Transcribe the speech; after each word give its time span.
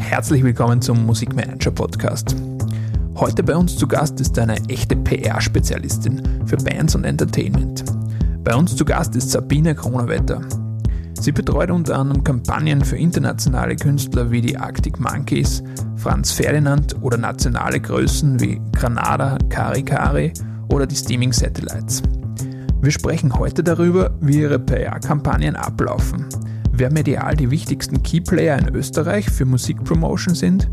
Herzlich 0.00 0.42
willkommen 0.42 0.82
zum 0.82 1.06
Musikmanager 1.06 1.70
Podcast. 1.70 2.34
Heute 3.14 3.44
bei 3.44 3.54
uns 3.54 3.76
zu 3.76 3.86
Gast 3.86 4.18
ist 4.20 4.36
eine 4.40 4.56
echte 4.68 4.96
PR-Spezialistin 4.96 6.46
für 6.46 6.56
Bands 6.56 6.96
und 6.96 7.04
Entertainment. 7.04 7.84
Bei 8.42 8.56
uns 8.56 8.74
zu 8.74 8.84
Gast 8.84 9.14
ist 9.14 9.30
Sabine 9.30 9.74
Kronawetter. 9.74 10.40
Sie 11.20 11.30
betreut 11.30 11.70
unter 11.70 11.96
anderem 11.96 12.24
Kampagnen 12.24 12.84
für 12.84 12.96
internationale 12.96 13.76
Künstler 13.76 14.32
wie 14.32 14.40
die 14.40 14.56
Arctic 14.56 14.98
Monkeys, 14.98 15.62
Franz 15.94 16.32
Ferdinand 16.32 16.96
oder 17.02 17.16
nationale 17.16 17.78
Größen 17.78 18.40
wie 18.40 18.60
Granada, 18.72 19.38
Kari 19.48 19.84
Kari 19.84 20.32
oder 20.72 20.86
die 20.86 20.96
Steaming 20.96 21.32
Satellites. 21.32 22.02
Wir 22.80 22.90
sprechen 22.90 23.38
heute 23.38 23.62
darüber, 23.62 24.10
wie 24.20 24.40
ihre 24.40 24.58
PR-Kampagnen 24.58 25.54
ablaufen, 25.54 26.26
wer 26.80 26.90
medial 26.90 27.36
die 27.36 27.50
wichtigsten 27.50 28.02
Keyplayer 28.02 28.58
in 28.58 28.74
Österreich 28.74 29.28
für 29.28 29.44
Musikpromotion 29.44 30.34
sind, 30.34 30.70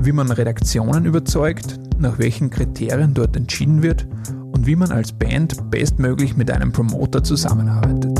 wie 0.00 0.12
man 0.12 0.30
Redaktionen 0.30 1.06
überzeugt, 1.06 1.76
nach 1.98 2.20
welchen 2.20 2.50
Kriterien 2.50 3.14
dort 3.14 3.36
entschieden 3.36 3.82
wird 3.82 4.06
und 4.52 4.68
wie 4.68 4.76
man 4.76 4.92
als 4.92 5.12
Band 5.12 5.68
bestmöglich 5.68 6.36
mit 6.36 6.52
einem 6.52 6.70
Promoter 6.70 7.24
zusammenarbeitet. 7.24 8.16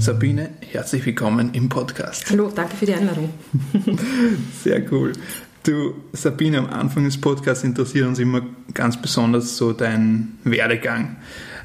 Sabine, 0.00 0.50
herzlich 0.70 1.06
willkommen 1.06 1.54
im 1.54 1.70
Podcast. 1.70 2.28
Hallo, 2.28 2.52
danke 2.54 2.76
für 2.76 2.84
die 2.84 2.92
Einladung. 2.92 3.30
Sehr 4.62 4.92
cool. 4.92 5.14
Du, 5.62 5.94
Sabine, 6.12 6.58
am 6.58 6.66
Anfang 6.66 7.04
des 7.04 7.18
Podcasts 7.18 7.64
interessiert 7.64 8.06
uns 8.06 8.18
immer 8.18 8.42
ganz 8.74 9.00
besonders 9.00 9.56
so 9.56 9.72
dein 9.72 10.34
Werdegang. 10.44 11.16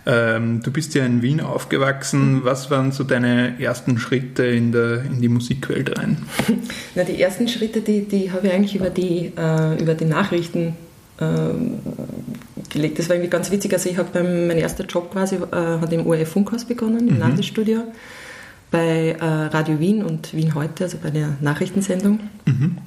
Ähm, 0.05 0.61
du 0.63 0.71
bist 0.71 0.95
ja 0.95 1.05
in 1.05 1.21
Wien 1.21 1.41
aufgewachsen. 1.41 2.43
Was 2.43 2.71
waren 2.71 2.91
so 2.91 3.03
deine 3.03 3.59
ersten 3.59 3.97
Schritte 3.99 4.45
in, 4.45 4.71
der, 4.71 5.03
in 5.03 5.21
die 5.21 5.27
Musikwelt 5.27 5.97
rein? 5.97 6.17
Na, 6.95 7.03
die 7.03 7.21
ersten 7.21 7.47
Schritte, 7.47 7.81
die, 7.81 8.01
die 8.01 8.31
habe 8.31 8.47
ich 8.47 8.53
eigentlich 8.53 8.75
über 8.75 8.89
die, 8.89 9.31
äh, 9.37 9.81
über 9.81 9.93
die 9.93 10.05
Nachrichten 10.05 10.75
äh, 11.19 11.25
gelegt. 12.69 12.99
Das 12.99 13.09
war 13.09 13.15
irgendwie 13.15 13.29
ganz 13.29 13.51
witzig. 13.51 13.73
Also 13.73 13.89
ich 13.89 13.97
habe 13.97 14.23
mein 14.23 14.57
erster 14.57 14.85
Job 14.85 15.11
quasi 15.11 15.35
äh, 15.35 15.39
hat 15.51 15.91
im 15.91 16.07
ORF 16.07 16.29
Funkhaus 16.29 16.65
begonnen, 16.65 17.07
im 17.07 17.15
mhm. 17.15 17.19
Landesstudio, 17.19 17.83
bei 18.71 19.17
äh, 19.19 19.23
Radio 19.23 19.79
Wien 19.79 20.03
und 20.03 20.33
Wien 20.33 20.55
heute, 20.55 20.85
also 20.85 20.97
bei 21.01 21.09
der 21.09 21.35
Nachrichtensendung. 21.41 22.19
Mhm. 22.45 22.77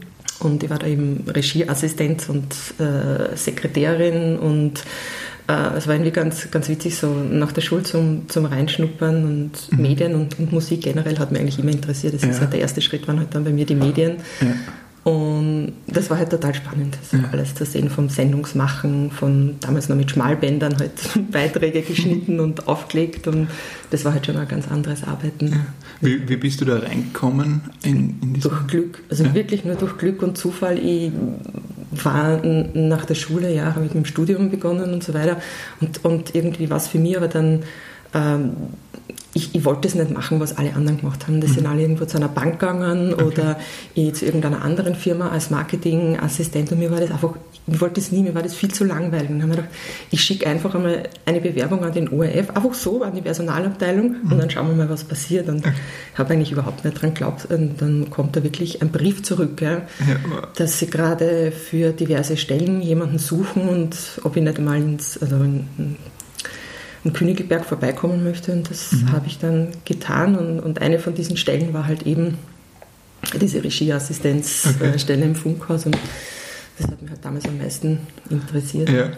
Und 0.41 0.63
ich 0.63 0.71
war 0.71 0.79
da 0.79 0.87
eben 0.87 1.25
Regieassistenz 1.29 2.29
und 2.29 2.55
äh, 2.81 3.37
Sekretärin 3.37 4.39
und 4.39 4.83
es 5.77 5.87
war 5.87 5.95
irgendwie 5.95 6.11
ganz, 6.11 6.51
ganz 6.51 6.69
witzig, 6.69 6.97
so 6.97 7.09
nach 7.09 7.53
der 7.53 7.63
Schule 7.63 7.83
zum, 7.83 8.29
zum 8.29 8.45
Reinschnuppern 8.45 9.25
und 9.25 9.51
mhm. 9.71 9.83
Medien 9.83 10.15
und, 10.15 10.39
und, 10.39 10.53
Musik 10.53 10.83
generell 10.83 11.19
hat 11.19 11.33
mich 11.33 11.41
eigentlich 11.41 11.59
immer 11.59 11.73
interessiert. 11.73 12.15
Das 12.15 12.23
ja. 12.23 12.29
ist 12.29 12.41
halt 12.41 12.53
der 12.53 12.61
erste 12.61 12.81
Schritt, 12.81 13.09
waren 13.09 13.19
halt 13.19 13.35
dann 13.35 13.45
bei 13.45 13.51
mir 13.51 13.67
die 13.67 13.75
Medien. 13.75 14.17
Ja. 14.41 14.55
Und 15.05 15.73
das 15.89 16.11
war 16.11 16.19
halt 16.19 16.31
total 16.31 16.55
spannend, 16.55 16.97
das 17.01 17.21
ja. 17.21 17.29
alles 17.33 17.57
zu 17.57 17.65
sehen, 17.65 17.91
vom 17.91 18.09
Sendungsmachen, 18.09 19.11
von 19.11 19.57
damals 19.59 19.89
noch 19.89 19.97
mit 19.97 20.13
Schmalbändern 20.13 20.79
halt 20.79 20.93
Beiträge 21.33 21.83
geschnitten 21.83 22.39
und 22.39 22.69
aufgelegt 22.69 23.27
und 23.27 23.49
das 23.91 24.05
war 24.05 24.13
halt 24.13 24.27
schon 24.27 24.37
ein 24.37 24.47
ganz 24.47 24.69
anderes 24.69 25.03
Arbeiten. 25.03 25.49
Ja. 25.49 25.67
Wie, 26.01 26.29
wie, 26.29 26.37
bist 26.37 26.61
du 26.61 26.67
da 26.67 26.79
reingekommen? 26.79 27.63
In, 27.83 28.21
in 28.23 28.41
durch 28.41 28.67
Glück, 28.69 29.03
also 29.11 29.25
ja. 29.25 29.35
wirklich 29.35 29.65
nur 29.65 29.75
durch 29.75 29.99
Glück 29.99 30.23
und 30.23 30.39
Zufall. 30.39 30.79
Ich 30.79 31.11
war 31.93 32.41
nach 32.43 33.05
der 33.05 33.15
Schule, 33.15 33.53
ja, 33.53 33.75
habe 33.75 33.85
ich 33.85 33.95
mit 33.95 34.05
dem 34.05 34.07
Studium 34.07 34.51
begonnen 34.51 34.93
und 34.93 35.05
so 35.05 35.15
weiter. 35.15 35.37
Und, 35.81 36.05
und 36.05 36.35
irgendwie 36.35 36.71
war 36.71 36.79
es 36.79 36.89
für 36.89 36.99
mich 36.99 37.17
aber 37.17 37.29
dann 37.29 37.63
ähm, 38.15 38.53
ich, 39.35 39.55
ich, 39.55 39.65
wollte 39.65 39.89
es 39.89 39.95
nicht 39.95 40.11
machen, 40.11 40.41
was 40.41 40.59
alle 40.59 40.75
anderen 40.75 40.99
gemacht 40.99 41.27
haben. 41.27 41.41
Das 41.41 41.51
mhm. 41.51 41.55
sind 41.55 41.67
alle 41.67 41.83
irgendwo 41.83 42.05
zu 42.05 42.19
einer 42.19 42.29
Bank 42.29 42.59
gegangen 42.59 43.15
okay. 43.15 43.25
oder 43.25 43.59
ich 43.95 44.15
zu 44.15 44.27
irgendeiner 44.27 44.63
anderen 44.63 44.95
Firma 44.95 45.31
als 45.31 45.51
Marketingassistent 45.51 46.71
und 46.73 46.79
mir 46.79 46.91
war 46.91 47.01
das 47.01 47.11
einfach, 47.11 47.35
ich 47.67 47.81
wollte 47.81 48.01
es 48.01 48.13
nie, 48.13 48.23
mir 48.23 48.35
war 48.35 48.43
das 48.43 48.55
viel 48.55 48.73
zu 48.73 48.85
langweilig. 48.85 49.31
Und 49.31 49.39
dann 49.39 49.51
habe 49.51 49.53
ich 49.53 49.67
gedacht, 49.67 49.75
ich 50.11 50.21
schicke 50.23 50.47
einfach 50.47 50.75
einmal 50.75 51.09
eine 51.25 51.41
Bewerbung 51.41 51.85
an 51.85 51.93
den 51.93 52.09
ORF, 52.09 52.51
einfach 52.51 52.75
so 52.75 53.03
an 53.03 53.15
die 53.15 53.23
Personalabteilung 53.23 54.17
mhm. 54.23 54.33
und 54.33 54.39
dann 54.39 54.51
schauen 54.51 54.69
wir 54.69 54.75
mal, 54.75 54.91
was 54.91 55.05
passiert. 55.05 55.49
Und 55.49 55.61
okay. 55.61 55.73
ich 56.13 56.19
habe 56.19 56.35
eigentlich 56.35 56.53
überhaupt 56.53 56.85
nicht 56.85 57.01
dran 57.01 57.15
geglaubt. 57.15 57.47
Und 57.47 57.81
dann 57.81 58.11
kommt 58.11 58.37
da 58.37 58.43
wirklich 58.43 58.83
ein 58.83 58.91
Brief 58.91 59.23
zurück, 59.23 59.61
ja, 59.61 59.71
ja. 59.71 59.83
dass 60.57 60.79
sie 60.79 60.89
gerade 60.89 61.53
für 61.53 61.93
diverse 61.93 62.37
Stellen 62.37 62.83
jemanden 62.83 63.19
suchen 63.19 63.69
und 63.69 63.97
ob 64.25 64.37
ich 64.37 64.43
nicht 64.43 64.59
einmal 64.59 64.79
ins, 64.79 65.17
also 65.23 65.37
in, 65.37 65.97
in 67.05 67.13
Königelberg 67.13 67.65
vorbeikommen 67.65 68.25
möchte. 68.25 68.53
Und 68.53 68.71
das 68.71 68.93
mhm. 68.93 69.13
habe 69.13 69.27
ich 69.27 69.39
dann 69.39 69.69
getan. 69.85 70.37
Und, 70.37 70.61
und, 70.61 70.81
eine 70.81 70.99
von 70.99 71.15
diesen 71.15 71.37
Stellen 71.37 71.73
war 71.75 71.87
halt 71.87 72.07
eben 72.07 72.39
diese 73.41 73.63
Regieassistenzstelle 73.63 75.21
okay. 75.21 75.23
im 75.23 75.35
Funkhaus. 75.35 75.87
Und 75.87 75.97
das 76.79 76.91
hat 76.91 77.03
mich 77.03 77.11
halt 77.11 77.25
damals 77.25 77.45
am 77.47 77.59
meisten 77.59 78.01
interessiert. 78.31 78.89
Ja. 78.89 79.11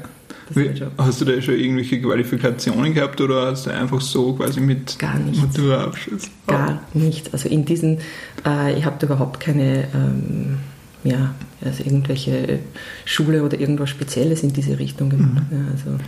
Wie, 0.50 0.70
hast 0.98 1.20
du 1.20 1.24
da 1.24 1.40
schon 1.40 1.58
irgendwelche 1.58 2.00
Qualifikationen 2.00 2.92
gehabt 2.92 3.20
oder 3.20 3.46
hast 3.46 3.66
du 3.66 3.70
einfach 3.70 4.00
so 4.00 4.34
quasi 4.34 4.60
mit 4.60 4.98
Gar 4.98 5.18
nicht. 5.18 5.40
Maturaabschluss? 5.40 6.24
Gar 6.46 6.82
nicht. 6.92 7.32
Also 7.32 7.48
in 7.48 7.64
diesen, 7.64 7.98
äh, 8.44 8.78
ich 8.78 8.84
habe 8.84 8.96
da 8.98 9.06
überhaupt 9.06 9.40
keine, 9.40 9.88
ähm, 9.94 10.58
ja, 11.02 11.34
also 11.64 11.82
irgendwelche 11.82 12.58
Schule 13.06 13.42
oder 13.42 13.58
irgendwas 13.58 13.88
Spezielles 13.88 14.42
in 14.42 14.52
diese 14.52 14.78
Richtung 14.78 15.08
gemacht. 15.08 15.50
Mhm. 15.50 15.58
Ja, 15.58 15.64
also. 15.70 15.98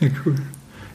ja, 0.00 0.08
cool. 0.26 0.34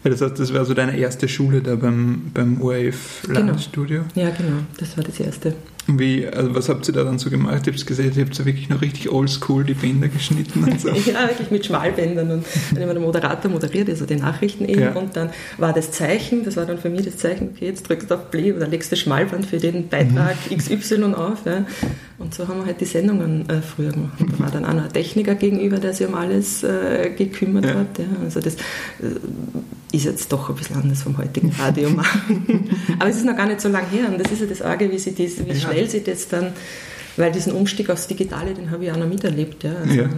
Ja, 0.03 0.09
das 0.09 0.21
heißt, 0.21 0.39
das 0.39 0.53
war 0.53 0.65
so 0.65 0.73
deine 0.73 0.97
erste 0.97 1.27
Schule 1.27 1.61
da 1.61 1.75
beim, 1.75 2.31
beim 2.33 2.61
ORF 2.61 3.27
Landesstudio? 3.27 4.03
Genau. 4.13 4.27
Ja, 4.27 4.33
genau, 4.35 4.57
das 4.77 4.97
war 4.97 5.03
das 5.03 5.19
erste. 5.19 5.53
Wie, 5.99 6.27
also 6.27 6.55
was 6.55 6.69
habt 6.69 6.87
ihr 6.87 6.93
da 6.93 7.03
dann 7.03 7.19
so 7.19 7.29
gemacht? 7.29 7.67
Ich 7.67 7.73
habe 7.73 7.85
gesehen, 7.85 8.11
ihr 8.15 8.25
habt 8.25 8.35
so 8.35 8.45
wirklich 8.45 8.69
noch 8.69 8.81
richtig 8.81 9.11
oldschool 9.11 9.63
die 9.63 9.73
Bänder 9.73 10.07
geschnitten 10.07 10.63
und 10.63 10.79
so. 10.79 10.89
ja, 10.89 11.27
wirklich 11.27 11.51
mit 11.51 11.65
Schmalbändern 11.65 12.31
und 12.31 12.45
dann 12.73 12.81
immer 12.81 12.93
der 12.93 13.01
Moderator 13.01 13.51
moderiert, 13.51 13.89
also 13.89 14.05
die 14.05 14.15
Nachrichten 14.15 14.65
eben 14.65 14.81
ja. 14.81 14.91
und 14.93 15.15
dann 15.15 15.29
war 15.57 15.73
das 15.73 15.91
Zeichen, 15.91 16.43
das 16.43 16.57
war 16.57 16.65
dann 16.65 16.77
für 16.77 16.89
mich 16.89 17.05
das 17.05 17.17
Zeichen, 17.17 17.49
okay, 17.53 17.65
jetzt 17.65 17.87
drückst 17.87 18.09
du 18.09 18.15
auf 18.15 18.31
Play 18.31 18.53
oder 18.53 18.67
legst 18.67 18.91
das 18.91 18.99
Schmalband 18.99 19.45
für 19.45 19.57
den 19.57 19.87
Beitrag 19.87 20.35
mhm. 20.49 20.57
XY 20.57 21.13
auf. 21.15 21.45
Ja. 21.45 21.65
Und 22.21 22.35
so 22.35 22.47
haben 22.47 22.59
wir 22.59 22.67
halt 22.67 22.79
die 22.79 22.85
Sendungen 22.85 23.49
äh, 23.49 23.61
früher 23.61 23.91
gemacht. 23.91 24.13
Da 24.19 24.39
war 24.39 24.51
dann 24.51 24.65
auch 24.65 24.73
noch 24.73 24.83
ein 24.83 24.93
Techniker 24.93 25.33
gegenüber, 25.33 25.77
der 25.77 25.93
sich 25.93 26.07
um 26.07 26.13
alles 26.13 26.63
äh, 26.63 27.09
gekümmert 27.17 27.65
ja. 27.65 27.73
hat. 27.73 27.97
Ja. 27.97 28.05
Also 28.23 28.39
das 28.39 28.55
äh, 28.55 29.17
ist 29.91 30.05
jetzt 30.05 30.31
doch 30.31 30.49
ein 30.49 30.55
bisschen 30.55 30.77
anders 30.77 31.01
vom 31.01 31.17
heutigen 31.17 31.51
Radio 31.59 31.89
machen. 31.89 32.69
Aber 32.99 33.09
es 33.09 33.17
ist 33.17 33.25
noch 33.25 33.35
gar 33.35 33.47
nicht 33.47 33.59
so 33.59 33.69
lange 33.69 33.87
her 33.89 34.07
und 34.09 34.19
das 34.19 34.31
ist 34.31 34.41
ja 34.41 34.47
das 34.47 34.61
Arge, 34.61 34.91
wie, 34.91 34.99
sie 34.99 35.15
das, 35.15 35.45
wie 35.45 35.59
schnell 35.59 35.80
sie 35.89 36.03
das 36.03 36.27
dann, 36.27 36.53
weil 37.17 37.31
diesen 37.31 37.53
Umstieg 37.53 37.89
aufs 37.89 38.07
Digitale, 38.07 38.53
den 38.53 38.71
habe 38.71 38.85
ich 38.85 38.91
auch 38.91 38.97
noch 38.97 39.07
miterlebt. 39.07 39.63
Ja. 39.63 39.73
Also, 39.75 39.93
ja. 39.93 40.09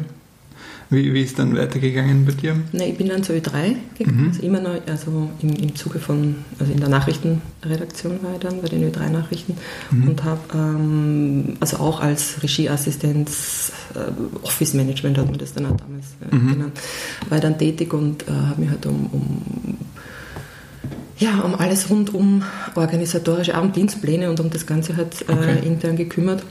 Wie, 0.93 1.11
wie 1.11 1.21
ist 1.21 1.39
dann 1.39 1.57
weitergegangen 1.57 2.25
bei 2.25 2.33
dir? 2.33 2.55
Na, 2.71 2.85
ich 2.85 2.97
bin 2.97 3.09
dann 3.09 3.23
zur 3.23 3.35
Ö3 3.35 3.75
gegangen, 3.97 4.21
mhm. 4.21 4.27
also 4.27 4.43
immer 4.43 4.59
noch, 4.59 4.75
also 4.85 5.29
im, 5.41 5.49
im 5.55 5.75
Zuge 5.75 5.97
von, 5.97 6.35
also 6.59 6.71
in 6.71 6.79
der 6.79 6.89
Nachrichtenredaktion 6.89 8.19
war 8.21 8.33
ich 8.33 8.39
dann 8.39 8.61
bei 8.61 8.67
den 8.67 8.91
Ö3-Nachrichten 8.91 9.57
mhm. 9.89 10.07
und 10.09 10.23
habe, 10.23 10.41
ähm, 10.53 11.57
also 11.59 11.77
auch 11.77 11.99
als 11.99 12.43
Regieassistenz, 12.43 13.71
äh, 13.95 14.45
Office 14.45 14.75
Management 14.75 15.17
hat 15.17 15.25
man 15.25 15.39
das 15.39 15.53
dann 15.53 15.65
auch 15.65 15.77
damals 15.77 16.05
äh, 16.31 16.35
mhm. 16.35 16.53
genannt, 16.53 16.79
war 17.27 17.37
ich 17.37 17.41
dann 17.41 17.57
tätig 17.57 17.91
und 17.91 18.27
äh, 18.27 18.31
habe 18.31 18.61
mich 18.61 18.69
halt 18.69 18.85
um, 18.85 19.07
um 19.11 19.72
ja, 21.23 21.39
um 21.39 21.55
alles 21.55 21.89
rund 21.89 22.13
um 22.13 22.43
organisatorische 22.75 23.55
Abenddienstpläne 23.55 24.29
und 24.29 24.39
um 24.41 24.49
das 24.49 24.65
Ganze 24.65 24.97
halt 24.97 25.21
äh, 25.29 25.31
okay. 25.31 25.59
intern 25.65 25.95
gekümmert 25.95 26.43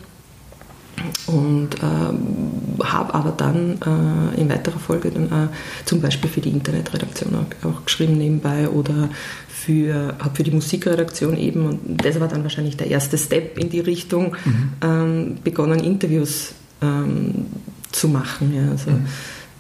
und 1.26 1.74
äh, 1.74 2.84
habe 2.84 3.14
aber 3.14 3.32
dann 3.32 3.78
äh, 3.82 4.40
in 4.40 4.48
weiterer 4.48 4.78
Folge 4.78 5.10
dann 5.10 5.26
äh, 5.26 5.48
zum 5.84 6.00
Beispiel 6.00 6.30
für 6.30 6.40
die 6.40 6.50
Internetredaktion 6.50 7.34
auch, 7.34 7.68
auch 7.68 7.84
geschrieben 7.84 8.16
nebenbei 8.16 8.68
oder 8.68 9.10
für, 9.48 10.14
habe 10.18 10.34
für 10.34 10.42
die 10.42 10.50
Musikredaktion 10.50 11.36
eben, 11.36 11.66
und 11.66 12.04
das 12.04 12.18
war 12.18 12.28
dann 12.28 12.42
wahrscheinlich 12.42 12.76
der 12.76 12.88
erste 12.88 13.18
Step 13.18 13.58
in 13.58 13.68
die 13.68 13.80
Richtung, 13.80 14.36
mhm. 14.44 14.72
ähm, 14.82 15.36
begonnen 15.44 15.80
Interviews 15.80 16.54
ähm, 16.80 17.46
zu 17.90 18.08
machen. 18.08 18.54
Ja, 18.54 18.70
also, 18.70 18.90
mhm 18.90 19.06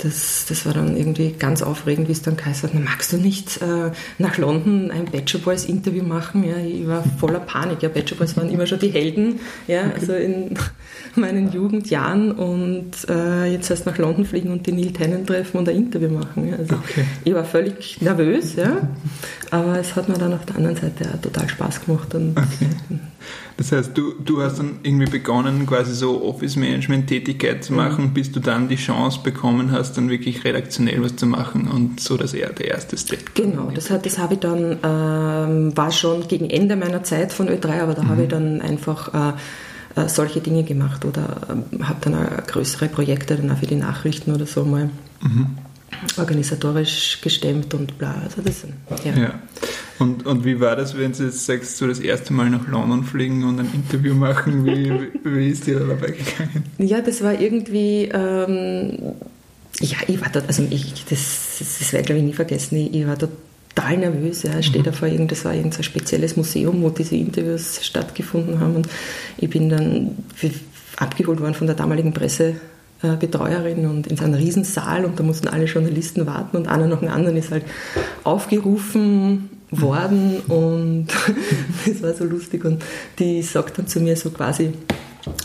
das, 0.02 0.46
das 0.48 0.66
war 0.66 0.74
dann 0.74 0.96
irgendwie 0.96 1.32
ganz 1.32 1.62
aufregend, 1.62 2.08
wie 2.08 2.12
es 2.12 2.22
dann 2.22 2.36
geheißen 2.36 2.68
hat, 2.68 2.78
magst 2.78 3.12
du 3.12 3.18
nicht 3.18 3.62
äh, 3.62 3.92
nach 4.18 4.36
London 4.38 4.90
ein 4.90 5.04
Bachelor 5.06 5.42
Boys 5.42 5.64
Interview 5.64 6.02
machen? 6.02 6.44
Ja, 6.44 6.56
ich 6.56 6.86
war 6.86 7.04
voller 7.18 7.40
Panik. 7.40 7.82
Ja, 7.82 7.88
Bachelor 7.88 8.18
Boys 8.18 8.36
waren 8.36 8.50
immer 8.50 8.66
schon 8.66 8.80
die 8.80 8.88
Helden, 8.88 9.40
ja, 9.68 9.86
okay. 9.86 9.92
also 10.00 10.12
in 10.14 10.54
meinen 11.14 11.52
Jugendjahren 11.52 12.32
und 12.32 12.90
äh, 13.08 13.52
jetzt 13.52 13.70
erst 13.70 13.86
nach 13.86 13.98
London 13.98 14.24
fliegen 14.24 14.50
und 14.50 14.66
die 14.66 14.72
Neil 14.72 14.92
Tennant 14.92 15.26
treffen 15.26 15.58
und 15.58 15.68
ein 15.68 15.76
Interview 15.76 16.08
machen. 16.08 16.48
Ja. 16.48 16.56
Also 16.56 16.74
okay. 16.74 17.04
ich 17.24 17.34
war 17.34 17.44
völlig 17.44 18.00
nervös, 18.00 18.56
ja, 18.56 18.88
aber 19.50 19.78
es 19.78 19.94
hat 19.94 20.08
mir 20.08 20.18
dann 20.18 20.34
auf 20.34 20.44
der 20.46 20.56
anderen 20.56 20.76
Seite 20.76 21.08
auch 21.14 21.20
total 21.20 21.48
Spaß 21.48 21.84
gemacht. 21.84 22.14
Und, 22.14 22.36
okay. 22.36 22.98
Das 23.56 23.72
heißt, 23.72 23.96
du, 23.96 24.14
du 24.18 24.42
hast 24.42 24.58
dann 24.58 24.80
irgendwie 24.82 25.10
begonnen, 25.10 25.66
quasi 25.66 25.94
so 25.94 26.24
Office-Management-Tätigkeit 26.24 27.64
zu 27.64 27.72
machen, 27.72 28.06
mhm. 28.06 28.14
bis 28.14 28.32
du 28.32 28.40
dann 28.40 28.68
die 28.68 28.76
Chance 28.76 29.20
bekommen 29.22 29.72
hast, 29.72 29.96
dann 29.96 30.08
wirklich 30.08 30.44
redaktionell 30.44 31.02
was 31.02 31.16
zu 31.16 31.26
machen 31.26 31.68
und 31.68 32.00
so 32.00 32.16
das 32.16 32.34
eher 32.34 32.50
der 32.50 32.68
erste 32.68 32.96
Step. 32.96 33.34
Genau, 33.34 33.70
das, 33.74 33.90
hat, 33.90 34.06
das 34.06 34.18
habe 34.18 34.34
ich 34.34 34.40
dann, 34.40 34.78
ähm, 34.82 35.76
war 35.76 35.90
schon 35.90 36.26
gegen 36.28 36.50
Ende 36.50 36.76
meiner 36.76 37.02
Zeit 37.04 37.32
von 37.32 37.48
Ö3, 37.48 37.82
aber 37.82 37.94
da 37.94 38.02
mhm. 38.02 38.08
habe 38.08 38.22
ich 38.22 38.28
dann 38.28 38.60
einfach 38.60 39.12
äh, 39.14 39.32
äh, 39.94 40.08
solche 40.08 40.40
Dinge 40.40 40.62
gemacht 40.64 41.04
oder 41.04 41.36
äh, 41.48 41.82
habe 41.82 41.98
dann 42.00 42.14
auch 42.14 42.46
größere 42.46 42.88
Projekte 42.88 43.36
dann 43.36 43.50
auch 43.50 43.58
für 43.58 43.66
die 43.66 43.76
Nachrichten 43.76 44.32
oder 44.32 44.46
so 44.46 44.64
mal 44.64 44.90
mhm. 45.20 45.58
Organisatorisch 46.16 47.20
gestemmt 47.20 47.74
und 47.74 47.98
bla. 47.98 48.14
Also 48.24 48.42
das, 48.42 48.64
ja. 49.04 49.12
ja. 49.16 49.34
Und, 49.98 50.26
und 50.26 50.44
wie 50.44 50.60
war 50.60 50.76
das, 50.76 50.96
wenn 50.96 51.12
du 51.12 51.24
jetzt 51.24 51.46
sagst, 51.46 51.76
so 51.76 51.86
das 51.86 52.00
erste 52.00 52.32
Mal 52.32 52.50
nach 52.50 52.66
London 52.66 53.04
fliegen 53.04 53.44
und 53.44 53.60
ein 53.60 53.70
Interview 53.72 54.14
machen? 54.14 54.64
Wie, 54.64 55.10
wie 55.24 55.48
ist 55.48 55.66
dir 55.66 55.78
da 55.78 55.86
dabei 55.86 56.08
gegangen? 56.08 56.64
Ja, 56.78 57.00
das 57.00 57.22
war 57.22 57.38
irgendwie, 57.38 58.10
ähm, 58.12 58.98
ja, 59.80 59.98
ich 60.06 60.20
war 60.20 60.28
dort, 60.32 60.48
also 60.48 60.66
ich, 60.68 61.04
das, 61.08 61.58
das 61.58 61.92
werde 61.92 62.16
ich 62.16 62.22
nie 62.22 62.32
vergessen, 62.32 62.76
ich, 62.76 62.94
ich 62.94 63.06
war 63.06 63.16
total 63.18 63.98
nervös. 63.98 64.42
Ja. 64.42 64.58
Ich 64.58 64.66
stehe 64.66 64.80
mhm. 64.80 64.86
da 64.86 64.92
vor 64.92 65.08
irgend, 65.08 65.30
das 65.30 65.44
war 65.44 65.54
irgendein 65.54 65.84
spezielles 65.84 66.36
Museum, 66.36 66.82
wo 66.82 66.90
diese 66.90 67.16
Interviews 67.16 67.84
stattgefunden 67.84 68.60
haben 68.60 68.76
und 68.76 68.88
ich 69.38 69.50
bin 69.50 69.68
dann 69.68 70.16
abgeholt 70.96 71.40
worden 71.40 71.54
von 71.54 71.66
der 71.66 71.76
damaligen 71.76 72.12
Presse 72.12 72.56
Betreuerin 73.08 73.86
und 73.86 74.06
in 74.06 74.16
so 74.16 74.24
einem 74.24 74.34
Riesensaal 74.34 75.04
und 75.04 75.18
da 75.18 75.22
mussten 75.22 75.48
alle 75.48 75.64
Journalisten 75.64 76.26
warten 76.26 76.56
und 76.56 76.68
einer 76.68 76.86
nach 76.86 77.00
dem 77.00 77.08
anderen 77.08 77.36
ist 77.36 77.50
halt 77.50 77.64
aufgerufen 78.24 79.50
worden 79.70 80.40
und 80.48 81.08
das 81.86 82.02
war 82.02 82.14
so 82.14 82.24
lustig 82.24 82.64
und 82.64 82.82
die 83.18 83.42
sagt 83.42 83.78
dann 83.78 83.86
zu 83.86 84.00
mir 84.00 84.16
so 84.16 84.30
quasi, 84.30 84.72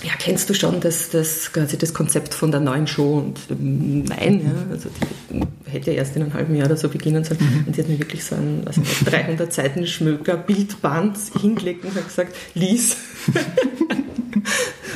ja, 0.03 0.11
kennst 0.17 0.49
du 0.49 0.53
schon 0.53 0.79
das, 0.79 1.09
das, 1.09 1.51
quasi 1.53 1.77
das 1.77 1.93
Konzept 1.93 2.33
von 2.33 2.51
der 2.51 2.59
neuen 2.59 2.87
Show? 2.87 3.19
Und 3.19 3.39
ähm, 3.51 4.03
nein, 4.03 4.41
ja, 4.43 4.71
also 4.71 4.89
die 5.29 5.71
hätte 5.71 5.91
ja 5.91 5.97
erst 5.97 6.15
in 6.15 6.23
einem 6.23 6.33
halben 6.33 6.55
Jahr 6.55 6.65
oder 6.65 6.77
so 6.77 6.89
beginnen 6.89 7.23
sollen. 7.23 7.39
Mhm. 7.39 7.67
Und 7.67 7.77
die 7.77 7.81
hat 7.81 7.89
mir 7.89 7.99
wirklich 7.99 8.23
so 8.23 8.35
ein 8.35 8.63
also 8.65 8.81
300 9.05 9.53
Seiten 9.53 9.85
Schmöker 9.85 10.35
Bildband 10.35 11.17
hingelegt 11.39 11.85
und 11.85 11.95
hat 11.95 12.07
gesagt, 12.07 12.35
lies. 12.55 12.97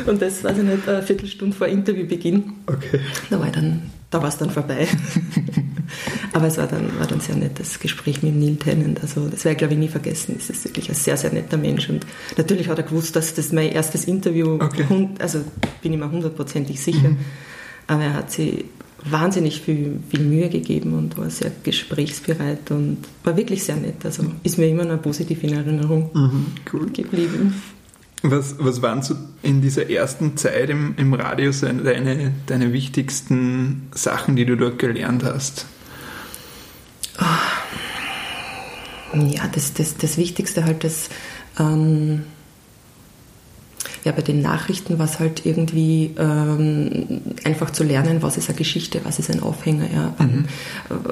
und 0.07 0.21
das 0.21 0.43
war 0.43 0.53
nicht 0.53 0.87
eine 0.87 1.03
Viertelstunde 1.03 1.55
vor 1.55 1.67
Interviewbeginn. 1.67 2.53
Okay. 2.67 2.99
Da 3.29 3.39
war 3.39 3.49
dann, 3.49 3.83
da 4.09 4.21
war 4.21 4.29
es 4.29 4.37
dann 4.37 4.49
vorbei. 4.49 4.87
Aber 6.33 6.47
es 6.47 6.57
war 6.57 6.67
dann, 6.67 6.97
war 6.99 7.07
dann 7.07 7.19
sehr 7.19 7.35
nettes 7.35 7.79
Gespräch 7.79 8.23
mit 8.23 8.35
Neil 8.35 8.55
Tennant. 8.55 9.01
Also 9.01 9.27
das 9.27 9.43
werde 9.43 9.53
ich, 9.53 9.57
glaube 9.57 9.73
ich, 9.73 9.79
nie 9.79 9.87
vergessen. 9.87 10.35
Es 10.37 10.49
ist 10.49 10.63
wirklich 10.65 10.89
ein 10.89 10.95
sehr, 10.95 11.17
sehr 11.17 11.33
netter 11.33 11.57
Mensch. 11.57 11.89
Und 11.89 12.05
natürlich 12.37 12.69
hat 12.69 12.77
er 12.77 12.83
gewusst, 12.83 13.15
dass 13.15 13.33
das 13.33 13.51
mein 13.51 13.71
erstes 13.71 14.05
Interview, 14.05 14.55
okay. 14.55 15.09
also 15.19 15.41
bin 15.81 15.93
ich 15.93 15.99
mir 15.99 16.09
hundertprozentig 16.09 16.79
sicher. 16.79 17.09
Mhm. 17.09 17.17
Aber 17.87 18.03
er 18.03 18.13
hat 18.13 18.31
sich 18.31 18.65
wahnsinnig 19.03 19.61
viel, 19.61 19.99
viel 20.09 20.21
Mühe 20.21 20.49
gegeben 20.49 20.93
und 20.93 21.17
war 21.17 21.29
sehr 21.29 21.51
gesprächsbereit 21.63 22.71
und 22.71 22.97
war 23.23 23.35
wirklich 23.35 23.63
sehr 23.63 23.75
nett. 23.75 24.05
Also 24.05 24.23
ist 24.43 24.57
mir 24.57 24.67
immer 24.67 24.85
noch 24.85 25.01
positiv 25.01 25.43
in 25.43 25.53
Erinnerung 25.53 26.09
mhm, 26.13 26.45
cool. 26.71 26.89
geblieben. 26.91 27.55
Was, 28.23 28.55
was 28.59 28.81
waren 28.81 29.01
so 29.01 29.15
in 29.41 29.61
dieser 29.61 29.89
ersten 29.89 30.37
Zeit 30.37 30.69
im, 30.69 30.93
im 30.97 31.13
Radio 31.13 31.51
so 31.51 31.67
deine, 31.67 32.31
deine 32.45 32.71
wichtigsten 32.71 33.89
Sachen, 33.95 34.35
die 34.35 34.45
du 34.45 34.55
dort 34.55 34.77
gelernt 34.77 35.23
hast? 35.23 35.65
Ja, 39.13 39.47
das, 39.47 39.73
das, 39.73 39.97
das 39.97 40.17
Wichtigste 40.17 40.63
halt, 40.63 40.83
das, 40.83 41.09
ähm, 41.59 42.23
ja, 44.03 44.11
bei 44.11 44.21
den 44.21 44.41
Nachrichten 44.41 44.97
war 44.97 45.05
es 45.05 45.19
halt 45.19 45.45
irgendwie 45.45 46.11
ähm, 46.17 47.21
einfach 47.43 47.69
zu 47.69 47.83
lernen, 47.83 48.21
was 48.21 48.37
ist 48.37 48.49
eine 48.49 48.57
Geschichte, 48.57 49.01
was 49.03 49.19
ist 49.19 49.29
ein 49.29 49.43
Aufhänger, 49.43 49.85
ja. 49.93 50.13
Wann, 50.17 50.31
mhm. 50.31 50.45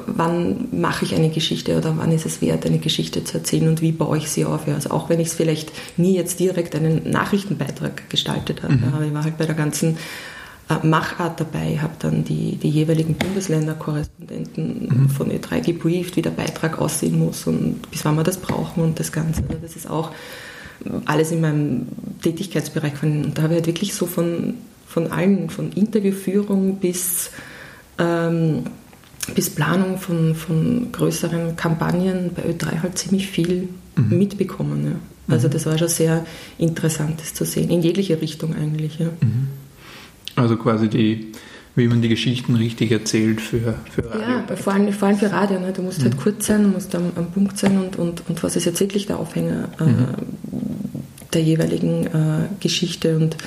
wann 0.07 0.67
mache 0.71 1.05
ich 1.05 1.13
eine 1.13 1.29
Geschichte 1.29 1.77
oder 1.77 1.97
wann 1.97 2.11
ist 2.11 2.25
es 2.25 2.41
wert, 2.41 2.65
eine 2.65 2.79
Geschichte 2.79 3.23
zu 3.23 3.37
erzählen 3.37 3.67
und 3.67 3.81
wie 3.81 3.91
baue 3.91 4.17
ich 4.17 4.29
sie 4.29 4.45
auf, 4.45 4.67
ja. 4.67 4.73
Also 4.73 4.89
auch 4.89 5.09
wenn 5.09 5.19
ich 5.19 5.27
es 5.27 5.33
vielleicht 5.35 5.71
nie 5.97 6.15
jetzt 6.15 6.39
direkt 6.39 6.75
einen 6.75 7.09
Nachrichtenbeitrag 7.09 8.09
gestaltet 8.09 8.63
habe, 8.63 8.73
mhm. 8.73 8.93
aber 8.93 9.05
ich 9.05 9.13
war 9.13 9.23
halt 9.23 9.37
bei 9.37 9.45
der 9.45 9.55
ganzen 9.55 9.97
äh, 10.69 10.85
Machart 10.85 11.39
dabei, 11.39 11.77
habe 11.79 11.93
dann 11.99 12.23
die, 12.23 12.55
die 12.55 12.69
jeweiligen 12.69 13.15
Bundesländerkorrespondenten 13.15 15.03
mhm. 15.03 15.09
von 15.09 15.31
Ö3 15.31 15.61
gebrieft, 15.61 16.15
wie 16.15 16.23
der 16.23 16.31
Beitrag 16.31 16.79
aussehen 16.79 17.19
muss 17.19 17.45
und 17.45 17.89
bis 17.91 18.03
wann 18.03 18.15
wir 18.15 18.23
das 18.23 18.37
brauchen 18.37 18.83
und 18.83 18.99
das 18.99 19.11
Ganze. 19.11 19.43
Also 19.47 19.59
das 19.61 19.75
ist 19.75 19.87
auch 19.89 20.11
alles 21.05 21.31
in 21.31 21.41
meinem 21.41 21.87
Tätigkeitsbereich. 22.21 22.93
Und 23.03 23.33
da 23.33 23.43
habe 23.43 23.53
ich 23.53 23.57
halt 23.59 23.67
wirklich 23.67 23.93
so 23.93 24.05
von, 24.05 24.55
von 24.87 25.11
allen, 25.11 25.49
von 25.49 25.71
Interviewführung 25.71 26.77
bis, 26.77 27.31
ähm, 27.97 28.63
bis 29.35 29.49
Planung 29.49 29.97
von, 29.97 30.35
von 30.35 30.91
größeren 30.91 31.55
Kampagnen 31.55 32.31
bei 32.35 32.43
Ö3 32.43 32.81
halt 32.81 32.97
ziemlich 32.97 33.27
viel 33.27 33.69
mhm. 33.95 34.17
mitbekommen. 34.17 34.85
Ja. 34.85 35.33
Also 35.33 35.47
mhm. 35.47 35.51
das 35.51 35.65
war 35.65 35.77
schon 35.77 35.87
sehr 35.87 36.25
interessant, 36.57 37.19
das 37.19 37.33
zu 37.33 37.45
sehen, 37.45 37.69
in 37.69 37.81
jegliche 37.81 38.21
Richtung 38.21 38.55
eigentlich. 38.55 38.99
Ja. 38.99 39.07
Mhm. 39.21 39.47
Also 40.35 40.55
quasi 40.55 40.87
die, 40.87 41.33
wie 41.75 41.87
man 41.87 42.01
die 42.01 42.09
Geschichten 42.09 42.55
richtig 42.55 42.91
erzählt 42.91 43.41
für, 43.41 43.75
für 43.91 44.05
Radio. 44.09 44.21
Ja, 44.21 44.55
vor 44.55 44.73
allem, 44.73 44.91
vor 44.93 45.07
allem 45.07 45.17
für 45.17 45.31
Radio. 45.31 45.59
Ne? 45.59 45.73
Du 45.73 45.81
musst 45.81 46.01
halt 46.01 46.13
mhm. 46.13 46.17
halt 46.17 46.23
kurz 46.23 46.47
sein, 46.47 46.63
du 46.63 46.69
musst 46.69 46.95
am, 46.95 47.11
am, 47.15 47.31
Punkt 47.31 47.57
sein 47.57 47.77
und, 47.77 47.97
und, 47.97 48.23
und 48.27 48.43
was 48.43 48.55
ist 48.55 48.65
jetzt 48.65 48.79
wirklich 48.79 49.05
der 49.05 49.19
Aufhänger 49.19 49.69
äh, 49.79 49.83
mhm. 49.83 50.07
Der 51.33 51.41
jeweiligen 51.41 52.07
äh, 52.07 52.47
Geschichte. 52.59 53.15
Und, 53.15 53.37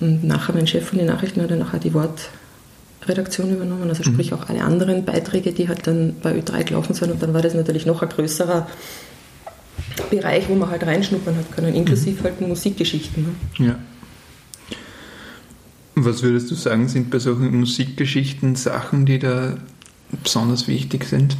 und, 0.00 0.24
nachher 0.24 0.54
mein 0.54 0.66
Chef 0.66 0.88
von 0.88 0.98
den 0.98 1.08
Nachrichten 1.08 1.42
hat 1.42 1.50
dann 1.50 1.58
nachher 1.58 1.78
die 1.78 1.92
Wortredaktion 1.94 3.52
übernommen, 3.52 3.88
also 3.88 4.02
sprich 4.02 4.30
mhm. 4.30 4.38
auch 4.38 4.48
alle 4.48 4.62
anderen 4.62 5.04
Beiträge, 5.04 5.52
die 5.52 5.68
halt 5.68 5.86
dann 5.86 6.16
bei 6.22 6.38
Ö3 6.38 6.64
gelaufen 6.64 6.94
sind. 6.94 7.10
Und 7.10 7.22
dann 7.22 7.34
war 7.34 7.42
das 7.42 7.54
natürlich 7.54 7.86
noch 7.86 8.02
ein 8.02 8.08
größerer 8.08 8.66
Bereich, 10.10 10.48
wo 10.48 10.54
man 10.54 10.70
halt 10.70 10.84
reinschnuppern 10.84 11.36
hat 11.36 11.52
können, 11.52 11.74
inklusive 11.74 12.20
mhm. 12.20 12.24
halt 12.24 12.40
Musikgeschichten. 12.40 13.22
Ne? 13.58 13.66
Ja. 13.66 13.78
Was 15.94 16.22
würdest 16.22 16.50
du 16.50 16.54
sagen, 16.54 16.88
sind 16.88 17.10
bei 17.10 17.18
solchen 17.18 17.58
Musikgeschichten 17.58 18.56
Sachen, 18.56 19.04
die 19.04 19.18
da 19.18 19.56
besonders 20.22 20.66
wichtig 20.66 21.04
sind? 21.04 21.36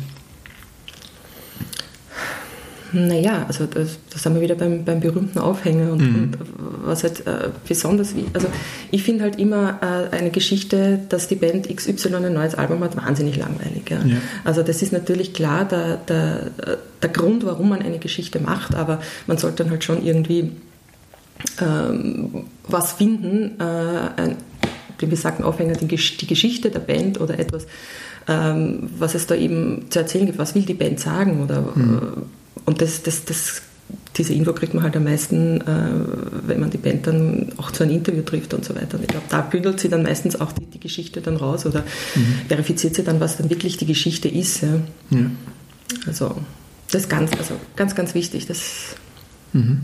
Naja, 2.92 3.44
also 3.48 3.66
da, 3.66 3.80
sind 3.84 4.34
wir 4.34 4.40
wieder 4.42 4.54
beim, 4.54 4.84
beim 4.84 5.00
berühmten 5.00 5.38
Aufhänger 5.38 5.92
und, 5.92 6.00
mhm. 6.00 6.22
und 6.22 6.38
was 6.84 7.02
halt 7.04 7.26
äh, 7.26 7.48
besonders, 7.66 8.14
also 8.34 8.48
ich 8.90 9.02
finde 9.02 9.24
halt 9.24 9.38
immer 9.38 9.78
äh, 9.80 10.14
eine 10.14 10.30
Geschichte, 10.30 11.00
dass 11.08 11.28
die 11.28 11.36
Band 11.36 11.74
XY 11.74 12.16
ein 12.16 12.34
neues 12.34 12.54
Album 12.54 12.82
hat, 12.84 12.96
wahnsinnig 12.96 13.36
langweilig. 13.36 13.88
Ja. 13.90 13.98
Ja. 14.04 14.16
Also 14.44 14.62
das 14.62 14.82
ist 14.82 14.92
natürlich 14.92 15.32
klar 15.32 15.64
der, 15.64 15.96
der, 15.96 16.50
der 17.00 17.10
Grund, 17.10 17.46
warum 17.46 17.70
man 17.70 17.80
eine 17.82 17.98
Geschichte 17.98 18.40
macht, 18.40 18.74
aber 18.74 19.00
man 19.26 19.38
sollte 19.38 19.64
dann 19.64 19.70
halt 19.70 19.84
schon 19.84 20.04
irgendwie 20.04 20.50
ähm, 21.60 22.44
was 22.68 22.92
finden, 22.92 23.60
äh, 23.60 24.34
den 25.00 25.10
besagten 25.10 25.44
Aufhänger, 25.44 25.74
die, 25.74 25.86
die, 25.86 26.26
Geschichte 26.26 26.70
der 26.70 26.78
Band 26.78 27.20
oder 27.20 27.38
etwas, 27.38 27.66
ähm, 28.28 28.90
was 28.98 29.14
es 29.14 29.26
da 29.26 29.34
eben 29.34 29.86
zu 29.90 29.98
erzählen 29.98 30.26
gibt, 30.26 30.38
was 30.38 30.54
will 30.54 30.62
die 30.62 30.74
Band 30.74 31.00
sagen 31.00 31.42
oder 31.42 31.62
mhm. 31.74 32.22
Und 32.64 32.80
das, 32.80 33.02
das, 33.02 33.24
das, 33.24 33.62
diese 34.16 34.34
Info 34.34 34.52
kriegt 34.52 34.74
man 34.74 34.82
halt 34.82 34.96
am 34.96 35.04
meisten, 35.04 35.60
äh, 35.60 35.90
wenn 36.46 36.60
man 36.60 36.70
die 36.70 36.78
Band 36.78 37.06
dann 37.06 37.52
auch 37.56 37.70
zu 37.70 37.82
einem 37.82 37.92
Interview 37.92 38.22
trifft 38.22 38.54
und 38.54 38.64
so 38.64 38.74
weiter. 38.74 38.96
Und 38.96 39.02
ich 39.02 39.08
glaube, 39.08 39.26
da 39.28 39.40
bündelt 39.40 39.80
sie 39.80 39.88
dann 39.88 40.02
meistens 40.02 40.40
auch 40.40 40.52
die, 40.52 40.66
die 40.66 40.80
Geschichte 40.80 41.20
dann 41.20 41.36
raus 41.36 41.66
oder 41.66 41.80
mhm. 42.14 42.40
verifiziert 42.48 42.94
sie 42.94 43.04
dann, 43.04 43.20
was 43.20 43.38
dann 43.38 43.50
wirklich 43.50 43.76
die 43.76 43.86
Geschichte 43.86 44.28
ist. 44.28 44.62
Ja. 44.62 44.80
ja. 45.10 45.30
Also 46.06 46.36
das 46.90 47.02
ist 47.02 47.08
ganz, 47.08 47.32
also 47.38 47.54
ganz, 47.74 47.94
ganz 47.94 48.14
wichtig. 48.14 48.46
Das, 48.46 48.96
mhm. 49.52 49.80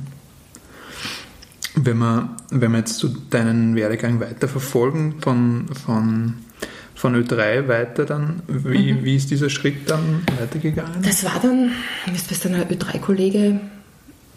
Wenn 1.75 1.99
wir, 1.99 2.37
wenn 2.51 2.73
wir 2.73 2.79
jetzt 2.79 2.99
zu 2.99 3.09
deinen 3.09 3.75
Werdegang 3.77 4.21
weiterverfolgen, 4.21 5.21
von, 5.21 5.69
von, 5.69 6.35
von 6.99 7.15
Ö3 7.15 7.69
weiter 7.69 8.05
dann, 8.05 8.43
wie, 8.49 8.93
mhm. 8.93 9.05
wie 9.05 9.15
ist 9.15 9.31
dieser 9.31 9.49
Schritt 9.49 9.89
dann 9.89 10.23
weitergegangen? 10.41 11.01
Das 11.01 11.23
war 11.23 11.39
dann, 11.41 11.71
ist 12.13 12.29
bis 12.29 12.41
dann 12.41 12.55
ein 12.55 12.65
Ö3-Kollege, 12.65 13.61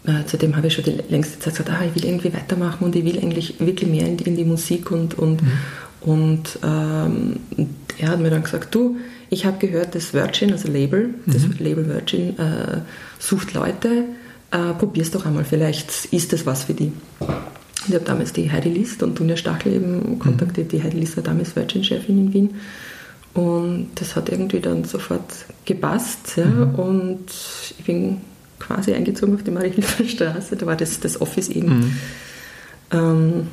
äh, 0.06 0.24
zu 0.26 0.36
dem 0.36 0.54
habe 0.54 0.68
ich 0.68 0.74
schon 0.74 0.84
die 0.84 1.00
längste 1.08 1.40
Zeit 1.40 1.54
gesagt, 1.54 1.70
ah, 1.70 1.84
ich 1.84 1.92
will 1.96 2.08
irgendwie 2.08 2.32
weitermachen 2.32 2.84
und 2.84 2.94
ich 2.94 3.04
will 3.04 3.18
eigentlich 3.18 3.58
wirklich 3.58 3.90
mehr 3.90 4.06
in 4.06 4.16
die, 4.16 4.24
in 4.24 4.36
die 4.36 4.44
Musik 4.44 4.92
und, 4.92 5.18
und, 5.18 5.42
mhm. 5.42 5.50
und 6.02 6.58
ähm, 6.62 7.40
er 7.98 8.08
hat 8.08 8.20
mir 8.20 8.30
dann 8.30 8.44
gesagt, 8.44 8.72
du, 8.72 8.96
ich 9.28 9.44
habe 9.44 9.58
gehört, 9.58 9.96
das 9.96 10.14
Virgin, 10.14 10.52
also 10.52 10.68
Label, 10.68 11.14
das 11.26 11.42
mhm. 11.42 11.56
Label 11.58 11.88
Virgin 11.88 12.38
äh, 12.38 12.82
sucht 13.18 13.54
Leute, 13.54 14.04
äh, 14.52 14.72
probier's 14.78 15.10
doch 15.10 15.26
einmal, 15.26 15.44
vielleicht 15.44 16.04
ist 16.12 16.32
das 16.32 16.46
was 16.46 16.62
für 16.62 16.74
die. 16.74 16.92
Ich 17.88 17.94
habe 17.94 18.04
damals 18.04 18.32
die 18.32 18.50
Heidi 18.50 18.68
List 18.68 19.02
und 19.02 19.18
Dunja 19.18 19.36
Stachel 19.36 19.74
eben 19.74 20.18
kontaktiert. 20.18 20.72
Die 20.72 20.82
Heidi 20.82 20.98
List 20.98 21.16
war 21.16 21.24
damals 21.24 21.56
Virgin-Chefin 21.56 22.18
in 22.18 22.32
Wien. 22.32 22.54
Und 23.34 23.88
das 23.94 24.14
hat 24.14 24.28
irgendwie 24.28 24.60
dann 24.60 24.84
sofort 24.84 25.46
gepasst. 25.64 26.36
Ja. 26.36 26.44
Mhm. 26.44 26.74
Und 26.74 27.24
ich 27.78 27.84
bin 27.84 28.20
quasi 28.58 28.92
eingezogen 28.92 29.34
auf 29.34 29.42
die 29.42 29.50
Marie-Hilfer 29.50 30.04
Straße. 30.04 30.56
Da 30.56 30.66
war 30.66 30.76
das, 30.76 31.00
das 31.00 31.20
Office 31.20 31.48
eben 31.48 31.78
mhm. 31.78 31.96
ähm, 32.92 33.46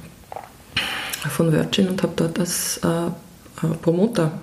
von 1.29 1.51
Virgin 1.51 1.87
und 1.89 2.03
habe 2.03 2.13
dort 2.15 2.39
als 2.39 2.79
äh, 2.83 3.07
äh, 3.07 3.75
Promoter 3.81 4.39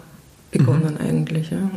begonnen 0.50 0.96
mhm. 0.98 1.06
eigentlich. 1.06 1.50
Ja. 1.50 1.70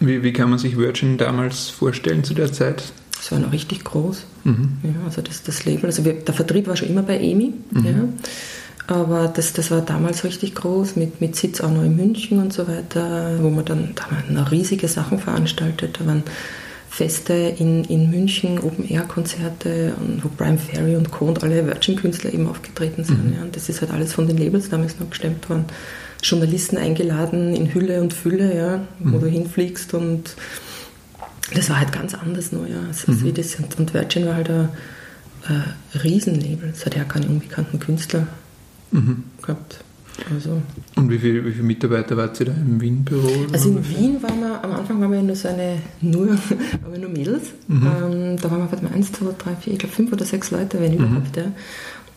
wie, 0.00 0.22
wie 0.22 0.32
kann 0.32 0.50
man 0.50 0.58
sich 0.58 0.76
Virgin 0.76 1.18
damals 1.18 1.68
vorstellen 1.68 2.24
zu 2.24 2.34
der 2.34 2.52
Zeit? 2.52 2.92
Es 3.20 3.30
war 3.30 3.38
noch 3.38 3.52
richtig 3.52 3.84
groß. 3.84 4.24
Mhm. 4.44 4.78
Ja, 4.82 5.04
also 5.04 5.20
das, 5.22 5.42
das 5.42 5.64
Label, 5.64 5.86
also 5.86 6.04
wir, 6.04 6.14
der 6.14 6.34
Vertrieb 6.34 6.66
war 6.66 6.76
schon 6.76 6.88
immer 6.88 7.02
bei 7.02 7.18
EMI. 7.18 7.52
Mhm. 7.70 7.86
Ja. 7.86 7.94
Aber 8.86 9.28
das, 9.28 9.52
das 9.52 9.70
war 9.70 9.82
damals 9.82 10.24
richtig 10.24 10.54
groß, 10.54 10.96
mit, 10.96 11.20
mit 11.20 11.36
Sitz 11.36 11.60
auch 11.60 11.70
noch 11.70 11.84
in 11.84 11.94
München 11.94 12.40
und 12.40 12.52
so 12.52 12.66
weiter, 12.66 13.38
wo 13.40 13.50
man 13.50 13.64
dann, 13.64 13.90
da 13.94 14.04
haben 14.04 14.16
wir 14.26 14.40
noch 14.40 14.50
riesige 14.50 14.88
Sachen 14.88 15.18
veranstaltet. 15.20 16.00
Da 16.00 16.06
waren 16.06 16.24
Feste 16.88 17.34
in, 17.34 17.84
in 17.84 18.10
München, 18.10 18.58
Open-Air-Konzerte, 18.58 19.92
wo 20.22 20.28
Brian 20.36 20.58
Ferry 20.58 20.96
und 20.96 21.12
Co. 21.12 21.26
und 21.26 21.42
alle 21.44 21.64
Virgin-Künstler 21.64 22.34
eben 22.34 22.48
aufgetreten 22.48 23.04
sind. 23.04 23.26
Mhm. 23.26 23.32
Ja. 23.34 23.42
Und 23.42 23.54
das 23.54 23.68
ist 23.68 23.80
halt 23.80 23.92
alles 23.92 24.12
von 24.12 24.26
den 24.26 24.38
Labels 24.38 24.70
damals 24.70 24.98
noch 24.98 25.08
gestemmt 25.08 25.48
worden. 25.48 25.66
Journalisten 26.22 26.76
eingeladen 26.76 27.54
in 27.54 27.72
Hülle 27.72 28.00
und 28.00 28.12
Fülle, 28.12 28.56
ja, 28.56 28.80
wo 28.98 29.18
mhm. 29.18 29.20
du 29.20 29.26
hinfliegst 29.28 29.94
und 29.94 30.34
das 31.54 31.70
war 31.70 31.78
halt 31.80 31.92
ganz 31.92 32.14
anders 32.14 32.52
noch, 32.52 32.66
ja, 32.66 32.80
als 32.86 33.06
mhm. 33.06 33.24
wie 33.24 33.32
das. 33.32 33.56
Und, 33.56 33.94
Virgin 33.94 34.26
war 34.26 34.34
halt 34.36 34.50
ein, 34.50 34.68
ein 35.48 35.64
Riesenlabel. 36.02 36.70
Es 36.74 36.86
hat 36.86 36.96
ja 36.96 37.04
keine 37.04 37.26
unbekannten 37.26 37.78
Künstler 37.78 38.26
mhm. 38.92 39.24
gehabt. 39.42 39.82
Also. 40.34 40.60
Und 40.96 41.10
wie 41.10 41.18
viele 41.18 41.44
wie 41.46 41.52
viel 41.52 41.62
Mitarbeiter 41.62 42.16
wart 42.16 42.38
ihr 42.40 42.46
da 42.46 42.52
im 42.52 42.80
Wien-Büro? 42.80 43.46
Also 43.52 43.70
in 43.70 43.88
Wien 43.88 44.22
waren 44.22 44.40
wir, 44.40 44.62
am 44.62 44.72
Anfang 44.72 45.00
waren 45.00 45.12
wir 45.12 45.22
nur 45.22 45.36
so 45.36 45.48
eine, 45.48 45.78
nur, 46.00 46.28
waren 46.28 46.92
wir 46.92 46.98
nur 46.98 47.10
Mädels. 47.10 47.44
Mhm. 47.68 47.86
Ähm, 47.86 48.36
da 48.36 48.50
waren 48.50 48.58
wir, 48.60 48.70
warte 48.70 48.84
mal, 48.84 48.92
eins, 48.92 49.12
zwei, 49.12 49.32
drei, 49.38 49.56
vier, 49.56 49.74
ich 49.74 49.78
glaube 49.78 49.94
fünf 49.94 50.12
oder 50.12 50.24
sechs 50.24 50.50
Leute, 50.50 50.80
wenn 50.80 50.92
mhm. 50.92 51.04
überhaupt. 51.04 51.36
Ja. 51.36 51.52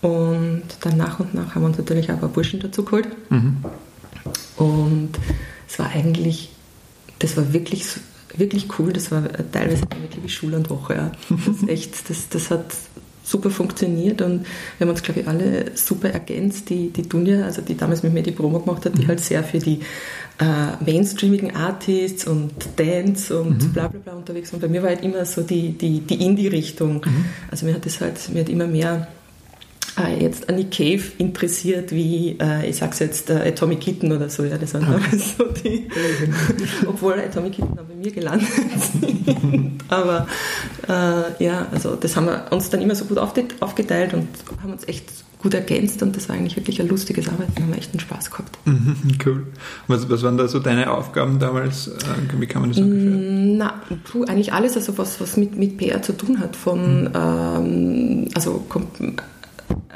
Und 0.01 0.63
dann 0.81 0.97
nach 0.97 1.19
und 1.19 1.33
nach 1.33 1.55
haben 1.55 1.61
wir 1.61 1.67
uns 1.67 1.77
natürlich 1.77 2.09
auch 2.09 2.15
ein 2.15 2.19
paar 2.19 2.29
Burschen 2.29 2.59
dazu 2.59 2.83
geholt. 2.83 3.07
Mhm. 3.29 3.57
Und 4.57 5.11
es 5.67 5.79
war 5.79 5.89
eigentlich, 5.89 6.49
das 7.19 7.37
war 7.37 7.53
wirklich, 7.53 7.85
wirklich 8.37 8.67
cool. 8.79 8.93
Das 8.93 9.11
war 9.11 9.23
teilweise 9.51 9.81
wirklich 9.81 10.23
wie 10.23 10.29
Schule 10.29 10.57
und 10.57 10.69
Woche. 10.69 10.95
Ja. 10.95 11.11
Das, 11.29 11.69
echt, 11.69 12.09
das, 12.09 12.29
das 12.29 12.51
hat 12.51 12.65
super 13.23 13.49
funktioniert 13.49 14.21
und 14.21 14.45
wir 14.77 14.85
haben 14.85 14.89
uns, 14.89 15.01
glaube 15.01 15.21
ich, 15.21 15.27
alle 15.27 15.71
super 15.75 16.09
ergänzt. 16.09 16.69
Die, 16.69 16.89
die 16.89 17.03
Dunja, 17.03 17.45
also 17.45 17.61
die 17.61 17.75
damals 17.75 18.03
mit 18.03 18.13
mir 18.13 18.23
die 18.23 18.31
Promo 18.31 18.59
gemacht 18.59 18.85
hat, 18.85 18.97
die 18.97 19.03
mhm. 19.03 19.07
halt 19.07 19.19
sehr 19.21 19.43
für 19.43 19.59
die 19.59 19.79
äh, 20.39 20.83
mainstreamigen 20.85 21.55
Artists 21.55 22.27
und 22.27 22.51
Dance 22.75 23.39
und 23.39 23.63
mhm. 23.63 23.73
bla 23.73 23.87
bla 23.87 23.99
bla 23.99 24.13
unterwegs 24.13 24.51
und 24.51 24.61
bei 24.61 24.67
mir 24.67 24.81
war 24.81 24.89
halt 24.89 25.03
immer 25.03 25.25
so 25.25 25.41
die, 25.41 25.77
die, 25.77 26.01
die 26.01 26.25
Indie-Richtung. 26.25 26.95
Mhm. 26.95 27.25
Also 27.49 27.65
mir 27.65 27.75
hat 27.75 27.85
das 27.85 28.01
halt, 28.01 28.17
mir 28.33 28.41
hat 28.41 28.49
immer 28.49 28.67
mehr 28.67 29.07
jetzt 30.19 30.49
an 30.49 30.55
Nick 30.55 30.71
Cave 30.71 31.03
interessiert, 31.17 31.91
wie, 31.91 32.37
äh, 32.39 32.69
ich 32.69 32.77
sag's 32.77 32.99
jetzt, 32.99 33.29
äh, 33.29 33.47
Atomic 33.47 33.81
Kitten 33.81 34.11
oder 34.11 34.29
so, 34.29 34.43
ja, 34.43 34.57
das 34.57 34.73
waren 34.73 34.95
okay. 34.95 35.17
so 35.17 35.45
die, 35.45 35.87
obwohl 36.87 37.13
Atomic 37.13 37.53
Kitten 37.53 37.77
auch 37.77 37.83
bei 37.83 37.95
mir 37.95 38.11
gelandet 38.11 38.47
sind. 38.79 39.83
Aber 39.89 40.27
äh, 40.87 41.43
ja, 41.43 41.67
also 41.71 41.95
das 41.95 42.15
haben 42.15 42.25
wir 42.25 42.45
uns 42.51 42.69
dann 42.69 42.81
immer 42.81 42.95
so 42.95 43.05
gut 43.05 43.17
aufgeteilt 43.17 44.13
und 44.13 44.27
haben 44.61 44.73
uns 44.73 44.87
echt 44.87 45.05
gut 45.43 45.53
ergänzt 45.53 46.01
und 46.01 46.15
das 46.15 46.29
war 46.29 46.37
eigentlich 46.37 46.55
wirklich 46.55 46.81
ein 46.81 46.87
lustiges 46.87 47.27
Arbeiten, 47.27 47.53
wir 47.57 47.63
haben 47.65 47.73
echt 47.73 47.91
einen 47.91 47.99
Spaß 47.99 48.31
gehabt. 48.31 48.57
Mhm, 48.65 48.95
cool. 49.25 49.47
Was, 49.87 50.09
was 50.09 50.23
waren 50.23 50.37
da 50.37 50.47
so 50.47 50.59
deine 50.59 50.89
Aufgaben 50.89 51.37
damals? 51.37 51.89
Äh, 51.89 52.39
wie 52.39 52.47
kann 52.47 52.61
man 52.61 52.71
das 52.71 52.79
ungefähr? 52.79 53.11
Na, 53.57 53.81
puh, 54.05 54.23
eigentlich 54.23 54.53
alles, 54.53 54.77
also 54.77 54.97
was, 54.97 55.19
was 55.19 55.35
mit, 55.35 55.57
mit 55.57 55.77
PR 55.77 56.01
zu 56.01 56.13
tun 56.13 56.39
hat, 56.39 56.55
von, 56.55 57.03
mhm. 57.03 57.09
ähm, 57.13 58.27
also 58.33 58.65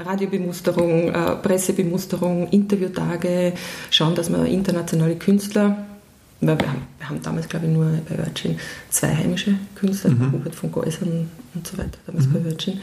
Radiobemusterung, 0.05 1.09
äh, 1.09 1.35
Pressebemusterung, 1.35 2.47
Interviewtage, 2.49 3.53
schauen, 3.89 4.15
dass 4.15 4.29
wir 4.29 4.45
internationale 4.45 5.15
Künstler, 5.15 5.85
weil 6.41 6.59
wir 6.59 6.67
haben, 6.67 6.81
wir 6.99 7.09
haben 7.09 7.21
damals, 7.21 7.49
glaube 7.49 7.65
ich, 7.65 7.71
nur 7.71 7.85
bei 8.07 8.17
Virgin 8.17 8.57
zwei 8.89 9.13
heimische 9.13 9.55
Künstler, 9.75 10.11
mhm. 10.11 10.31
Hubert 10.33 10.55
von 10.55 10.71
Geusern 10.71 11.29
und 11.55 11.67
so 11.67 11.77
weiter, 11.77 11.97
damals 12.05 12.27
mhm. 12.27 12.33
bei 12.33 12.45
Virgin. 12.45 12.79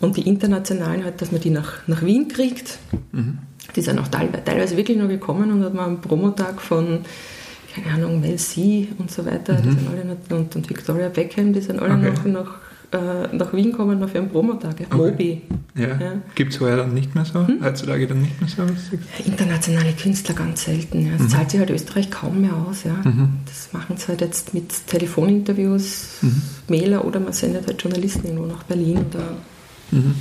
Und 0.00 0.16
die 0.16 0.28
internationalen 0.28 1.04
halt, 1.04 1.20
dass 1.20 1.32
man 1.32 1.40
die 1.40 1.50
nach, 1.50 1.86
nach 1.86 2.02
Wien 2.02 2.28
kriegt. 2.28 2.78
Mhm. 3.12 3.38
Die 3.74 3.82
sind 3.82 3.98
auch 3.98 4.08
teilweise, 4.08 4.76
wirklich 4.76 4.96
noch 4.96 5.08
gekommen 5.08 5.52
und 5.52 5.62
hat 5.62 5.74
man 5.74 5.86
einen 5.86 6.00
Promotag 6.00 6.60
von 6.60 7.00
keine 7.74 7.94
Ahnung, 7.94 8.20
Mel 8.20 8.36
C 8.36 8.88
und 8.98 9.10
so 9.10 9.24
weiter, 9.26 9.54
die 9.54 9.68
mhm. 9.68 9.72
sind 9.74 9.88
alle 9.90 10.04
noch, 10.04 10.36
und, 10.36 10.56
und 10.56 10.70
Victoria 10.70 11.08
Beckham, 11.08 11.52
die 11.52 11.60
sind 11.60 11.80
alle 11.80 11.94
okay. 11.94 12.10
noch, 12.10 12.24
noch 12.24 12.54
äh, 12.90 13.36
nach 13.36 13.52
Wien 13.52 13.72
kommen 13.72 13.98
noch 13.98 14.08
für 14.08 14.18
einen 14.18 14.30
Promotag. 14.30 14.76
Okay. 14.80 14.96
Mobi. 14.96 15.42
Ja. 15.74 15.88
ja. 15.88 16.12
Gibt 16.34 16.54
es 16.54 16.60
heuer 16.60 16.78
dann 16.78 16.94
nicht 16.94 17.14
mehr 17.14 17.24
so? 17.24 17.46
Hm? 17.46 17.62
Heutzutage 17.62 18.06
dann 18.06 18.22
nicht 18.22 18.40
mehr 18.40 18.48
so? 18.48 18.62
Internationale 19.24 19.92
Künstler 19.92 20.34
ganz 20.34 20.64
selten. 20.64 21.06
Ja. 21.06 21.12
Das 21.12 21.22
mhm. 21.22 21.28
zahlt 21.28 21.50
sich 21.50 21.60
halt 21.60 21.70
Österreich 21.70 22.10
kaum 22.10 22.40
mehr 22.40 22.54
aus. 22.54 22.84
Ja. 22.84 22.94
Mhm. 22.94 23.40
Das 23.44 23.68
machen 23.72 23.96
sie 23.98 24.08
halt 24.08 24.22
jetzt 24.22 24.54
mit 24.54 24.86
Telefoninterviews, 24.86 26.18
mhm. 26.22 26.42
Mailer 26.68 27.04
oder 27.04 27.20
man 27.20 27.32
sendet 27.32 27.66
halt 27.66 27.82
Journalisten 27.82 28.26
irgendwo 28.26 28.46
nach 28.46 28.62
Berlin 28.64 29.04
oder 29.10 29.36
mhm. 29.90 30.14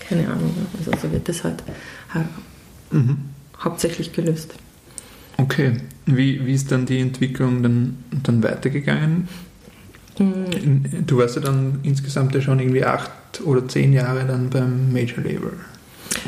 keine 0.00 0.28
Ahnung. 0.28 0.54
Also 0.78 0.92
so 1.00 1.10
wird 1.10 1.28
das 1.28 1.42
halt 1.42 1.62
mhm. 2.90 3.16
hauptsächlich 3.58 4.12
gelöst. 4.12 4.54
Okay. 5.38 5.80
Wie, 6.04 6.44
wie 6.44 6.52
ist 6.52 6.70
dann 6.70 6.86
die 6.86 6.98
Entwicklung 6.98 7.62
dann, 7.62 7.96
dann 8.22 8.42
weitergegangen? 8.42 9.28
Mhm. 10.20 11.06
Du 11.06 11.18
warst 11.18 11.36
ja 11.36 11.42
dann 11.42 11.80
insgesamt 11.82 12.34
ja 12.34 12.40
schon 12.40 12.60
irgendwie 12.60 12.84
acht 12.84 13.10
oder 13.44 13.66
zehn 13.66 13.92
Jahre 13.92 14.26
dann 14.26 14.50
beim 14.50 14.92
Major 14.92 15.24
Label. 15.24 15.52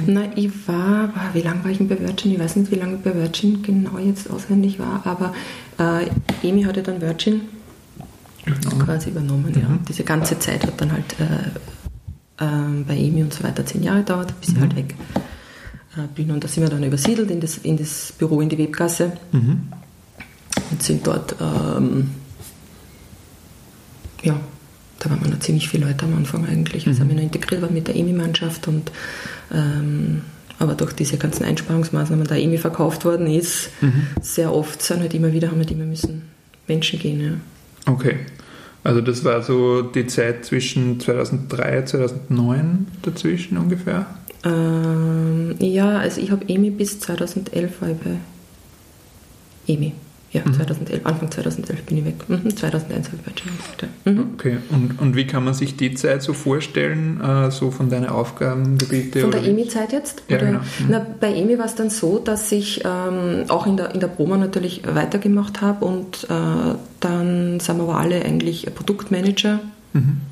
Nein, 0.07 0.33
ich 0.37 0.51
war, 0.67 1.13
wie 1.35 1.43
lange 1.43 1.65
war 1.65 1.71
ich 1.71 1.79
bei 1.79 1.99
Virgin? 1.99 2.33
Ich 2.33 2.39
weiß 2.39 2.57
nicht, 2.57 2.71
wie 2.71 2.77
lange 2.77 2.97
ich 2.97 3.03
bei 3.03 3.15
Virgin 3.15 3.63
genau 3.63 3.99
jetzt 3.99 4.31
auswendig 4.31 4.79
war, 4.79 5.03
aber 5.05 5.35
äh, 5.79 6.07
Emi 6.47 6.63
hatte 6.63 6.83
dann 6.83 7.01
Virgin 7.01 7.43
übernommen. 8.47 8.85
quasi 8.85 9.11
übernommen. 9.11 9.53
Mhm. 9.55 9.61
Ja. 9.61 9.79
Diese 9.89 10.05
ganze 10.05 10.39
Zeit 10.39 10.67
hat 10.67 10.81
dann 10.81 10.93
halt 10.93 11.17
äh, 11.19 12.45
äh, 12.45 12.85
bei 12.87 12.97
Emi 12.97 13.23
und 13.23 13.35
so 13.35 13.45
weiter 13.45 13.67
zehn 13.67 13.83
Jahre 13.83 13.99
gedauert, 13.99 14.33
bis 14.41 14.51
mhm. 14.51 14.55
ich 14.55 14.61
halt 14.63 14.77
weg 14.77 14.95
äh, 15.97 16.07
bin. 16.15 16.31
Und 16.31 16.43
da 16.43 16.49
sind 16.49 16.63
wir 16.63 16.71
dann 16.71 16.85
übersiedelt 16.85 17.31
in 17.31 17.41
das, 17.41 17.59
in 17.59 17.77
das 17.77 18.15
Büro 18.17 18.41
in 18.41 18.49
die 18.49 18.59
Webgasse 18.59 19.13
mhm. 19.33 19.69
und 20.71 20.83
sind 20.83 21.07
dort. 21.07 21.37
Ähm, 21.41 22.11
ja, 24.23 24.39
da 24.99 25.11
waren 25.11 25.23
wir 25.23 25.31
noch 25.31 25.41
ziemlich 25.41 25.69
viele 25.69 25.87
Leute 25.87 26.05
am 26.05 26.17
Anfang 26.17 26.47
eigentlich. 26.47 26.87
Also 26.87 26.99
mhm. 26.99 27.03
haben 27.03 27.09
wir 27.11 27.17
noch 27.17 27.23
integriert 27.23 27.63
waren 27.63 27.75
mit 27.75 27.89
der 27.89 27.97
EMI-Mannschaft 27.97 28.69
und 28.69 28.93
ähm, 29.53 30.23
aber 30.59 30.75
durch 30.75 30.93
diese 30.93 31.17
ganzen 31.17 31.45
Einsparungsmaßnahmen, 31.45 32.25
da 32.27 32.37
EMI 32.37 32.57
verkauft 32.57 33.05
worden 33.05 33.27
ist, 33.27 33.71
mhm. 33.81 34.07
sehr 34.21 34.55
oft 34.55 34.81
sind 34.81 35.01
halt 35.01 35.13
immer 35.13 35.33
wieder, 35.33 35.51
haben 35.51 35.59
halt 35.59 35.73
immer 35.73 35.85
müssen 35.85 36.23
Menschen 36.69 37.01
gehen. 37.01 37.21
Ja. 37.21 37.93
Okay. 37.93 38.21
Also 38.85 39.01
das 39.01 39.25
war 39.25 39.43
so 39.43 39.83
die 39.83 40.07
Zeit 40.07 40.45
zwischen 40.45 41.01
2003 41.01 41.79
und 41.79 41.89
2009 41.89 42.87
dazwischen 43.03 43.59
ungefähr? 43.59 44.07
Ähm, 44.45 45.55
ja, 45.59 45.99
also 45.99 46.21
ich 46.21 46.31
habe 46.31 46.49
EMI 46.49 46.71
bis 46.71 46.99
2011 47.01 47.81
war 47.81 47.91
ich 47.91 47.97
bei 47.97 48.17
EMI. 49.73 49.93
Ja, 50.33 50.41
mhm. 50.47 50.55
2011, 50.55 51.05
Anfang 51.05 51.31
2011 51.31 51.83
bin 51.83 51.99
ich 51.99 52.05
weg. 52.07 52.15
Mhm, 52.27 52.57
2001 52.57 53.09
habe 53.09 53.17
ich 53.19 53.23
bei 53.23 53.33
gemacht. 53.33 53.87
Mhm. 54.07 54.33
Okay, 54.35 54.57
und, 54.71 54.99
und 54.99 55.15
wie 55.15 55.27
kann 55.27 55.45
man 55.45 55.53
sich 55.53 55.77
die 55.77 55.95
Zeit 55.95 56.23
so 56.23 56.33
vorstellen, 56.33 57.21
äh, 57.21 57.51
so 57.51 57.71
von 57.71 57.91
deinen 57.91 58.07
Aufgabengebieten? 58.07 59.21
Von 59.21 59.31
der 59.31 59.45
EMI-Zeit 59.45 59.93
jetzt? 59.93 60.23
Ja, 60.29 60.39
genau. 60.39 60.61
Mhm. 60.61 60.87
Na, 60.89 61.07
bei 61.21 61.35
EMI 61.35 61.59
war 61.59 61.67
es 61.67 61.75
dann 61.75 61.91
so, 61.91 62.19
dass 62.19 62.51
ich 62.51 62.83
ähm, 62.83 63.45
auch 63.49 63.67
in 63.67 63.77
der, 63.77 63.95
in 63.95 64.01
der 64.01 64.09
Promo 64.09 64.37
natürlich 64.37 64.83
weitergemacht 64.87 65.61
habe 65.61 65.85
und 65.85 66.25
äh, 66.31 66.77
dann 67.01 67.61
sind 67.61 67.77
wir 67.77 67.83
aber 67.83 67.99
alle 67.99 68.25
eigentlich 68.25 68.67
Produktmanager 68.75 69.61
mhm. 69.93 70.23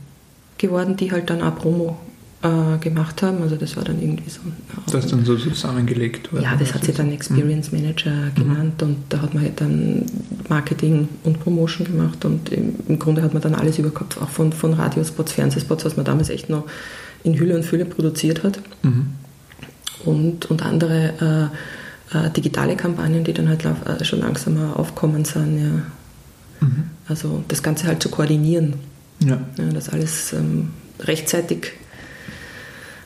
geworden, 0.56 0.96
die 0.96 1.12
halt 1.12 1.28
dann 1.28 1.42
auch 1.42 1.56
Promo 1.56 1.98
äh, 2.42 2.78
gemacht 2.78 3.22
haben. 3.22 3.42
Also 3.42 3.56
das 3.56 3.76
war 3.76 3.84
dann 3.84 4.00
irgendwie 4.00 4.30
so. 4.30 4.40
Das 4.86 5.04
ist 5.04 5.12
dann 5.12 5.24
so 5.24 5.36
zusammengelegt 5.36 6.32
worden? 6.32 6.44
Ja, 6.44 6.56
das 6.56 6.74
hat 6.74 6.84
sich 6.84 6.94
dann 6.94 7.12
Experience 7.12 7.72
Manager 7.72 8.10
mhm. 8.10 8.34
genannt 8.34 8.82
und 8.82 8.96
da 9.08 9.20
hat 9.22 9.34
man 9.34 9.42
halt 9.42 9.60
dann 9.60 10.06
Marketing 10.48 11.08
und 11.24 11.40
Promotion 11.40 11.86
gemacht 11.86 12.24
und 12.24 12.50
im, 12.50 12.76
im 12.88 12.98
Grunde 12.98 13.22
hat 13.22 13.34
man 13.34 13.42
dann 13.42 13.54
alles 13.54 13.78
übergehabt, 13.78 14.16
auch 14.22 14.28
von, 14.28 14.52
von 14.52 14.72
Radiospots, 14.72 15.32
Fernsehspots, 15.32 15.84
was 15.84 15.96
man 15.96 16.04
damals 16.06 16.30
echt 16.30 16.48
noch 16.48 16.64
in 17.24 17.38
Hülle 17.38 17.56
und 17.56 17.64
Fülle 17.64 17.84
produziert 17.84 18.42
hat. 18.42 18.60
Mhm. 18.82 19.06
Und, 20.06 20.46
und 20.50 20.64
andere 20.64 21.50
äh, 22.12 22.16
äh, 22.16 22.30
digitale 22.30 22.74
Kampagnen, 22.74 23.22
die 23.22 23.34
dann 23.34 23.48
halt 23.50 23.64
äh, 23.64 24.04
schon 24.04 24.20
langsamer 24.20 24.78
aufkommen 24.78 25.26
sind. 25.26 25.58
Ja. 25.58 26.66
Mhm. 26.66 26.84
Also 27.06 27.44
das 27.48 27.62
Ganze 27.62 27.86
halt 27.86 28.02
zu 28.02 28.08
koordinieren. 28.08 28.74
Ja. 29.22 29.38
ja 29.58 29.64
dass 29.66 29.90
alles 29.90 30.32
ähm, 30.32 30.70
rechtzeitig 31.00 31.72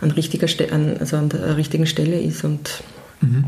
an, 0.05 0.11
richtiger 0.13 0.47
Ste 0.47 0.73
an, 0.73 0.97
also 0.99 1.17
an 1.17 1.29
der 1.29 1.57
richtigen 1.57 1.87
Stelle 1.87 2.21
ist. 2.21 2.45
Und 2.45 2.83
mhm. 3.21 3.45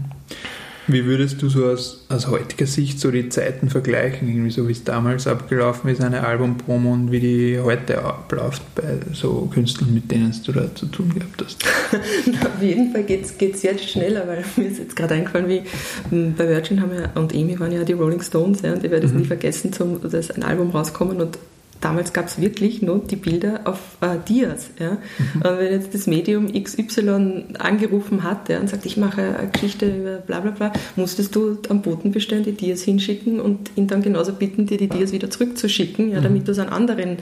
Wie 0.89 1.05
würdest 1.05 1.43
du 1.43 1.49
so 1.49 1.67
aus, 1.67 2.05
aus 2.09 2.29
heutiger 2.29 2.67
Sicht 2.67 3.01
so 3.01 3.11
die 3.11 3.29
Zeiten 3.29 3.71
vergleichen, 3.71 4.29
irgendwie 4.29 4.53
so 4.53 4.69
wie 4.69 4.73
es 4.73 4.85
damals 4.85 5.27
abgelaufen 5.27 5.91
ist, 5.91 6.01
eine 6.01 6.25
Albumpromo 6.25 6.93
und 6.93 7.11
wie 7.11 7.19
die 7.19 7.59
heute 7.61 8.05
abläuft 8.05 8.63
bei 8.77 9.01
so 9.13 9.51
Künstlern, 9.53 9.93
mit 9.93 10.13
denen 10.13 10.33
du 10.45 10.53
da 10.53 10.73
zu 10.77 10.87
tun 10.87 11.13
gehabt 11.13 11.45
hast? 11.45 11.65
Auf 12.47 12.63
jeden 12.63 12.93
Fall 12.93 13.03
geht 13.03 13.25
es 13.25 13.63
jetzt 13.63 13.91
schneller, 13.91 14.29
weil 14.29 14.45
mir 14.57 14.71
ist 14.71 14.79
jetzt 14.79 14.95
gerade 14.95 15.15
eingefallen, 15.15 15.49
wie 15.49 15.63
hm, 16.11 16.35
bei 16.37 16.47
Virgin 16.47 16.81
haben 16.81 16.93
wir 16.93 17.11
und 17.17 17.35
Amy 17.35 17.59
waren 17.59 17.73
ja 17.73 17.83
die 17.83 17.95
Rolling 17.95 18.23
Stones 18.23 18.63
ja, 18.63 18.73
und 18.73 18.85
ich 18.85 18.91
werde 18.91 19.07
es 19.07 19.13
mhm. 19.13 19.21
nie 19.21 19.27
vergessen, 19.27 19.73
zum, 19.73 20.01
dass 20.09 20.31
ein 20.31 20.45
Album 20.45 20.71
rauskommen 20.71 21.21
und 21.21 21.37
damals 21.81 22.13
gab 22.13 22.27
es 22.27 22.41
wirklich 22.41 22.83
nur 22.83 22.99
die 22.99 23.17
Bilder 23.17 23.61
auf 23.65 23.79
äh, 24.01 24.19
Dias. 24.29 24.71
Ja? 24.79 24.93
Mhm. 24.93 25.43
Und 25.43 25.59
wenn 25.59 25.73
jetzt 25.73 25.95
das 25.95 26.07
Medium 26.07 26.53
XY 26.53 27.45
angerufen 27.59 28.23
hat 28.23 28.49
ja, 28.49 28.61
und 28.61 28.69
sagt, 28.69 28.87
ich 28.87 28.97
mache 28.97 29.23
eine 29.39 29.51
Geschichte 29.51 29.87
über 29.87 30.17
bla 30.17 30.41
bla 30.41 30.51
bla, 30.51 30.73
musstest 30.97 31.35
du 31.35 31.59
am 31.69 31.83
Botenbestand 31.83 32.47
die 32.47 32.53
Dias 32.53 32.83
hinschicken 32.83 33.41
und 33.41 33.71
ihn 33.77 33.87
dann 33.87 34.03
genauso 34.03 34.33
bitten, 34.33 34.67
dir 34.67 34.79
die 34.79 34.89
Dias 34.89 35.13
wieder 35.13 35.31
zurückzuschicken, 35.31 36.11
ja, 36.11 36.21
damit 36.21 36.43
mhm. 36.43 36.45
du 36.47 36.53
es 36.53 36.59
an 36.59 36.69
anderen, 36.69 37.19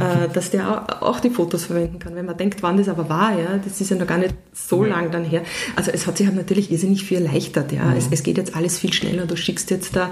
äh, 0.00 0.28
dass 0.32 0.50
der 0.50 1.02
auch, 1.02 1.20
die 1.20 1.30
Fotos 1.30 1.64
verwenden 1.64 1.98
kann. 1.98 2.14
Wenn 2.14 2.26
man 2.26 2.36
denkt, 2.36 2.62
wann 2.62 2.76
das 2.76 2.88
aber 2.88 3.08
war, 3.08 3.38
ja, 3.38 3.58
das 3.64 3.80
ist 3.80 3.90
ja 3.90 3.96
noch 3.96 4.06
gar 4.06 4.18
nicht 4.18 4.34
so 4.52 4.82
mhm. 4.82 4.88
lang 4.88 5.10
dann 5.10 5.24
her. 5.24 5.42
Also 5.74 5.90
es 5.90 6.06
hat 6.06 6.18
sich 6.18 6.26
halt 6.26 6.36
natürlich 6.36 6.70
irrsinnig 6.70 7.04
viel 7.04 7.18
erleichtert. 7.18 7.72
Ja? 7.72 7.84
Mhm. 7.84 7.96
Es, 7.96 8.08
es, 8.10 8.22
geht 8.22 8.36
jetzt 8.36 8.54
alles 8.54 8.78
viel 8.78 8.92
schneller. 8.92 9.26
Du 9.26 9.36
schickst 9.36 9.70
jetzt 9.70 9.96
da, 9.96 10.10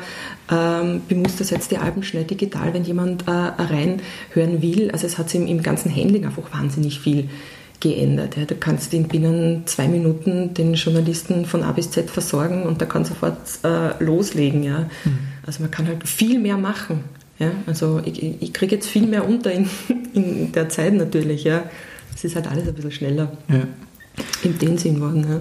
ähm, 0.50 1.02
bemusterst 1.08 1.50
jetzt 1.50 1.70
die 1.70 1.78
Alben 1.78 2.02
schnell 2.02 2.24
digital, 2.24 2.72
wenn 2.72 2.84
jemand 2.84 3.28
äh, 3.28 3.30
reinhören 3.84 4.62
will. 4.62 4.90
Also 4.90 5.06
es 5.06 5.18
hat 5.18 5.30
sich 5.30 5.40
im, 5.40 5.46
im 5.46 5.62
ganzen 5.62 5.94
Handling 5.94 6.24
einfach 6.24 6.52
wahnsinnig 6.52 7.00
viel 7.00 7.28
geändert. 7.84 8.36
Ja. 8.36 8.44
Du 8.44 8.54
kannst 8.54 8.92
in 8.94 9.08
binnen 9.08 9.62
zwei 9.66 9.88
Minuten 9.88 10.54
den 10.54 10.74
Journalisten 10.74 11.44
von 11.44 11.62
A 11.62 11.72
bis 11.72 11.90
Z 11.90 12.10
versorgen 12.10 12.64
und 12.64 12.80
der 12.80 12.88
kann 12.88 13.04
sofort 13.04 13.36
äh, 13.62 14.02
loslegen. 14.02 14.62
Ja. 14.62 14.80
Mhm. 15.04 15.18
Also 15.46 15.62
man 15.62 15.70
kann 15.70 15.86
halt 15.86 16.08
viel 16.08 16.38
mehr 16.38 16.56
machen. 16.56 17.04
Ja. 17.38 17.50
Also 17.66 18.00
ich, 18.04 18.42
ich 18.42 18.52
kriege 18.52 18.76
jetzt 18.76 18.88
viel 18.88 19.06
mehr 19.06 19.28
unter 19.28 19.52
in, 19.52 19.68
in 20.14 20.52
der 20.52 20.68
Zeit 20.68 20.94
natürlich. 20.94 21.44
Ja. 21.44 21.64
Es 22.14 22.24
ist 22.24 22.36
halt 22.36 22.50
alles 22.50 22.66
ein 22.66 22.74
bisschen 22.74 22.92
schneller. 22.92 23.32
Ja. 23.48 23.66
In 24.42 24.58
dem 24.58 24.78
Sinn 24.78 25.00
worden. 25.00 25.26
Ja. 25.28 25.40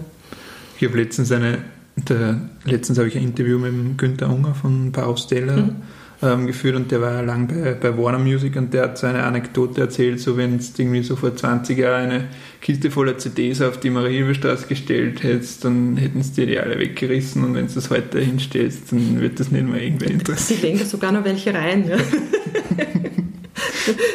Ich 0.80 0.88
habe 0.88 0.98
letztens 1.02 1.32
eine, 1.32 1.60
der, 1.96 2.42
letztens 2.66 2.98
habe 2.98 3.08
ich 3.08 3.16
ein 3.16 3.24
Interview 3.24 3.58
mit 3.58 3.98
Günther 3.98 4.30
Unger 4.30 4.54
von 4.54 4.92
Baustelle. 4.92 5.56
Mhm 5.58 5.76
ähm, 6.24 6.48
geführt 6.48 6.76
und 6.76 6.90
der 6.92 7.02
war 7.02 7.14
ja 7.14 7.22
lang 7.22 7.48
bei, 7.48 7.74
bei 7.74 7.98
Warner 7.98 8.20
Music 8.20 8.56
und 8.56 8.74
der 8.74 8.84
hat 8.84 8.98
so 8.98 9.08
eine 9.08 9.24
Anekdote 9.24 9.82
erzählt, 9.82 10.20
so 10.20 10.38
wenn 10.38 10.56
es 10.56 10.78
irgendwie 10.78 11.04
so 11.04 11.16
vor 11.16 11.36
20 11.36 11.78
Jahren 11.78 12.10
eine 12.10 12.28
Kiste 12.62 12.90
voller 12.90 13.18
CDs 13.18 13.62
auf 13.62 13.80
die 13.80 13.90
Marienstraße 13.90 14.68
gestellt 14.68 15.22
hättest, 15.24 15.66
dann 15.66 15.98
hätten 15.98 16.24
sie 16.24 16.34
dir 16.34 16.46
die 16.46 16.60
alle 16.60 16.80
weggerissen 16.80 17.44
und 17.44 17.56
wenn 17.56 17.68
du 17.68 17.74
das 17.74 17.90
heute 17.90 18.20
hinstellst, 18.20 18.92
dann 18.92 19.20
wird 19.20 19.40
das 19.40 19.52
nicht 19.52 19.68
mehr 19.68 19.82
irgendwer 19.82 20.12
interessieren. 20.12 20.60
Sie 20.62 20.68
denken 20.68 20.86
sogar 20.86 21.12
noch 21.12 21.26
welche 21.26 21.54
rein. 21.54 21.90
Ja. 21.90 21.98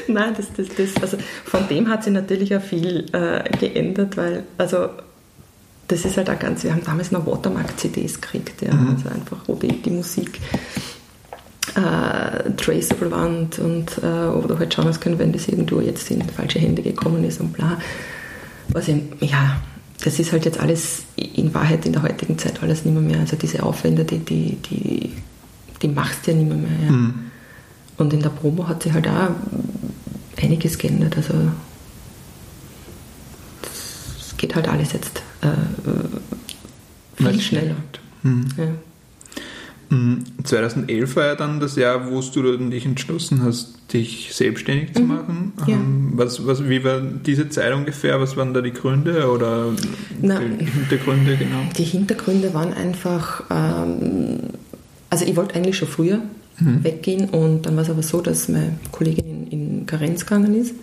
Nein, 0.08 0.32
das, 0.34 0.46
das, 0.56 0.68
das, 0.74 1.02
also 1.02 1.18
von 1.44 1.68
dem 1.68 1.88
hat 1.88 2.04
sich 2.04 2.12
natürlich 2.12 2.56
auch 2.56 2.62
viel 2.62 3.04
äh, 3.12 3.44
geändert, 3.58 4.16
weil 4.16 4.44
also 4.56 4.88
das 5.88 6.04
ist 6.04 6.16
halt 6.16 6.28
auch 6.30 6.38
ganz, 6.38 6.64
wir 6.64 6.72
haben 6.72 6.84
damals 6.84 7.10
noch 7.10 7.26
Watermark-CDs 7.26 8.20
gekriegt, 8.20 8.62
ja, 8.62 8.74
mhm. 8.74 8.96
also 8.96 9.08
einfach, 9.08 9.38
wo 9.46 9.54
die, 9.54 9.82
die 9.82 9.90
Musik 9.90 10.38
äh, 11.76 12.50
traceable 12.56 13.10
waren 13.10 13.48
und, 13.58 13.98
äh, 14.02 14.28
oder 14.28 14.58
halt 14.58 14.74
schauen 14.74 14.86
muss 14.86 15.00
können, 15.00 15.18
wenn 15.18 15.32
das 15.32 15.48
irgendwo 15.48 15.80
jetzt 15.80 16.10
in 16.10 16.22
falsche 16.22 16.58
Hände 16.58 16.82
gekommen 16.82 17.24
ist 17.24 17.40
und 17.40 17.52
bla. 17.52 17.78
Also 18.74 18.98
ja, 19.20 19.60
das 20.04 20.18
ist 20.18 20.32
halt 20.32 20.44
jetzt 20.44 20.60
alles 20.60 21.02
in 21.16 21.52
Wahrheit 21.54 21.84
in 21.86 21.92
der 21.92 22.02
heutigen 22.02 22.38
Zeit 22.38 22.62
alles 22.62 22.84
nicht 22.84 22.94
mehr, 22.94 23.02
mehr. 23.02 23.20
Also 23.20 23.36
diese 23.36 23.62
Aufwände, 23.62 24.04
die, 24.04 24.18
die, 24.18 24.56
die, 24.70 25.12
die 25.82 25.88
machst 25.88 26.26
du 26.26 26.32
ja 26.32 26.36
nicht 26.36 26.48
mehr. 26.48 26.56
mehr 26.56 26.70
ja. 26.86 26.90
mhm. 26.92 27.14
Und 27.96 28.12
in 28.12 28.22
der 28.22 28.28
Promo 28.28 28.68
hat 28.68 28.82
sich 28.82 28.92
halt 28.92 29.08
auch 29.08 29.30
einiges 30.40 30.78
geändert. 30.78 31.16
Also 31.16 31.34
es 34.18 34.36
geht 34.36 34.54
halt 34.54 34.68
alles 34.68 34.92
jetzt 34.92 35.20
äh, 35.40 37.22
viel 37.22 37.40
schneller. 37.40 37.74
Mhm. 38.22 38.46
Ja. 38.56 38.64
2011 40.44 41.16
war 41.16 41.26
ja 41.26 41.34
dann 41.34 41.60
das 41.60 41.76
Jahr, 41.76 42.10
wo 42.10 42.20
du 42.20 42.56
dich 42.56 42.84
entschlossen 42.84 43.42
hast, 43.42 43.74
dich 43.92 44.34
selbstständig 44.34 44.94
zu 44.94 45.02
mhm. 45.02 45.08
machen. 45.08 45.52
Ja. 45.66 45.74
Ähm, 45.74 46.12
was, 46.14 46.46
was, 46.46 46.68
wie 46.68 46.84
war 46.84 47.00
diese 47.00 47.48
Zeit 47.48 47.72
ungefähr? 47.72 48.20
Was 48.20 48.36
waren 48.36 48.52
da 48.52 48.60
die 48.60 48.72
Gründe 48.72 49.30
oder 49.30 49.72
Na, 50.20 50.40
die 50.40 50.66
Hintergründe 50.66 51.36
genau? 51.36 51.62
Die 51.76 51.84
Hintergründe 51.84 52.52
waren 52.52 52.74
einfach, 52.74 53.44
ähm, 53.50 54.40
also 55.08 55.24
ich 55.24 55.36
wollte 55.36 55.54
eigentlich 55.54 55.78
schon 55.78 55.88
früher 55.88 56.18
mhm. 56.58 56.84
weggehen 56.84 57.30
und 57.30 57.62
dann 57.62 57.76
war 57.76 57.82
es 57.82 57.90
aber 57.90 58.02
so, 58.02 58.20
dass 58.20 58.48
meine 58.48 58.78
Kollegin 58.92 59.46
in, 59.46 59.46
in 59.46 59.86
Karenz 59.86 60.26
gegangen 60.26 60.54
ist 60.54 60.74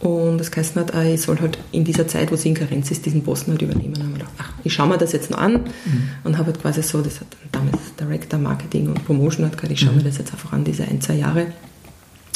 und 0.00 0.38
das 0.38 0.50
heißt 0.54 0.76
hat, 0.76 0.94
ich 1.06 1.20
soll 1.20 1.40
halt 1.40 1.58
in 1.72 1.84
dieser 1.84 2.06
Zeit, 2.06 2.30
wo 2.30 2.36
sie 2.36 2.50
in 2.50 2.54
Karenz 2.54 2.90
ist, 2.90 3.04
diesen 3.04 3.22
Posten 3.22 3.52
halt 3.52 3.62
übernehmen. 3.62 3.94
Und 3.94 3.98
habe 3.98 4.12
ich 4.12 4.18
gedacht, 4.18 4.32
ach, 4.38 4.47
ich 4.64 4.72
schaue 4.72 4.88
mir 4.88 4.98
das 4.98 5.12
jetzt 5.12 5.30
noch 5.30 5.38
an 5.38 5.52
mhm. 5.52 6.08
und 6.24 6.38
habe 6.38 6.46
halt 6.46 6.60
quasi 6.60 6.82
so, 6.82 7.00
das 7.00 7.20
hat 7.20 7.28
damals 7.52 7.78
Director 7.98 8.38
Marketing 8.38 8.88
und 8.88 9.04
Promotion 9.04 9.46
hat 9.46 9.56
gesagt, 9.56 9.72
ich 9.72 9.80
schaue 9.80 9.92
mhm. 9.92 9.98
mir 9.98 10.04
das 10.04 10.18
jetzt 10.18 10.32
einfach 10.32 10.52
an, 10.52 10.64
diese 10.64 10.84
ein, 10.84 11.00
zwei 11.00 11.14
Jahre 11.14 11.48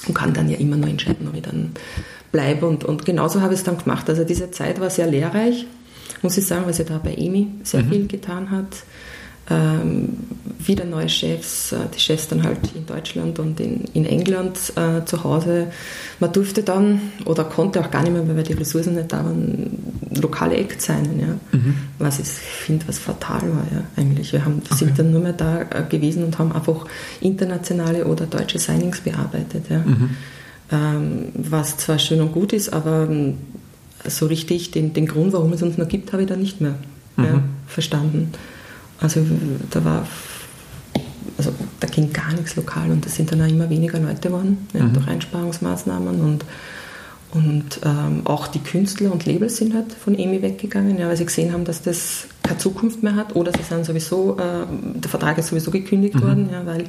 und 0.07 0.15
kann 0.15 0.33
dann 0.33 0.49
ja 0.49 0.57
immer 0.59 0.77
noch 0.77 0.89
entscheiden, 0.89 1.29
ob 1.29 1.35
ich 1.35 1.43
dann 1.43 1.73
bleibe. 2.31 2.67
Und, 2.67 2.85
und 2.85 3.05
genauso 3.05 3.41
habe 3.41 3.55
ich 3.55 3.61
es 3.61 3.65
dann 3.65 3.79
gemacht. 3.79 4.09
Also 4.09 4.25
diese 4.25 4.51
Zeit 4.51 4.81
war 4.81 4.91
sehr 4.91 5.07
lehrreich, 5.07 5.67
muss 6.23 6.37
ich 6.39 6.47
sagen, 6.47 6.67
weil 6.67 6.75
sie 6.75 6.85
da 6.85 6.99
bei 6.99 7.15
EMI 7.15 7.49
sehr 7.63 7.83
mhm. 7.83 7.89
viel 7.91 8.07
getan 8.09 8.51
hat 8.51 8.85
wieder 10.67 10.85
neue 10.85 11.09
Chefs, 11.09 11.73
äh, 11.73 11.77
die 11.95 12.01
Chefs 12.01 12.29
dann 12.29 12.43
halt 12.43 12.59
in 12.75 12.87
Deutschland 12.87 13.39
und 13.39 13.61
in, 13.61 13.85
in 13.95 14.05
England 14.05 14.59
äh, 14.77 15.05
zu 15.05 15.25
Hause. 15.25 15.69
Man 16.21 16.33
durfte 16.33 16.63
dann 16.63 17.01
oder 17.25 17.45
konnte 17.45 17.81
auch 17.81 17.91
gar 17.91 18.03
nicht 18.03 18.13
mehr, 18.13 18.37
weil 18.37 18.43
die 18.43 18.53
Ressourcen 18.53 18.95
nicht 18.95 19.13
da 19.13 19.25
waren, 19.25 19.79
lokale 20.21 20.57
Act 20.57 20.81
sein, 20.81 21.19
ja. 21.19 21.59
Mhm. 21.59 21.75
Was 21.99 22.19
ich 22.19 22.29
finde, 22.29 22.87
was 22.89 22.99
fatal 22.99 23.43
war, 23.43 23.67
ja, 23.73 23.85
eigentlich. 23.97 24.33
Wir 24.33 24.45
haben, 24.45 24.63
okay. 24.65 24.75
sind 24.75 24.99
dann 24.99 25.11
nur 25.11 25.21
mehr 25.21 25.33
da 25.33 25.63
äh, 25.63 25.83
gewesen 25.89 26.25
und 26.25 26.39
haben 26.39 26.53
einfach 26.53 26.87
internationale 27.21 28.07
oder 28.07 28.27
deutsche 28.27 28.59
Signings 28.59 29.01
bearbeitet, 29.01 29.65
ja. 29.69 29.79
Mhm. 29.79 30.11
Ähm, 30.71 31.29
was 31.35 31.77
zwar 31.77 31.99
schön 31.99 32.21
und 32.21 32.33
gut 32.33 32.53
ist, 32.53 32.73
aber 32.73 33.07
ähm, 33.11 33.35
so 34.07 34.27
richtig 34.27 34.71
den, 34.71 34.95
den 34.95 35.07
Grund, 35.07 35.33
warum 35.33 35.53
es 35.53 35.63
uns 35.63 35.77
noch 35.79 35.89
gibt, 35.89 36.13
habe 36.13 36.23
ich 36.23 36.29
da 36.29 36.37
nicht 36.37 36.61
mehr 36.61 36.75
mhm. 37.17 37.25
ja, 37.25 37.43
verstanden. 37.67 38.33
Also 39.03 39.21
da 39.71 39.85
war, 39.85 40.07
also 41.37 41.53
da 41.81 41.89
ging 41.89 42.13
gar 42.13 42.33
nichts 42.33 42.57
lokal 42.57 42.91
und 42.91 43.05
es 43.05 43.17
sind 43.17 43.33
dann 43.33 43.43
auch 43.43 43.49
immer 43.49 43.69
weniger 43.69 43.99
Leute 43.99 44.29
geworden, 44.29 44.69
ja, 44.73 44.85
mhm. 44.85 44.93
durch 44.93 45.09
Einsparungsmaßnahmen 45.09 46.21
und, 46.21 46.45
und 47.33 47.81
ähm, 47.85 48.23
auch 48.25 48.47
die 48.47 48.61
Künstler 48.61 49.13
und 49.13 49.27
Labels 49.27 49.57
sind 49.57 49.75
halt 49.75 49.93
von 49.93 50.17
EMI 50.17 50.43
weggegangen, 50.43 50.99
ja, 50.99 51.09
weil 51.09 51.17
sie 51.17 51.27
gesehen 51.27 51.53
haben, 51.53 51.65
dass 51.65 51.83
das 51.83 52.27
keine 52.43 52.59
Zukunft 52.59 53.03
mehr 53.03 53.17
hat 53.17 53.35
oder 53.35 53.53
sie 53.53 53.63
sind 53.63 53.85
sowieso, 53.85 54.37
äh, 54.39 54.67
der 54.95 55.11
Vertrag 55.11 55.39
ist 55.39 55.49
sowieso 55.49 55.71
gekündigt 55.73 56.15
mhm. 56.15 56.23
worden, 56.23 56.49
ja, 56.53 56.65
weil 56.65 56.85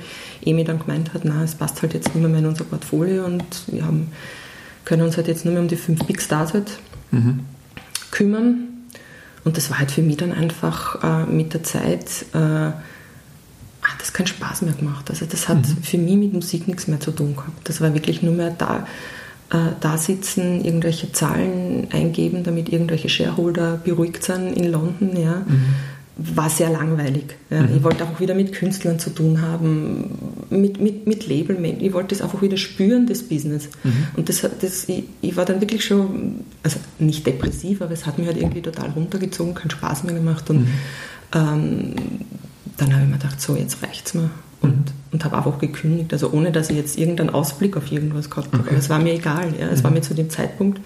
EMI 0.45 0.63
dann 0.63 0.79
gemeint 0.79 1.13
hat, 1.13 1.25
na, 1.25 1.43
es 1.43 1.55
passt 1.55 1.81
halt 1.81 1.93
jetzt 1.95 2.13
nicht 2.13 2.21
mehr, 2.21 2.29
mehr 2.29 2.39
in 2.39 2.45
unser 2.45 2.65
Portfolio 2.65 3.25
und 3.25 3.43
wir 3.67 3.85
haben, 3.85 4.11
können 4.85 5.01
uns 5.01 5.17
halt 5.17 5.27
jetzt 5.27 5.45
nur 5.45 5.53
mehr 5.53 5.63
um 5.63 5.67
die 5.67 5.77
fünf 5.77 6.05
Big 6.05 6.21
Stars 6.21 6.53
halt 6.53 6.77
mhm. 7.11 7.39
kümmern 8.11 8.72
und 9.43 9.57
das 9.57 9.69
war 9.69 9.79
halt 9.79 9.91
für 9.91 10.01
mich 10.01 10.17
dann 10.17 10.31
einfach 10.31 11.03
äh, 11.03 11.25
mit 11.25 11.53
der 11.53 11.63
Zeit, 11.63 12.25
äh, 12.33 12.37
hat 12.37 13.99
das 13.99 14.13
keinen 14.13 14.27
Spaß 14.27 14.61
mehr 14.61 14.73
gemacht. 14.73 15.09
Also 15.09 15.25
das 15.25 15.49
hat 15.49 15.57
mhm. 15.57 15.83
für 15.83 15.97
mich 15.97 16.15
mit 16.15 16.33
Musik 16.33 16.67
nichts 16.67 16.87
mehr 16.87 16.99
zu 16.99 17.11
tun 17.11 17.35
gehabt. 17.35 17.67
Das 17.67 17.81
war 17.81 17.93
wirklich 17.93 18.21
nur 18.21 18.33
mehr 18.33 18.51
da, 18.51 18.87
äh, 19.51 19.73
da 19.81 19.97
sitzen, 19.97 20.63
irgendwelche 20.63 21.11
Zahlen 21.11 21.89
eingeben, 21.91 22.43
damit 22.43 22.69
irgendwelche 22.69 23.09
Shareholder 23.09 23.81
beruhigt 23.83 24.23
sind 24.23 24.53
in 24.53 24.71
London. 24.71 25.17
Ja. 25.17 25.43
Mhm 25.45 25.75
war 26.15 26.49
sehr 26.49 26.69
langweilig. 26.69 27.35
Ja. 27.49 27.61
Mhm. 27.61 27.77
Ich 27.77 27.83
wollte 27.83 28.03
auch 28.03 28.19
wieder 28.19 28.35
mit 28.35 28.53
Künstlern 28.53 28.99
zu 28.99 29.09
tun 29.09 29.41
haben, 29.41 30.11
mit, 30.49 30.79
mit, 30.79 31.07
mit 31.07 31.27
Label. 31.27 31.57
Ich 31.79 31.93
wollte 31.93 32.13
es 32.13 32.21
einfach 32.21 32.41
wieder 32.41 32.57
spüren, 32.57 33.07
das 33.07 33.23
Business. 33.23 33.69
Mhm. 33.83 34.07
Und 34.15 34.29
das, 34.29 34.47
das, 34.61 34.87
ich, 34.89 35.05
ich, 35.21 35.35
war 35.35 35.45
dann 35.45 35.59
wirklich 35.59 35.83
schon, 35.83 36.41
also 36.61 36.77
nicht 36.99 37.25
depressiv, 37.25 37.81
aber 37.81 37.93
es 37.93 38.05
hat 38.05 38.19
mich 38.19 38.27
halt 38.27 38.37
irgendwie 38.37 38.61
total 38.61 38.91
runtergezogen, 38.91 39.55
keinen 39.55 39.71
Spaß 39.71 40.03
mehr 40.03 40.13
gemacht. 40.13 40.49
Und 40.51 40.61
mhm. 40.61 40.67
ähm, 41.33 41.93
dann 42.77 42.93
habe 42.93 43.03
ich 43.03 43.09
mir 43.09 43.17
gedacht, 43.17 43.41
so, 43.41 43.55
jetzt 43.55 43.81
reicht 43.81 44.07
es 44.07 44.13
mir. 44.13 44.29
Und, 44.61 44.71
mhm. 44.71 44.83
und 45.13 45.25
habe 45.25 45.35
einfach 45.37 45.57
gekündigt, 45.57 46.13
also 46.13 46.31
ohne 46.31 46.51
dass 46.51 46.69
ich 46.69 46.77
jetzt 46.77 46.97
irgendeinen 46.97 47.31
Ausblick 47.31 47.75
auf 47.75 47.91
irgendwas 47.91 48.29
gehabt 48.29 48.53
habe. 48.53 48.59
Okay. 48.59 48.69
Aber 48.69 48.79
es 48.79 48.89
war 48.89 48.99
mir 48.99 49.13
egal. 49.13 49.47
Ja. 49.59 49.67
Es 49.69 49.83
war 49.83 49.89
mhm. 49.89 49.97
mir 49.97 50.01
zu 50.03 50.13
dem 50.13 50.29
Zeitpunkt 50.29 50.79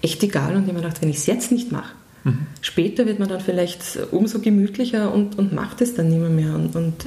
echt 0.00 0.22
egal. 0.22 0.54
Und 0.54 0.62
ich 0.62 0.68
habe 0.68 0.74
mir 0.74 0.82
gedacht, 0.82 1.02
wenn 1.02 1.10
ich 1.10 1.16
es 1.16 1.26
jetzt 1.26 1.50
nicht 1.50 1.72
mache, 1.72 1.92
Mhm. 2.24 2.46
Später 2.60 3.06
wird 3.06 3.18
man 3.18 3.28
dann 3.28 3.40
vielleicht 3.40 3.98
umso 4.10 4.40
gemütlicher 4.40 5.12
und, 5.12 5.38
und 5.38 5.52
macht 5.52 5.80
es 5.80 5.94
dann 5.94 6.08
nicht 6.08 6.20
mehr. 6.20 6.30
mehr. 6.30 6.54
Und, 6.54 6.76
und, 6.76 7.06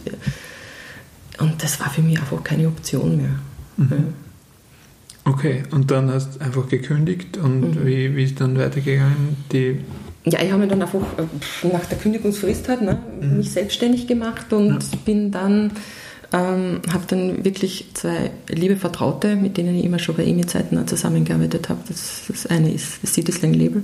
und 1.39 1.63
das 1.63 1.80
war 1.80 1.89
für 1.89 2.02
mich 2.02 2.19
einfach 2.19 2.43
keine 2.43 2.67
Option 2.67 3.17
mehr. 3.17 3.39
Mhm. 3.78 3.88
Ja. 3.91 4.04
Okay, 5.26 5.63
und 5.71 5.89
dann 5.89 6.12
hast 6.12 6.36
du 6.36 6.41
einfach 6.41 6.67
gekündigt 6.67 7.38
und 7.38 7.62
mhm. 7.62 7.86
wie, 7.86 8.15
wie 8.15 8.23
ist 8.23 8.41
dann 8.41 8.58
weitergegangen? 8.58 9.38
Die 9.52 9.80
ja, 10.26 10.41
ich 10.41 10.52
habe 10.52 10.62
mir 10.62 10.67
dann 10.69 10.82
einfach 10.82 11.02
äh, 11.17 11.67
nach 11.67 11.86
der 11.86 11.97
Kündigungsfrist 11.97 12.69
halt 12.69 12.82
ne, 12.82 12.97
mhm. 13.21 13.38
mich 13.38 13.52
selbstständig 13.52 14.08
gemacht 14.08 14.54
und 14.54 14.82
ja. 14.82 14.97
bin 15.04 15.32
dann, 15.32 15.71
ähm, 16.32 16.82
habe 16.91 17.04
dann 17.08 17.43
wirklich 17.43 17.89
zwei 17.93 18.32
liebe 18.47 18.78
Vertraute, 18.78 19.36
mit 19.36 19.58
denen 19.58 19.76
ich 19.76 19.84
immer 19.84 19.99
schon 19.99 20.15
bei 20.15 20.23
EMI-Zeiten 20.26 20.88
zusammengearbeitet 20.88 21.67
habe. 21.67 21.82
Das, 21.88 22.23
das 22.30 22.45
eine 22.47 22.71
ist 22.71 23.04
das 23.04 23.13
Cityslang 23.13 23.54
Label 23.54 23.84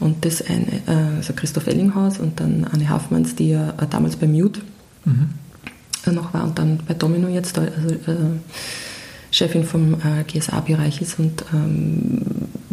und 0.00 0.24
das 0.24 0.42
eine, 0.42 0.66
äh, 0.86 1.16
also 1.16 1.32
Christoph 1.34 1.66
Ellinghaus 1.66 2.18
und 2.18 2.40
dann 2.40 2.66
Anne 2.70 2.88
Hafmanns, 2.88 3.36
die 3.36 3.50
ja 3.50 3.70
äh, 3.70 3.86
damals 3.88 4.16
bei 4.16 4.26
Mute 4.26 4.60
mhm. 5.04 5.30
noch 6.12 6.34
war 6.34 6.44
und 6.44 6.58
dann 6.58 6.80
bei 6.86 6.94
Domino 6.94 7.28
jetzt, 7.28 7.58
also 7.58 7.70
äh, 7.70 8.38
Chefin 9.30 9.64
vom 9.64 9.94
äh, 9.94 10.24
GSA-Bereich 10.26 11.00
ist 11.00 11.18
und 11.18 11.44
ähm, 11.54 12.22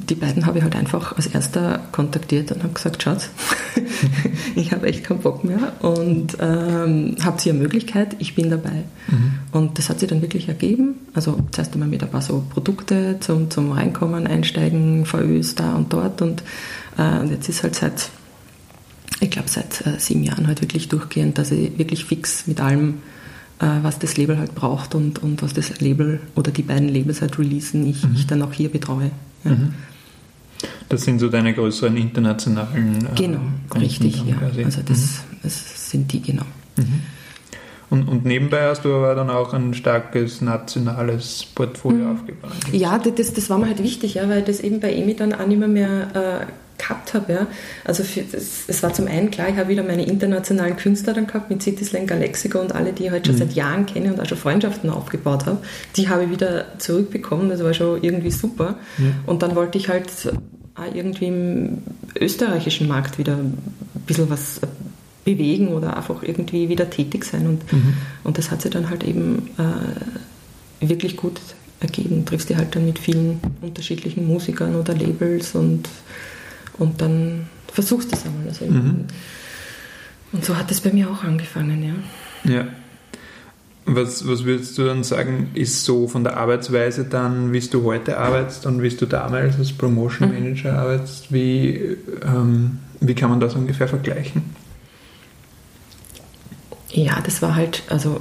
die 0.10 0.16
beiden 0.16 0.46
habe 0.46 0.58
ich 0.58 0.64
halt 0.64 0.76
einfach 0.76 1.16
als 1.16 1.28
erster 1.28 1.82
kontaktiert 1.92 2.52
und 2.52 2.64
habe 2.64 2.74
gesagt, 2.74 3.04
Schatz, 3.04 3.30
ich 4.56 4.72
habe 4.72 4.88
echt 4.88 5.04
keinen 5.04 5.20
Bock 5.20 5.44
mehr 5.44 5.74
und 5.82 6.38
ähm, 6.40 7.16
habt 7.24 7.46
ihr 7.46 7.54
eine 7.54 7.62
Möglichkeit, 7.62 8.16
ich 8.20 8.34
bin 8.34 8.50
dabei. 8.50 8.84
Mhm. 9.08 9.34
Und 9.52 9.78
das 9.78 9.90
hat 9.90 10.00
sich 10.00 10.10
dann 10.10 10.22
wirklich 10.22 10.48
ergeben. 10.48 10.96
Also 11.14 11.38
zuerst 11.52 11.74
einmal 11.74 11.90
mit 11.90 12.04
ein 12.04 12.10
paar 12.10 12.22
so 12.22 12.44
Produkte 12.50 13.18
zum, 13.20 13.52
zum 13.52 13.72
Reinkommen, 13.72 14.28
Einsteigen, 14.28 15.06
VÖs 15.06 15.56
da 15.56 15.76
und 15.76 15.92
dort 15.92 16.22
und, 16.22 16.42
äh, 16.42 16.87
und 16.98 17.32
jetzt 17.32 17.48
ist 17.50 17.64
halt 17.64 17.76
seit, 17.76 18.10
ich 19.20 19.30
glaube 19.30 19.50
seit 19.50 19.86
äh, 19.86 20.00
sieben 20.00 20.24
Jahren 20.24 20.48
halt 20.48 20.62
wirklich 20.62 20.88
durchgehend, 20.88 21.38
dass 21.38 21.52
ich 21.52 21.78
wirklich 21.78 22.06
fix 22.06 22.48
mit 22.48 22.60
allem 22.60 22.96
äh, 23.60 23.66
was 23.82 24.00
das 24.00 24.18
Label 24.18 24.38
halt 24.38 24.56
braucht 24.56 24.96
und, 24.96 25.24
und 25.24 25.42
was 25.42 25.54
das 25.54 25.80
Label 25.80 26.20
oder 26.36 26.52
die 26.52 26.62
beiden 26.62 26.90
Labels 26.90 27.22
halt 27.22 27.38
releasen, 27.40 27.88
ich, 27.88 28.04
mhm. 28.04 28.16
ich 28.16 28.28
dann 28.28 28.42
auch 28.42 28.54
hier 28.54 28.70
betreue. 28.70 29.12
Ja. 29.44 29.52
Mhm. 29.52 29.74
Das 30.90 31.04
sind 31.04 31.20
so 31.20 31.30
deine 31.30 31.54
größeren 31.54 31.98
internationalen. 31.98 33.06
Äh, 33.06 33.16
genau, 33.16 33.42
richtig, 33.76 34.24
ja. 34.26 34.36
Quasi. 34.36 34.64
Also 34.64 34.82
das, 34.86 34.98
mhm. 34.98 35.38
das, 35.44 35.90
sind 35.90 36.14
die, 36.14 36.22
genau. 36.22 36.46
Mhm. 36.78 37.02
Und, 37.90 38.10
und, 38.10 38.26
nebenbei 38.26 38.68
hast 38.68 38.84
du 38.84 38.94
aber 38.94 39.16
dann 39.16 39.30
auch 39.30 39.54
ein 39.54 39.74
starkes 39.74 40.42
nationales 40.42 41.46
Portfolio 41.56 42.06
mhm. 42.06 42.12
aufgebaut. 42.12 42.52
Ja, 42.74 42.98
das, 43.00 43.34
das 43.34 43.50
war 43.50 43.58
mir 43.58 43.68
halt 43.68 43.82
wichtig, 43.82 44.16
ja, 44.16 44.28
weil 44.28 44.42
das 44.42 44.60
eben 44.60 44.80
bei 44.80 44.94
EMI 44.94 45.16
dann 45.16 45.34
auch 45.34 45.48
nicht 45.48 45.60
mehr, 45.60 45.68
mehr 45.68 46.16
äh, 46.42 46.46
gehabt 46.78 47.14
habe. 47.14 47.34
Ja. 47.34 47.48
Also 47.84 48.04
für, 48.04 48.22
das, 48.22 48.66
es 48.68 48.84
war 48.84 48.94
zum 48.94 49.08
einen 49.08 49.32
klar, 49.32 49.50
ich 49.50 49.58
habe 49.58 49.70
wieder 49.70 49.84
meine 49.84 50.06
internationalen 50.06 50.76
Künstler 50.78 51.14
dann 51.14 51.28
gehabt 51.28 51.50
mit 51.50 51.62
Cityslang, 51.62 52.08
Galexico 52.08 52.60
und 52.60 52.74
alle, 52.74 52.94
die 52.94 53.06
ich 53.06 53.12
halt 53.12 53.26
schon 53.26 53.36
mhm. 53.36 53.40
seit 53.40 53.54
Jahren 53.54 53.86
kenne 53.86 54.14
und 54.14 54.20
auch 54.20 54.26
schon 54.26 54.38
Freundschaften 54.38 54.90
aufgebaut 54.90 55.46
habe. 55.46 55.60
Die 55.96 56.10
habe 56.10 56.26
ich 56.26 56.30
wieder 56.30 56.66
zurückbekommen, 56.78 57.50
das 57.50 57.64
war 57.64 57.74
schon 57.74 58.02
irgendwie 58.04 58.32
super. 58.32 58.76
Mhm. 58.98 59.16
Und 59.26 59.44
dann 59.44 59.56
wollte 59.56 59.78
ich 59.78 59.90
halt 59.90 60.10
auch 60.76 60.94
irgendwie 60.94 61.28
im 61.28 61.78
österreichischen 62.20 62.88
Markt 62.88 63.18
wieder 63.18 63.34
ein 63.34 63.58
bisschen 64.06 64.30
was 64.30 64.62
bewegen 65.26 65.70
oder 65.70 65.98
einfach 65.98 66.24
irgendwie 66.24 66.70
wieder 66.70 66.90
tätig 66.90 67.26
sein. 67.26 67.48
Und, 67.48 67.74
mhm. 67.74 67.94
und 68.24 68.38
das 68.38 68.52
hat 68.52 68.62
sich 68.62 68.72
dann 68.72 68.90
halt 68.90 69.04
eben 69.04 69.50
äh, 69.58 70.88
wirklich 70.88 71.18
gut 71.18 71.42
ergeben. 71.80 72.26
Triffst 72.26 72.50
du 72.50 72.56
halt 72.56 72.76
dann 72.76 72.86
mit 72.86 73.00
vielen 73.00 73.40
unterschiedlichen 73.62 74.26
Musikern 74.26 74.76
oder 74.76 74.96
Labels 74.96 75.54
und 75.56 75.90
und 76.78 77.02
dann 77.02 77.48
versuchst 77.72 78.12
du 78.12 78.16
es 78.16 78.26
einmal. 78.26 78.48
Also 78.48 78.66
mhm. 78.66 79.06
Und 80.32 80.46
so 80.46 80.58
hat 80.58 80.70
es 80.72 80.82
bei 80.82 80.92
mir 80.92 81.10
auch 81.10 81.24
angefangen, 81.24 81.84
ja. 81.84 82.52
Ja. 82.52 82.68
Was, 83.86 84.28
was 84.28 84.44
würdest 84.44 84.78
du 84.78 84.84
dann 84.84 85.04
sagen, 85.04 85.52
ist 85.54 85.86
so 85.86 86.10
von 86.10 86.26
der 86.26 86.36
Arbeitsweise 86.36 87.06
dann, 87.06 87.54
wie 87.54 87.62
du 87.62 87.84
heute 87.84 88.18
arbeitest 88.18 88.66
und 88.66 88.82
wie 88.82 88.90
du 88.90 89.06
damals 89.06 89.58
als 89.58 89.72
Promotion 89.72 90.28
mhm. 90.28 90.36
Manager 90.36 90.74
mhm. 90.74 90.78
arbeitest, 90.78 91.32
wie, 91.32 91.98
ähm, 92.24 92.80
wie 93.00 93.16
kann 93.16 93.30
man 93.30 93.40
das 93.40 93.56
ungefähr 93.56 93.88
vergleichen? 93.88 94.56
Ja, 96.90 97.22
das 97.22 97.42
war 97.42 97.56
halt, 97.56 97.84
also 97.88 98.20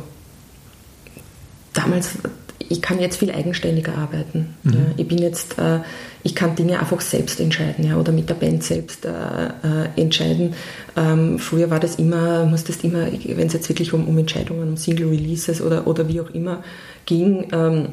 damals 1.73 2.11
ich 2.59 2.83
kann 2.83 2.99
jetzt 2.99 3.19
viel 3.19 3.31
eigenständiger 3.31 3.97
arbeiten. 3.97 4.55
Mhm. 4.62 4.73
Ja. 4.73 4.79
Ich 4.97 5.09
bin 5.09 5.19
jetzt, 5.19 5.59
äh, 5.59 5.81
ich 6.23 6.35
kann 6.35 6.57
Dinge 6.57 6.79
einfach 6.81 7.01
selbst 7.01 7.40
entscheiden 7.40 7.87
ja, 7.87 7.97
oder 7.97 8.12
mit 8.12 8.29
der 8.29 8.35
Band 8.35 8.62
selbst 8.62 9.05
äh, 9.05 9.11
äh, 9.11 10.01
entscheiden. 10.01 10.55
Ähm, 10.97 11.38
früher 11.38 11.71
war 11.71 11.81
das 11.81 11.97
immer, 11.97 12.45
musstest 12.47 12.85
immer, 12.85 13.07
wenn 13.07 13.47
es 13.47 13.53
jetzt 13.53 13.69
wirklich 13.69 13.92
um, 13.92 14.09
um 14.09 14.19
Entscheidungen, 14.19 14.69
um 14.69 14.77
Single 14.77 15.09
Releases 15.09 15.61
oder, 15.61 15.87
oder 15.87 16.09
wie 16.09 16.21
auch 16.21 16.31
immer 16.31 16.62
ging, 17.05 17.47
ähm, 17.53 17.88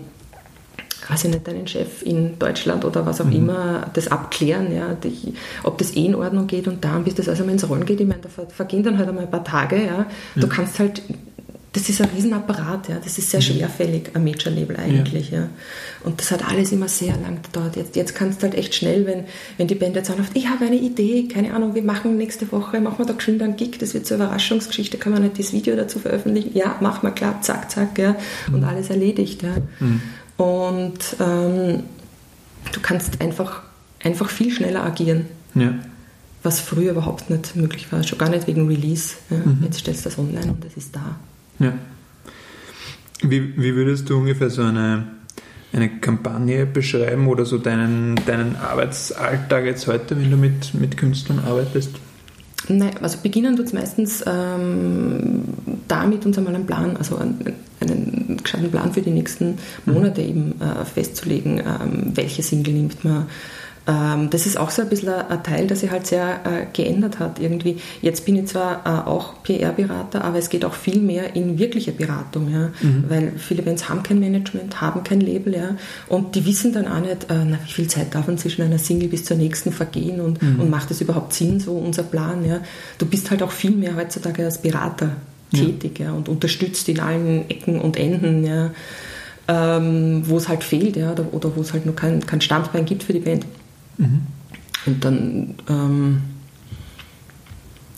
weiß 1.10 1.26
ich 1.26 1.32
nicht, 1.32 1.45
deinen 1.45 1.67
Chef 1.67 2.02
in 2.02 2.39
Deutschland 2.39 2.86
oder 2.86 3.06
was 3.06 3.19
auch 3.19 3.26
mhm. 3.26 3.34
immer, 3.34 3.91
das 3.93 4.08
abklären, 4.08 4.73
ja, 4.73 4.93
die, 4.95 5.34
ob 5.63 5.78
das 5.78 5.95
eh 5.95 6.06
in 6.06 6.15
Ordnung 6.15 6.47
geht 6.47 6.67
und 6.67 6.84
dann, 6.84 7.04
bis 7.04 7.15
das 7.15 7.28
also 7.28 7.43
mal 7.43 7.52
ins 7.52 7.67
Rollen 7.67 7.86
geht, 7.86 7.99
ich 7.99 8.08
meine, 8.08 8.21
da 8.21 8.30
vergehen 8.47 8.84
dann 8.84 8.97
halt 8.97 9.10
einmal 9.10 9.26
ein 9.26 9.32
paar 9.32 9.43
Tage, 9.43 9.86
ja. 9.86 10.06
Du 10.36 10.47
kannst 10.47 10.80
halt 10.80 11.02
das 11.73 11.89
ist 11.89 11.99
ein 12.01 12.09
Riesenapparat, 12.15 12.89
ja. 12.89 12.99
Das 13.03 13.17
ist 13.17 13.31
sehr 13.31 13.39
mhm. 13.39 13.45
schwerfällig, 13.45 14.12
ein 14.13 14.23
Major-Label 14.23 14.77
eigentlich, 14.77 15.31
ja. 15.31 15.39
ja. 15.39 15.49
Und 16.03 16.21
das 16.21 16.29
hat 16.31 16.47
alles 16.47 16.71
immer 16.71 16.88
sehr 16.88 17.17
lang 17.17 17.41
gedauert. 17.41 17.75
Jetzt, 17.75 17.95
jetzt 17.95 18.13
kannst 18.13 18.41
du 18.41 18.43
halt 18.43 18.55
echt 18.55 18.75
schnell, 18.75 19.07
wenn, 19.07 19.25
wenn 19.57 19.67
die 19.67 19.73
Band 19.73 19.95
jetzt 19.95 20.12
anruft, 20.12 20.31
ich 20.36 20.47
habe 20.47 20.65
eine 20.65 20.75
Idee, 20.75 21.27
keine 21.27 21.53
Ahnung, 21.53 21.73
wir 21.73 21.81
machen 21.81 22.15
nächste 22.15 22.51
Woche, 22.51 22.79
machen 22.79 22.99
wir 22.99 23.05
da 23.05 23.13
geschwind 23.13 23.41
einen 23.41 23.55
Gig, 23.55 23.79
das 23.79 23.95
wird 23.95 24.05
zur 24.05 24.17
Überraschungsgeschichte, 24.17 24.99
kann 24.99 25.13
man 25.13 25.23
nicht 25.23 25.39
das 25.39 25.51
Video 25.51 25.75
dazu 25.75 25.97
veröffentlichen? 25.97 26.51
Ja, 26.53 26.75
mach 26.79 27.01
mal 27.01 27.12
klar, 27.12 27.41
zack, 27.41 27.71
zack, 27.71 27.97
ja. 27.97 28.15
Und 28.47 28.62
mhm. 28.62 28.67
alles 28.67 28.91
erledigt, 28.91 29.41
ja. 29.41 29.55
Mhm. 29.79 30.01
Und 30.38 30.99
ähm, 31.19 31.83
du 32.71 32.79
kannst 32.81 33.19
einfach, 33.19 33.63
einfach 34.03 34.29
viel 34.29 34.51
schneller 34.51 34.83
agieren. 34.83 35.25
Ja 35.55 35.73
was 36.45 36.59
früher 36.59 36.91
überhaupt 36.91 37.29
nicht 37.29 37.55
möglich 37.55 37.89
war, 37.93 38.03
schon 38.03 38.17
gar 38.17 38.27
nicht 38.27 38.47
wegen 38.47 38.67
Release. 38.67 39.15
Ja. 39.29 39.38
Mhm. 39.38 39.59
Jetzt 39.63 39.79
stellst 39.79 40.05
du 40.05 40.09
das 40.09 40.19
online 40.19 40.51
und 40.51 40.65
das 40.65 40.75
ist 40.75 40.93
da. 40.93 41.15
Ja. 41.63 41.73
Wie, 43.21 43.56
wie 43.58 43.76
würdest 43.76 44.10
du 44.10 44.17
ungefähr 44.17 44.49
so 44.49 44.63
eine, 44.63 45.08
eine 45.71 45.89
Kampagne 45.99 46.65
beschreiben 46.65 47.28
oder 47.28 47.45
so 47.45 47.58
deinen, 47.58 48.15
deinen 48.26 48.56
Arbeitsalltag 48.58 49.65
jetzt 49.65 49.88
heute, 49.88 50.19
wenn 50.19 50.30
du 50.30 50.38
mit, 50.38 50.73
mit 50.73 50.97
Künstlern 50.97 51.39
arbeitest? 51.39 51.91
Nein, 52.69 52.91
also 53.02 53.17
beginnen 53.21 53.56
tut 53.56 53.67
es 53.67 53.73
meistens 53.73 54.23
ähm, 54.26 55.43
damit, 55.88 56.26
uns 56.26 56.38
einmal 56.38 56.56
einen 56.56 56.65
Plan, 56.65 56.95
also 56.95 57.17
einen, 57.17 57.56
einen 57.82 58.39
gescheiten 58.41 58.71
Plan 58.71 58.93
für 58.93 59.02
die 59.02 59.12
nächsten 59.12 59.58
mhm. 59.86 59.93
Monate 59.93 60.21
eben 60.21 60.62
äh, 60.62 60.86
festzulegen. 60.86 61.60
Ähm, 61.60 62.12
welche 62.15 62.41
Single 62.41 62.73
nimmt 62.73 63.04
man, 63.04 63.28
das 63.86 64.46
ist 64.46 64.58
auch 64.58 64.69
so 64.69 64.82
ein 64.82 64.88
bisschen 64.88 65.10
ein 65.10 65.43
Teil, 65.43 65.67
der 65.67 65.76
sich 65.76 65.91
halt 65.91 66.08
sehr 66.08 66.39
äh, 66.46 66.65
geändert 66.72 67.19
hat 67.19 67.39
irgendwie. 67.39 67.80
Jetzt 68.02 68.26
bin 68.26 68.38
ich 68.38 68.48
zwar 68.48 68.82
äh, 68.86 69.10
auch 69.10 69.43
PR-Berater, 69.43 70.24
aber 70.24 70.38
es 70.38 70.50
geht 70.50 70.63
auch 70.63 70.74
viel 70.74 71.02
mehr 71.02 71.36
in 71.36 71.60
wirkliche 71.60 71.91
Beratung, 71.91 72.50
ja? 72.50 72.69
Mhm. 72.82 73.06
weil 73.10 73.34
viele 73.38 73.62
Bands 73.62 73.89
haben 73.89 74.02
kein 74.02 74.22
Management, 74.22 74.80
haben 74.80 75.04
kein 75.04 75.19
Label 75.19 75.54
ja? 75.54 75.76
und 76.08 76.36
die 76.36 76.46
wissen 76.46 76.72
dann 76.72 76.88
auch 76.88 77.02
nicht, 77.02 77.30
äh, 77.30 77.43
na, 77.46 77.60
wie 77.65 77.72
viel 77.72 77.88
Zeit 77.88 78.15
darf 78.15 78.28
man 78.28 78.38
zwischen 78.38 78.62
einer 78.62 78.78
Single 78.78 79.10
bis 79.10 79.26
zur 79.26 79.36
nächsten 79.36 79.74
vergehen 79.74 80.22
und, 80.22 80.41
mhm. 80.41 80.62
und 80.62 80.69
macht 80.69 80.89
das 80.89 81.02
überhaupt 81.02 81.34
Sinn, 81.34 81.60
so 81.60 81.74
unser 81.74 82.04
Plan. 82.04 82.46
Ja? 82.46 82.62
Du 83.00 83.06
bist 83.06 83.32
halt 83.32 83.43
auch 83.43 83.52
viel 83.52 83.72
mehr 83.72 83.98
heutzutage 83.98 84.46
als 84.46 84.60
Berater 84.60 85.17
tätig 85.54 86.00
ja. 86.00 86.06
ja? 86.06 86.13
und 86.13 86.30
unterstützt 86.30 86.88
in 86.88 87.02
allen 87.02 87.50
Ecken 87.50 87.82
und 87.82 87.98
Enden. 87.98 88.46
Ja? 88.46 88.72
Ähm, 89.46 90.24
wo 90.26 90.38
es 90.38 90.48
halt 90.48 90.63
fehlt 90.63 90.96
ja, 90.96 91.12
oder, 91.12 91.34
oder 91.34 91.54
wo 91.58 91.60
es 91.60 91.74
halt 91.74 91.86
noch 91.86 91.98
kein, 91.98 92.26
kein 92.26 92.39
Standbein 92.39 92.86
gibt 92.86 93.04
für 93.04 93.12
die 93.12 93.19
Band. 93.19 93.46
Mhm. 93.97 94.21
Und 94.86 95.06
dann, 95.06 95.56
ähm, 95.69 96.21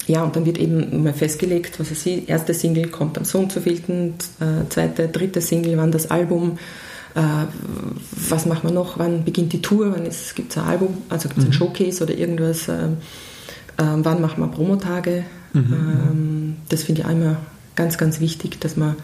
ja, 0.07 0.23
und 0.23 0.35
dann 0.35 0.45
wird 0.45 0.59
eben 0.59 1.03
mal 1.03 1.13
festgelegt, 1.13 1.79
was 1.79 1.89
weiß 1.89 2.05
ich, 2.05 2.29
erste 2.29 2.53
Single 2.53 2.89
kommt 2.89 3.17
am 3.17 3.25
so 3.25 3.39
und 3.39 3.51
so 3.51 3.59
vielten, 3.59 4.13
äh, 4.39 4.69
zweite, 4.69 5.07
dritte 5.07 5.41
Single, 5.41 5.77
wann 5.77 5.91
das 5.91 6.11
Album, 6.11 6.59
äh, 7.15 7.21
was 8.29 8.45
machen 8.45 8.69
wir 8.69 8.73
noch, 8.73 8.99
wann 8.99 9.23
beginnt 9.23 9.53
die 9.53 9.61
Tour, 9.61 9.91
wann 9.91 10.03
gibt 10.03 10.51
es 10.51 10.57
ein 10.57 10.63
Album, 10.63 10.97
also 11.09 11.27
gibt 11.27 11.39
es 11.39 11.45
mhm. 11.45 11.51
ein 11.51 11.53
Showcase 11.53 12.03
oder 12.03 12.15
irgendwas, 12.15 12.67
äh, 12.67 12.89
wann 13.77 14.21
machen 14.21 14.41
wir 14.41 14.47
Promotage. 14.47 15.23
Mhm. 15.53 15.73
Ähm, 15.73 16.55
das 16.69 16.83
finde 16.83 17.01
ich 17.01 17.07
immer 17.07 17.37
ganz, 17.75 17.97
ganz 17.97 18.19
wichtig, 18.19 18.59
dass 18.59 18.77
man 18.77 18.95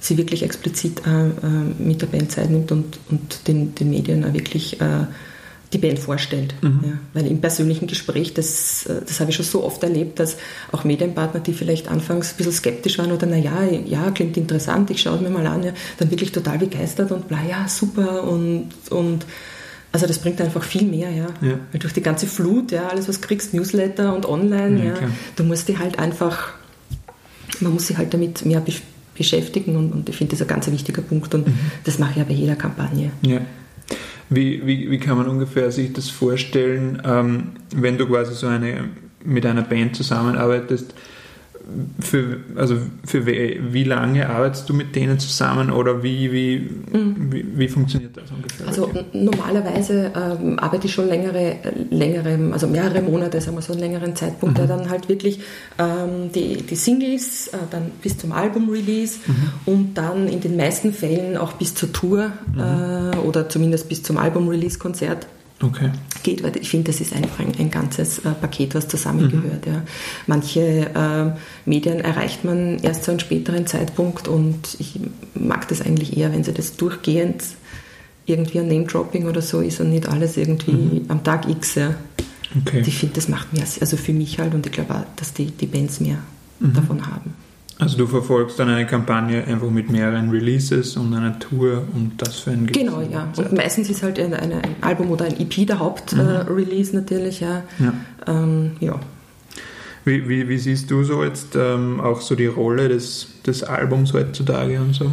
sie 0.00 0.16
wirklich 0.16 0.42
explizit 0.42 1.02
äh, 1.06 1.26
äh, 1.28 1.32
mit 1.78 2.02
der 2.02 2.06
Band 2.06 2.30
Zeit 2.30 2.50
nimmt 2.50 2.70
und, 2.70 2.98
und 3.10 3.48
den, 3.48 3.74
den 3.74 3.90
Medien 3.90 4.24
auch 4.24 4.32
wirklich 4.32 4.78
die 5.72 5.78
Band 5.78 5.98
vorstellt. 5.98 6.54
Mhm. 6.62 6.80
Ja, 6.82 6.92
weil 7.14 7.26
im 7.26 7.40
persönlichen 7.40 7.86
Gespräch, 7.86 8.32
das, 8.34 8.86
äh, 8.86 9.00
das 9.06 9.20
habe 9.20 9.30
ich 9.30 9.36
schon 9.36 9.44
so 9.44 9.64
oft 9.64 9.82
erlebt, 9.82 10.18
dass 10.18 10.36
auch 10.72 10.84
Medienpartner, 10.84 11.40
die 11.40 11.52
vielleicht 11.52 11.88
anfangs 11.88 12.32
ein 12.32 12.36
bisschen 12.38 12.52
skeptisch 12.52 12.98
waren 12.98 13.12
oder 13.12 13.26
naja, 13.26 13.64
ja, 13.84 14.10
klingt 14.10 14.36
interessant, 14.36 14.90
ich 14.90 15.02
schaue 15.02 15.16
es 15.16 15.20
mir 15.20 15.30
mal 15.30 15.46
an, 15.46 15.62
ja, 15.62 15.72
dann 15.98 16.10
wirklich 16.10 16.32
total 16.32 16.58
begeistert 16.58 17.12
und 17.12 17.28
bla, 17.28 17.38
ja, 17.48 17.68
super 17.68 18.24
und, 18.24 18.70
und 18.90 19.26
also 19.92 20.06
das 20.06 20.18
bringt 20.18 20.40
einfach 20.40 20.62
viel 20.62 20.84
mehr, 20.84 21.10
ja. 21.10 21.26
ja. 21.40 21.58
Weil 21.72 21.80
durch 21.80 21.92
die 21.92 22.02
ganze 22.02 22.26
Flut, 22.26 22.72
ja, 22.72 22.88
alles 22.88 23.08
was 23.08 23.20
kriegst, 23.20 23.54
Newsletter 23.54 24.14
und 24.14 24.26
online, 24.26 24.78
ja, 24.78 24.94
ja 24.94 25.08
du 25.36 25.44
musst 25.44 25.68
dich 25.68 25.78
halt 25.78 25.98
einfach, 25.98 26.52
man 27.60 27.72
muss 27.72 27.88
sich 27.88 27.96
halt 27.96 28.12
damit 28.14 28.44
mehr 28.44 28.62
beschäftigen 29.16 29.76
und, 29.76 29.92
und 29.92 30.08
ich 30.08 30.16
finde 30.16 30.32
das 30.32 30.42
ein 30.42 30.48
ganz 30.48 30.70
wichtiger 30.70 31.02
Punkt 31.02 31.34
und 31.34 31.46
mhm. 31.46 31.58
das 31.84 31.98
mache 31.98 32.12
ich 32.12 32.16
ja 32.18 32.24
bei 32.24 32.34
jeder 32.34 32.56
Kampagne. 32.56 33.10
Ja. 33.22 33.40
Wie, 34.30 34.66
wie, 34.66 34.90
wie 34.90 34.98
kann 34.98 35.16
man 35.16 35.26
ungefähr 35.26 35.70
sich 35.70 35.92
das 35.92 36.10
vorstellen, 36.10 37.02
ähm, 37.04 37.52
wenn 37.74 37.96
du 37.96 38.06
quasi 38.06 38.34
so 38.34 38.46
eine 38.46 38.90
mit 39.24 39.46
einer 39.46 39.62
Band 39.62 39.96
zusammenarbeitest? 39.96 40.94
Für, 42.00 42.40
also 42.56 42.76
für 43.04 43.26
wie, 43.26 43.60
wie, 43.72 43.84
lange 43.84 44.28
arbeitest 44.28 44.68
du 44.68 44.74
mit 44.74 44.96
denen 44.96 45.18
zusammen 45.18 45.70
oder 45.70 46.02
wie, 46.02 46.32
wie, 46.32 46.70
mhm. 46.96 47.30
wie, 47.30 47.46
wie, 47.58 47.68
funktioniert 47.68 48.16
das 48.16 48.30
ungefähr? 48.30 48.68
Also 48.68 48.90
normalerweise 49.12 50.10
ähm, 50.14 50.58
arbeite 50.58 50.86
ich 50.86 50.94
schon 50.94 51.08
längere, 51.08 51.56
längere, 51.90 52.52
also 52.52 52.66
mehrere 52.66 53.02
Monate, 53.02 53.40
sagen 53.40 53.56
wir 53.56 53.62
so 53.62 53.72
einen 53.72 53.80
längeren 53.80 54.16
Zeitpunkt, 54.16 54.54
mhm. 54.54 54.66
der 54.66 54.76
dann 54.76 54.88
halt 54.90 55.08
wirklich 55.08 55.40
ähm, 55.78 56.32
die, 56.34 56.62
die 56.62 56.76
Singles 56.76 57.48
äh, 57.48 57.58
dann 57.70 57.90
bis 58.02 58.16
zum 58.16 58.32
Album-Release 58.32 59.18
mhm. 59.26 59.34
und 59.66 59.94
dann 59.94 60.26
in 60.28 60.40
den 60.40 60.56
meisten 60.56 60.92
Fällen 60.92 61.36
auch 61.36 61.52
bis 61.52 61.74
zur 61.74 61.92
Tour 61.92 62.32
mhm. 62.52 62.60
äh, 62.60 63.16
oder 63.18 63.48
zumindest 63.48 63.88
bis 63.88 64.02
zum 64.02 64.16
Album-Release-Konzert 64.16 65.26
okay. 65.62 65.90
geht, 66.22 66.42
weil 66.42 66.56
ich 66.56 66.68
finde, 66.68 66.90
das 66.90 67.00
ist 67.00 67.12
einfach 67.12 67.40
ein, 67.40 67.52
ein 67.58 67.70
ganzes 67.70 68.18
äh, 68.20 68.30
Paket, 68.30 68.74
was 68.74 68.88
zusammengehört. 68.88 69.66
Mhm. 69.66 69.72
Ja. 69.72 69.82
Manche 70.26 70.60
äh, 70.60 71.38
Medien 71.68 72.00
erreicht 72.00 72.44
man 72.44 72.78
erst 72.78 73.04
zu 73.04 73.10
einem 73.10 73.20
späteren 73.20 73.66
Zeitpunkt 73.66 74.28
und 74.28 74.76
ich 74.78 75.00
mag 75.34 75.68
das 75.68 75.80
eigentlich 75.80 76.16
eher, 76.16 76.32
wenn 76.32 76.44
sie 76.44 76.52
das 76.52 76.76
durchgehend 76.76 77.42
irgendwie 78.26 78.60
ein 78.60 78.68
Name-Dropping 78.68 79.26
oder 79.26 79.40
so 79.40 79.60
ist 79.60 79.80
und 79.80 79.90
nicht 79.90 80.08
alles 80.08 80.36
irgendwie 80.36 80.72
mhm. 80.72 81.04
am 81.08 81.24
Tag 81.24 81.48
X. 81.48 81.76
Ja. 81.76 81.94
Okay. 82.60 82.82
Ich 82.86 82.98
finde, 82.98 83.14
das 83.14 83.28
macht 83.28 83.52
mehr, 83.52 83.64
also 83.80 83.96
für 83.96 84.12
mich 84.12 84.38
halt 84.38 84.54
und 84.54 84.66
ich 84.66 84.72
glaube 84.72 84.94
auch, 84.94 85.04
dass 85.16 85.32
die, 85.32 85.46
die 85.46 85.66
Bands 85.66 86.00
mehr 86.00 86.18
mhm. 86.60 86.74
davon 86.74 87.06
haben. 87.06 87.34
Also 87.80 87.96
du 87.96 88.06
verfolgst 88.08 88.58
dann 88.58 88.68
eine 88.68 88.86
Kampagne 88.86 89.44
einfach 89.44 89.70
mit 89.70 89.88
mehreren 89.88 90.30
Releases 90.30 90.96
und 90.96 91.14
einer 91.14 91.38
Tour 91.38 91.84
und 91.94 92.14
das 92.18 92.40
für 92.40 92.50
ein 92.50 92.66
Genau, 92.66 93.00
ja. 93.00 93.28
Zeit. 93.32 93.50
Und 93.50 93.56
meistens 93.56 93.88
ist 93.88 94.02
halt 94.02 94.18
eine, 94.18 94.40
eine, 94.40 94.56
ein 94.64 94.76
Album 94.80 95.10
oder 95.10 95.26
ein 95.26 95.38
EP 95.38 95.64
der 95.66 95.78
Hauptrelease 95.78 96.92
mhm. 96.92 96.98
äh, 96.98 97.00
natürlich, 97.00 97.40
ja. 97.40 97.62
Ja. 97.78 97.94
Ähm, 98.26 98.72
ja. 98.80 98.98
Wie, 100.04 100.28
wie, 100.28 100.48
wie, 100.48 100.58
siehst 100.58 100.90
du 100.90 101.04
so 101.04 101.22
jetzt 101.22 101.54
ähm, 101.54 102.00
auch 102.00 102.20
so 102.20 102.34
die 102.34 102.46
Rolle 102.46 102.88
des, 102.88 103.28
des 103.46 103.62
Albums 103.62 104.12
heutzutage 104.12 104.80
und 104.80 104.94
so? 104.94 105.12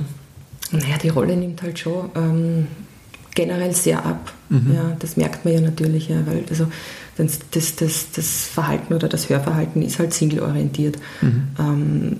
Naja, 0.71 0.97
die 1.01 1.09
Rolle 1.09 1.35
nimmt 1.37 1.61
halt 1.61 1.77
schon 1.77 2.09
ähm, 2.15 2.67
generell 3.35 3.73
sehr 3.73 4.03
ab. 4.03 4.31
Mhm. 4.49 4.71
Ja, 4.73 4.97
das 4.97 5.17
merkt 5.17 5.45
man 5.45 5.53
ja 5.53 5.61
natürlich, 5.61 6.07
ja, 6.09 6.25
weil 6.25 6.45
also 6.49 6.67
das, 7.17 7.39
das, 7.51 7.75
das, 7.75 8.11
das 8.11 8.45
Verhalten 8.45 8.93
oder 8.93 9.07
das 9.07 9.29
Hörverhalten 9.29 9.83
ist 9.83 9.99
halt 9.99 10.13
single-orientiert. 10.13 10.97
Mhm. 11.21 11.47
Ähm, 11.59 12.17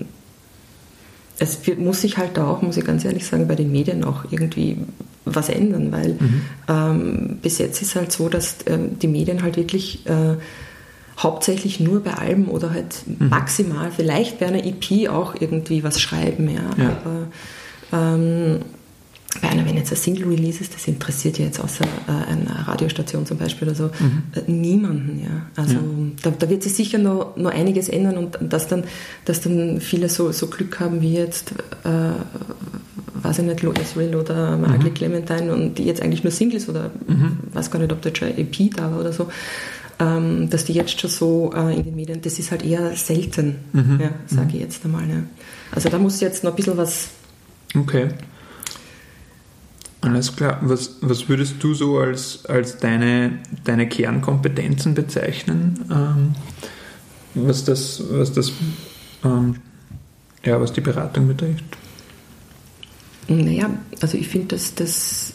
es 1.38 1.60
muss 1.76 2.00
sich 2.00 2.16
halt 2.16 2.36
da 2.36 2.46
auch, 2.46 2.62
muss 2.62 2.76
ich 2.76 2.84
ganz 2.84 3.04
ehrlich 3.04 3.26
sagen, 3.26 3.46
bei 3.48 3.54
den 3.54 3.70
Medien 3.70 4.04
auch 4.04 4.24
irgendwie 4.30 4.78
was 5.24 5.48
ändern, 5.48 5.92
weil 5.92 6.14
mhm. 6.14 6.42
ähm, 6.68 7.38
bis 7.42 7.58
jetzt 7.58 7.82
ist 7.82 7.96
halt 7.96 8.12
so, 8.12 8.28
dass 8.28 8.56
ähm, 8.66 8.98
die 8.98 9.08
Medien 9.08 9.42
halt 9.42 9.56
wirklich 9.56 10.06
äh, 10.06 10.36
hauptsächlich 11.18 11.80
nur 11.80 12.02
bei 12.02 12.14
Alben 12.14 12.48
oder 12.48 12.70
halt 12.70 13.02
mhm. 13.06 13.28
maximal 13.28 13.90
vielleicht 13.90 14.38
bei 14.38 14.46
einer 14.46 14.64
EP 14.64 15.08
auch 15.10 15.34
irgendwie 15.38 15.82
was 15.82 16.00
schreiben, 16.00 16.48
ja. 16.48 16.70
ja. 16.82 16.96
Aber 17.04 18.14
ähm, 18.16 18.60
bei 19.40 19.48
einer, 19.48 19.66
wenn 19.66 19.76
jetzt 19.76 19.92
ein 19.92 19.96
Single 19.96 20.28
Release 20.28 20.60
ist, 20.60 20.74
das 20.74 20.86
interessiert 20.88 21.38
ja 21.38 21.46
jetzt 21.46 21.60
außer 21.60 21.84
äh, 21.84 22.30
einer 22.30 22.68
Radiostation 22.68 23.26
zum 23.26 23.38
Beispiel 23.38 23.68
oder 23.68 23.76
so 23.76 23.84
mhm. 23.84 24.22
äh, 24.34 24.50
niemanden. 24.50 25.20
Ja. 25.22 25.46
Also 25.56 25.74
ja. 25.74 25.80
Da, 26.22 26.30
da, 26.30 26.48
wird 26.48 26.62
sich 26.62 26.74
sicher 26.74 26.98
noch, 26.98 27.36
noch 27.36 27.50
einiges 27.50 27.88
ändern 27.88 28.16
und 28.16 28.38
dass 28.40 28.68
dann, 28.68 28.84
dass 29.24 29.40
dann 29.40 29.80
viele 29.80 30.08
so, 30.08 30.32
so 30.32 30.46
Glück 30.46 30.80
haben 30.80 31.02
wie 31.02 31.14
jetzt, 31.14 31.52
äh, 31.84 33.22
weiß 33.22 33.40
ich 33.40 33.44
nicht, 33.44 33.62
Lois 33.62 33.96
Will 33.96 34.14
oder 34.14 34.56
Margaret 34.56 34.92
mhm. 34.92 34.94
Clementine 34.94 35.52
und 35.52 35.76
die 35.76 35.84
jetzt 35.84 36.02
eigentlich 36.02 36.24
nur 36.24 36.30
Singles 36.30 36.68
oder 36.68 36.90
mhm. 37.06 37.38
weiß 37.52 37.70
gar 37.70 37.78
nicht, 37.78 37.92
ob 37.92 38.02
da 38.02 38.14
schon 38.14 38.28
EP 38.28 38.74
da 38.74 38.90
war 38.90 39.00
oder 39.00 39.12
so. 39.12 39.28
Ähm, 39.98 40.50
dass 40.50 40.66
die 40.66 40.74
jetzt 40.74 41.00
schon 41.00 41.08
so 41.08 41.52
äh, 41.56 41.74
in 41.74 41.84
den 41.84 41.96
Medien, 41.96 42.20
das 42.20 42.38
ist 42.38 42.50
halt 42.50 42.62
eher 42.62 42.94
selten, 42.96 43.56
mhm. 43.72 43.98
ja, 43.98 44.10
sage 44.26 44.50
ich 44.52 44.60
jetzt 44.60 44.84
einmal. 44.84 45.08
Ja. 45.08 45.22
Also 45.72 45.88
da 45.88 45.98
muss 45.98 46.20
jetzt 46.20 46.44
noch 46.44 46.50
ein 46.50 46.56
bisschen 46.56 46.76
was 46.76 47.08
okay. 47.74 48.08
Alles 50.02 50.36
klar. 50.36 50.58
Was, 50.62 50.96
was 51.00 51.28
würdest 51.28 51.56
du 51.60 51.74
so 51.74 51.98
als, 51.98 52.44
als 52.46 52.78
deine, 52.78 53.38
deine 53.64 53.88
Kernkompetenzen 53.88 54.94
bezeichnen, 54.94 55.84
ähm, 55.90 56.34
was 57.34 57.64
das, 57.64 58.02
was 58.10 58.32
das 58.32 58.52
ähm, 59.24 59.56
ja, 60.44 60.60
was 60.60 60.72
die 60.72 60.80
Beratung 60.80 61.28
betrifft? 61.28 61.64
Naja, 63.28 63.70
also 64.00 64.16
ich 64.16 64.28
finde, 64.28 64.48
dass 64.48 64.74
das, 64.74 65.32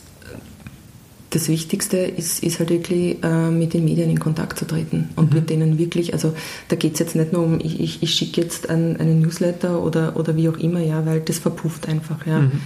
das 1.31 1.49
Wichtigste 1.49 1.97
ist, 1.97 2.41
ist 2.41 2.59
halt 2.59 2.69
wirklich 2.69 3.21
äh, 3.21 3.51
mit 3.51 3.73
den 3.73 3.83
Medien 3.83 4.09
in 4.09 4.19
Kontakt 4.19 4.57
zu 4.57 4.65
treten 4.65 5.09
und 5.17 5.31
mhm. 5.31 5.39
mit 5.39 5.49
denen 5.49 5.77
wirklich, 5.77 6.13
also 6.13 6.33
da 6.69 6.77
geht 6.77 6.93
es 6.93 6.99
jetzt 6.99 7.15
nicht 7.15 7.33
nur 7.33 7.43
um, 7.43 7.59
ich, 7.59 7.81
ich, 7.81 8.01
ich 8.01 8.13
schicke 8.13 8.41
jetzt 8.41 8.69
einen, 8.69 8.95
einen 8.97 9.19
Newsletter 9.19 9.83
oder, 9.83 10.15
oder 10.15 10.37
wie 10.37 10.47
auch 10.47 10.57
immer, 10.57 10.79
ja, 10.79 11.05
weil 11.05 11.19
das 11.19 11.39
verpufft 11.39 11.89
einfach, 11.89 12.25
ja. 12.25 12.39
Mhm 12.39 12.61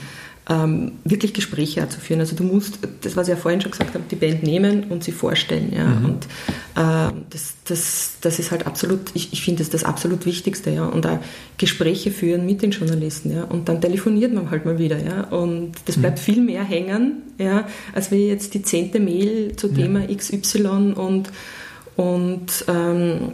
ähm, 0.48 0.92
wirklich 1.04 1.34
Gespräche 1.34 1.88
zu 1.90 2.00
führen. 2.00 2.20
Also 2.20 2.36
du 2.36 2.44
musst, 2.44 2.80
das 3.02 3.16
was 3.16 3.28
ich 3.28 3.34
ja 3.34 3.40
vorhin 3.40 3.62
schon 3.62 3.72
gesagt 3.72 3.96
habe, 3.96 4.04
die 4.10 4.16
Band 4.16 4.44
nehmen 4.44 4.86
und 4.86 5.04
sie 5.04 5.12
vorstellen. 5.12 5.74
Ja? 5.76 5.86
Mhm. 5.86 6.06
Und 6.06 6.26
äh, 6.76 7.22
das, 7.32 7.56
das, 7.66 8.18
das 8.22 8.40
ist 8.40 8.52
halt 8.52 8.68
absolut, 8.68 9.00
ich, 9.16 9.34
ich 9.34 9.42
finde 9.42 9.64
das 9.64 9.72
das 9.72 9.84
absolut 9.84 10.26
Wichtigste. 10.26 10.70
Ja? 10.70 10.86
Und 10.86 11.06
da 11.06 11.20
Gespräche 11.58 12.12
führen 12.12 12.46
mit 12.46 12.62
den 12.62 12.72
Journalisten. 12.72 13.32
Ja? 13.34 13.46
Und 13.46 13.70
dann 13.70 13.82
telefoniert 13.82 14.34
man 14.34 14.52
halt 14.52 14.66
mal 14.66 14.78
wieder. 14.78 15.00
Ja? 15.00 15.24
Und 15.24 15.74
das 15.86 15.98
bleibt 15.98 16.20
mhm. 16.20 16.24
viel 16.24 16.42
mehr 16.42 16.64
hängen, 16.64 17.24
ja? 17.40 17.68
als 17.94 18.12
wir 18.12 18.20
jetzt 18.20 18.54
die 18.54 18.62
zehnte 18.62 19.00
Mail 19.00 19.56
zu 19.56 19.70
Thema 19.70 20.02
ja. 20.02 20.16
XY 20.16 20.94
und, 20.96 21.32
und 21.96 22.66
ähm, 22.68 23.32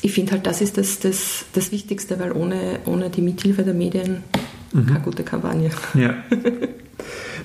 ich 0.00 0.12
finde 0.12 0.32
halt, 0.32 0.46
das 0.46 0.60
ist 0.60 0.76
das, 0.78 0.98
das, 0.98 1.44
das 1.52 1.70
Wichtigste, 1.70 2.18
weil 2.18 2.32
ohne, 2.32 2.80
ohne 2.86 3.08
die 3.08 3.20
Mithilfe 3.20 3.62
der 3.62 3.74
Medien 3.74 4.24
mhm. 4.72 4.86
keine 4.86 5.00
gute 5.00 5.22
Kampagne. 5.22 5.70
Ja. 5.94 6.14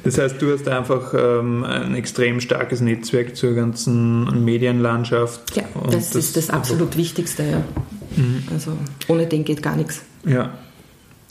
Das 0.04 0.18
heißt, 0.18 0.42
du 0.42 0.54
hast 0.54 0.68
einfach 0.68 1.13
ähm, 1.13 1.63
ein 1.63 1.96
extrem 1.96 2.40
starkes 2.40 2.82
Netzwerk 2.82 3.36
zur 3.36 3.54
ganzen 3.54 4.46
Medienlandschaft. 4.46 5.56
Ja, 5.56 5.63
das, 5.86 6.12
das, 6.12 6.16
ist 6.16 6.38
das 6.38 6.50
absolut 6.50 6.98
Wichtigste, 6.98 7.44
ja. 7.44 7.63
Mhm. 8.16 8.44
Also 8.54 8.72
ohne 9.08 9.26
den 9.26 9.44
geht 9.44 9.62
gar 9.62 9.76
nichts. 9.76 10.04
Ja. 10.26 10.54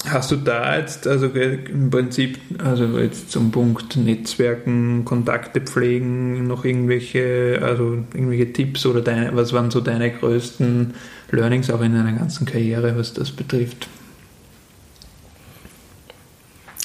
Hast 0.05 0.31
du 0.31 0.37
da 0.37 0.79
jetzt, 0.79 1.07
also 1.07 1.27
im 1.27 1.91
Prinzip, 1.91 2.39
also 2.63 2.85
jetzt 2.99 3.31
zum 3.31 3.51
Punkt 3.51 3.97
Netzwerken, 3.97 5.05
Kontakte 5.05 5.61
pflegen, 5.63 6.47
noch 6.47 6.65
irgendwelche, 6.65 7.61
also 7.63 8.05
irgendwelche 8.13 8.53
Tipps 8.53 8.87
oder 8.87 9.01
deine, 9.01 9.35
was 9.35 9.53
waren 9.53 9.71
so 9.71 9.81
deine 9.81 10.13
größten 10.13 10.95
Learnings 11.33 11.71
auch 11.71 11.81
in 11.81 11.95
deiner 11.95 12.13
ganzen 12.13 12.47
Karriere, 12.47 12.97
was 12.97 13.15
das 13.15 13.31
betrifft? 13.31 13.89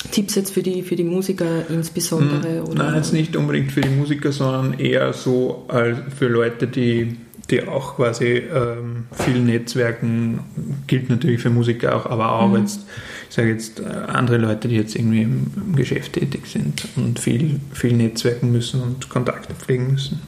Tipps 0.09 0.35
jetzt 0.35 0.51
für 0.51 0.63
die, 0.63 0.81
für 0.81 0.95
die 0.95 1.03
Musiker 1.03 1.69
insbesondere? 1.69 2.61
Hm, 2.61 2.69
oder? 2.69 2.83
Nein, 2.85 2.95
jetzt 2.95 3.13
nicht 3.13 3.35
unbedingt 3.35 3.71
für 3.71 3.81
die 3.81 3.89
Musiker, 3.89 4.31
sondern 4.31 4.79
eher 4.79 5.13
so 5.13 5.65
als 5.67 5.97
für 6.17 6.27
Leute, 6.27 6.67
die, 6.67 7.17
die 7.49 7.67
auch 7.67 7.97
quasi 7.97 8.25
ähm, 8.25 9.05
viel 9.11 9.39
Netzwerken, 9.39 10.39
gilt 10.87 11.09
natürlich 11.09 11.41
für 11.41 11.49
Musiker 11.49 11.95
auch, 11.95 12.05
aber 12.05 12.31
auch 12.31 12.49
mhm. 12.49 12.61
jetzt, 12.61 12.81
ich 13.29 13.35
sage 13.35 13.49
jetzt, 13.49 13.79
äh, 13.79 13.83
andere 13.83 14.37
Leute, 14.37 14.67
die 14.67 14.75
jetzt 14.75 14.95
irgendwie 14.95 15.21
im, 15.21 15.51
im 15.55 15.75
Geschäft 15.75 16.13
tätig 16.13 16.47
sind 16.47 16.87
und 16.95 17.19
viel, 17.19 17.59
viel 17.73 17.93
netzwerken 17.93 18.51
müssen 18.51 18.81
und 18.81 19.09
Kontakte 19.09 19.53
pflegen 19.53 19.91
müssen. 19.91 20.19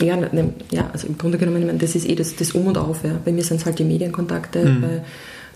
Ja, 0.00 0.16
ne, 0.16 0.52
ja, 0.70 0.90
also 0.92 1.06
im 1.06 1.16
Grunde 1.16 1.38
genommen, 1.38 1.60
ich 1.60 1.66
meine, 1.66 1.78
das 1.78 1.94
ist 1.94 2.08
eh 2.08 2.16
das, 2.16 2.34
das 2.34 2.52
Um 2.52 2.66
und 2.66 2.76
Auf. 2.76 3.04
Ja. 3.04 3.18
Bei 3.24 3.30
mir 3.30 3.44
sind 3.44 3.58
es 3.58 3.66
halt 3.66 3.78
die 3.78 3.84
Medienkontakte, 3.84 4.64
mhm. 4.64 4.80
bei 4.80 5.02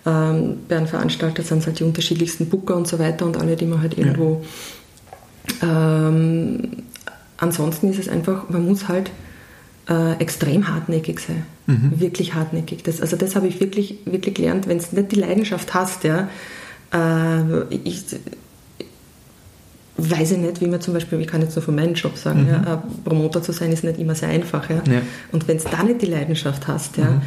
ähm, 0.06 0.58
bei 0.68 0.76
einem 0.76 0.86
Veranstalter 0.86 1.42
sind 1.42 1.58
es 1.58 1.66
halt 1.66 1.80
die 1.80 1.84
unterschiedlichsten 1.84 2.48
Booker 2.48 2.76
und 2.76 2.86
so 2.86 2.98
weiter 2.98 3.26
und 3.26 3.36
alle, 3.36 3.56
die 3.56 3.66
man 3.66 3.82
halt 3.82 3.98
irgendwo. 3.98 4.44
Ja. 5.62 6.08
Ähm, 6.08 6.84
ansonsten 7.36 7.90
ist 7.90 7.98
es 7.98 8.08
einfach, 8.08 8.48
man 8.48 8.66
muss 8.66 8.88
halt 8.88 9.10
äh, 9.88 10.14
extrem 10.14 10.68
hartnäckig 10.68 11.20
sein. 11.20 11.44
Mhm. 11.66 11.92
Wirklich 11.96 12.34
hartnäckig. 12.34 12.82
Das, 12.82 13.00
also 13.00 13.16
das 13.16 13.34
habe 13.34 13.48
ich 13.48 13.60
wirklich, 13.60 13.98
wirklich 14.04 14.34
gelernt, 14.34 14.68
wenn 14.68 14.78
du 14.78 14.84
nicht 14.92 15.12
die 15.12 15.16
Leidenschaft 15.16 15.74
hast, 15.74 16.04
ja, 16.04 16.28
äh, 16.92 17.74
ich, 17.74 18.04
weiß 19.96 20.32
ich 20.32 20.38
nicht, 20.38 20.60
wie 20.60 20.68
man 20.68 20.80
zum 20.80 20.94
Beispiel, 20.94 21.20
ich 21.20 21.26
kann 21.26 21.42
jetzt 21.42 21.56
nur 21.56 21.62
von 21.64 21.74
meinem 21.74 21.94
Job 21.94 22.16
sagen, 22.16 22.42
mhm. 22.42 22.48
ja, 22.48 22.82
Promoter 23.04 23.42
zu 23.42 23.52
sein 23.52 23.72
ist 23.72 23.82
nicht 23.82 23.98
immer 23.98 24.14
sehr 24.14 24.28
einfach. 24.28 24.70
Ja. 24.70 24.76
ja. 24.76 25.02
Und 25.32 25.48
wenn 25.48 25.58
du 25.58 25.64
da 25.68 25.82
nicht 25.82 26.02
die 26.02 26.06
Leidenschaft 26.06 26.68
hast, 26.68 26.98
ja, 26.98 27.10
mhm 27.10 27.22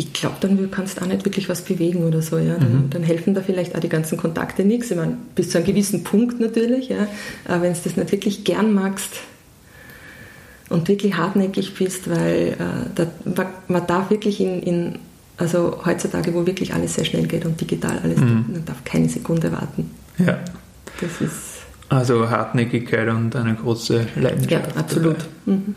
ich 0.00 0.14
glaube, 0.14 0.36
dann 0.40 0.70
kannst 0.70 0.96
du 0.96 1.02
auch 1.02 1.06
nicht 1.06 1.26
wirklich 1.26 1.50
was 1.50 1.60
bewegen 1.60 2.04
oder 2.04 2.22
so. 2.22 2.38
Ja? 2.38 2.54
Dann, 2.54 2.72
mhm. 2.72 2.90
dann, 2.90 3.02
helfen 3.02 3.34
da 3.34 3.42
vielleicht 3.42 3.76
auch 3.76 3.80
die 3.80 3.90
ganzen 3.90 4.16
Kontakte 4.16 4.64
nichts. 4.64 4.90
Ich 4.90 4.96
meine, 4.96 5.18
bis 5.34 5.50
zu 5.50 5.58
einem 5.58 5.66
gewissen 5.66 6.04
Punkt 6.04 6.40
natürlich. 6.40 6.88
Ja? 6.88 7.06
Aber 7.44 7.62
wenn 7.62 7.74
du 7.74 7.78
das 7.84 7.96
nicht 7.98 8.10
wirklich 8.10 8.44
gern 8.44 8.72
magst 8.72 9.12
und 10.70 10.88
wirklich 10.88 11.18
hartnäckig 11.18 11.74
bist, 11.74 12.08
weil 12.08 12.56
äh, 12.58 13.04
da, 13.26 13.50
man 13.68 13.86
darf 13.86 14.08
wirklich 14.08 14.40
in, 14.40 14.62
in, 14.62 14.98
also 15.36 15.82
heutzutage, 15.84 16.32
wo 16.32 16.46
wirklich 16.46 16.72
alles 16.72 16.94
sehr 16.94 17.04
schnell 17.04 17.26
geht 17.26 17.44
und 17.44 17.60
digital 17.60 17.98
alles, 18.02 18.20
mhm. 18.20 18.46
man 18.52 18.64
darf 18.64 18.82
keine 18.84 19.10
Sekunde 19.10 19.52
warten. 19.52 19.90
Ja. 20.16 20.38
Das 20.98 21.20
ist 21.20 21.60
Also 21.90 22.30
Hartnäckigkeit 22.30 23.10
und 23.10 23.36
eine 23.36 23.54
große 23.54 24.06
Leidenschaft. 24.16 24.50
Ja, 24.74 24.80
absolut. 24.80 25.18
Mhm. 25.44 25.74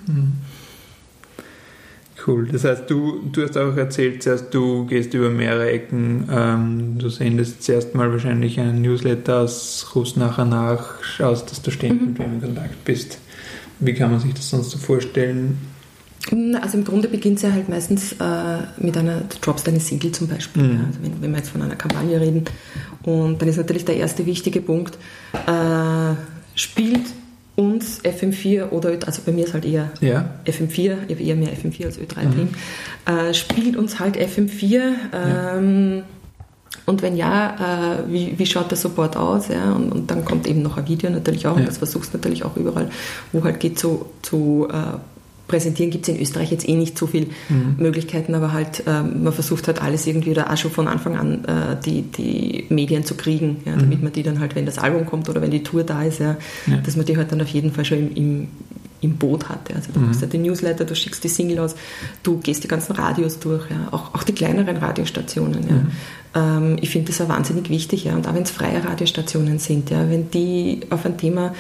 Cool. 2.26 2.48
Das 2.50 2.64
heißt, 2.64 2.90
du, 2.90 3.22
du 3.32 3.44
hast 3.44 3.58
auch 3.58 3.76
erzählt, 3.76 4.24
zuerst 4.24 4.54
du 4.54 4.86
gehst 4.86 5.14
über 5.14 5.30
mehrere 5.30 5.70
Ecken. 5.70 6.30
Ähm, 6.32 6.98
du 6.98 7.10
sendest 7.10 7.64
zuerst 7.64 7.96
mal 7.96 8.12
wahrscheinlich 8.12 8.60
einen 8.60 8.82
Newsletter 8.82 9.40
aus, 9.40 9.92
rufst 9.94 10.16
nachher 10.16 10.46
nach, 10.46 11.04
schaust, 11.04 11.52
dass 11.52 11.62
du 11.62 11.72
ständig 11.72 12.02
mhm. 12.02 12.08
mit 12.08 12.20
wem 12.20 12.34
in 12.36 12.42
Kontakt 12.42 12.86
bist. 12.86 13.20
Wie 13.80 13.94
kann 13.94 14.12
man 14.12 14.20
sich 14.22 14.34
das 14.34 14.50
sonst 14.50 14.70
so 14.70 14.78
vorstellen? 14.78 15.58
Also 16.62 16.78
im 16.78 16.86
Grunde 16.86 17.10
beginnt 17.10 17.38
es 17.38 17.42
ja 17.44 17.52
halt 17.52 17.68
meistens 17.68 18.14
äh, 18.14 18.60
mit 18.78 18.96
einer, 18.96 19.22
du 19.22 19.38
droppst 19.42 19.68
eine 19.68 19.82
Single 19.82 20.14
zum 20.14 20.30
Beispiel, 20.30 20.64
mhm. 20.64 20.76
ja, 20.76 20.86
also 20.88 21.00
wenn, 21.02 21.22
wenn, 21.22 21.32
wir 21.32 21.38
jetzt 21.40 21.50
von 21.50 21.62
einer 21.62 21.76
Kampagne 21.76 22.22
reden. 22.22 22.46
Und 23.04 23.42
dann 23.42 23.50
ist 23.50 23.58
natürlich 23.58 23.84
der 23.84 23.98
erste 23.98 24.26
wichtige 24.26 24.62
Punkt, 24.62 24.98
äh, 25.34 26.16
spielt 26.56 27.08
uns 27.56 28.02
FM4 28.04 28.70
oder, 28.70 28.98
also 29.06 29.22
bei 29.26 29.32
mir 29.32 29.46
ist 29.46 29.54
halt 29.54 29.66
eher 29.66 29.92
ja. 30.02 30.26
FM4, 30.46 30.98
ich 31.08 31.16
habe 31.16 31.24
eher 31.24 31.36
mehr 31.36 31.50
FM4 31.50 31.86
als 31.86 32.00
Ö3 32.00 32.24
mhm. 32.26 32.50
äh, 33.06 33.34
spielt 33.34 33.78
uns 33.78 34.00
halt 34.00 34.18
FM4 34.18 34.82
ähm, 35.14 35.98
ja. 35.98 36.04
und 36.88 37.02
wenn 37.04 37.16
ja, 37.16 38.00
äh, 38.08 38.12
wie, 38.12 38.40
wie 38.40 38.46
schaut 38.48 38.72
der 38.72 38.78
Support 38.78 39.18
aus? 39.18 39.50
Ja? 39.50 39.74
Und, 39.74 39.92
und, 39.92 40.10
dann 40.10 40.26
kommt 40.26 40.48
eben 40.48 40.64
noch 40.64 40.78
ein 40.78 40.88
Video 40.88 41.12
natürlich 41.12 41.46
auch 41.46 41.54
ja. 41.56 41.60
und 41.60 41.68
das 41.68 41.78
versuchst 41.78 42.14
du 42.14 42.18
natürlich 42.18 42.44
auch 42.44 42.58
überall, 42.58 42.90
wo 43.32 43.44
halt 43.44 43.60
geht 43.60 43.78
zu, 43.78 44.08
zu 44.24 44.68
äh, 44.72 44.98
präsentieren 45.48 45.92
gibt 45.92 46.08
es 46.08 46.16
in 46.16 46.22
Österreich 46.22 46.52
jetzt 46.52 46.68
eh 46.68 46.76
nicht 46.76 46.98
so 46.98 47.08
viele 47.08 47.28
mhm. 47.50 47.76
Möglichkeiten, 47.78 48.34
aber 48.34 48.54
halt 48.54 48.84
ähm, 48.88 49.24
man 49.24 49.34
versucht 49.34 49.68
halt 49.68 49.82
alles 49.82 50.08
irgendwie 50.08 50.32
oder 50.32 50.52
auch 50.52 50.58
schon 50.58 50.72
von 50.72 50.88
Anfang 50.88 51.18
an 51.18 51.46
äh, 51.46 51.76
die, 51.84 52.04
die 52.04 52.66
Medien 52.70 53.04
zu 53.04 53.16
kriegen, 53.16 53.58
ja, 53.66 53.76
damit 53.76 54.00
mhm. 54.00 54.06
man 54.06 54.14
die 54.14 54.24
dann 54.24 54.40
halt, 54.40 54.56
wenn 54.56 54.66
das 54.66 54.78
Album 54.78 55.06
kommt 55.06 55.30
oder 55.30 55.42
wenn 55.42 55.52
die 55.52 55.64
Tour 55.64 55.84
da 55.84 56.04
ist, 56.04 56.20
ja, 56.20 56.38
ja. 56.68 56.78
dass 56.78 56.96
man 56.96 57.06
die 57.06 57.18
halt 57.18 57.32
dann 57.32 57.42
auf 57.42 57.50
jeden 57.50 57.72
Fall 57.72 57.86
schon 57.86 58.00
im, 58.00 58.16
im, 58.16 58.48
im 59.04 59.18
Boot 59.18 59.50
hat. 59.50 59.70
Ja. 59.70 59.76
Also 59.76 59.92
du 59.92 60.00
mhm. 60.00 60.08
machst 60.08 60.22
ja 60.22 60.28
den 60.28 60.44
Newsletter, 60.44 60.86
du 60.86 60.96
schickst 60.96 61.24
die 61.24 61.30
Single 61.30 61.60
aus, 61.60 61.76
du 62.24 62.38
gehst 62.38 62.64
die 62.64 62.68
ganzen 62.68 62.94
Radios 62.94 63.40
durch, 63.40 63.70
ja, 63.70 63.90
auch, 63.92 64.14
auch 64.16 64.24
die 64.24 64.34
kleineren 64.34 64.78
Radiostationen. 64.78 65.68
Ja. 65.68 65.76
Mhm. 65.76 65.92
Ähm, 66.36 66.78
ich 66.82 66.90
finde 66.90 67.12
das 67.12 67.22
auch 67.22 67.30
wahnsinnig 67.30 67.70
wichtig, 67.70 68.06
ja, 68.06 68.16
und 68.16 68.28
auch 68.28 68.34
wenn 68.34 68.44
es 68.44 68.52
freie 68.52 68.84
Radiostationen 68.84 69.60
sind, 69.60 69.90
ja, 69.90 70.10
wenn 70.10 70.32
die 70.32 70.82
auf 70.90 71.06
ein 71.06 71.18
Thema 71.18 71.54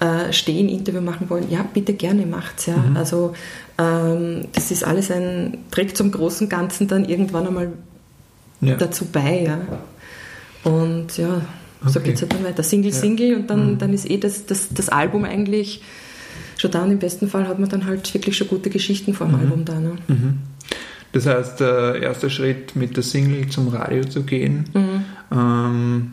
äh, 0.00 0.32
stehen, 0.32 0.68
Interview 0.68 1.00
machen 1.00 1.28
wollen, 1.30 1.50
ja, 1.50 1.64
bitte 1.74 1.94
gerne 1.94 2.26
macht's. 2.26 2.66
Ja. 2.66 2.76
Mhm. 2.76 2.96
Also 2.96 3.34
ähm, 3.78 4.48
das 4.52 4.70
ist 4.70 4.84
alles 4.84 5.10
ein, 5.10 5.58
trägt 5.70 5.96
zum 5.96 6.10
großen 6.10 6.48
Ganzen 6.48 6.88
dann 6.88 7.04
irgendwann 7.04 7.46
einmal 7.46 7.72
ja. 8.60 8.76
dazu 8.76 9.06
bei. 9.06 9.44
Ja. 9.44 9.58
Und 10.64 11.16
ja, 11.16 11.42
okay. 11.82 11.90
so 11.92 12.00
geht 12.00 12.14
es 12.14 12.22
halt 12.22 12.34
dann 12.34 12.44
weiter. 12.44 12.62
Single, 12.62 12.92
ja. 12.92 12.96
Single 12.96 13.36
und 13.36 13.50
dann, 13.50 13.72
mhm. 13.72 13.78
dann 13.78 13.92
ist 13.92 14.08
eh 14.08 14.18
das, 14.18 14.46
das, 14.46 14.68
das 14.70 14.88
Album 14.88 15.24
eigentlich 15.24 15.82
schon 16.60 16.70
da 16.70 16.82
und 16.82 16.92
im 16.92 16.98
besten 16.98 17.28
Fall 17.28 17.48
hat 17.48 17.58
man 17.58 17.68
dann 17.68 17.86
halt 17.86 18.12
wirklich 18.12 18.36
schon 18.36 18.48
gute 18.48 18.70
Geschichten 18.70 19.14
vor 19.14 19.26
dem 19.26 19.36
mhm. 19.36 19.40
Album 19.40 19.64
da. 19.64 19.80
Ne? 19.80 19.92
Mhm. 20.08 20.38
Das 21.12 21.26
heißt, 21.26 21.60
der 21.60 22.00
erste 22.00 22.30
Schritt 22.30 22.76
mit 22.76 22.96
der 22.96 23.02
Single 23.02 23.48
zum 23.48 23.68
Radio 23.68 24.04
zu 24.04 24.22
gehen, 24.22 24.64
mhm. 24.72 25.04
ähm, 25.32 26.12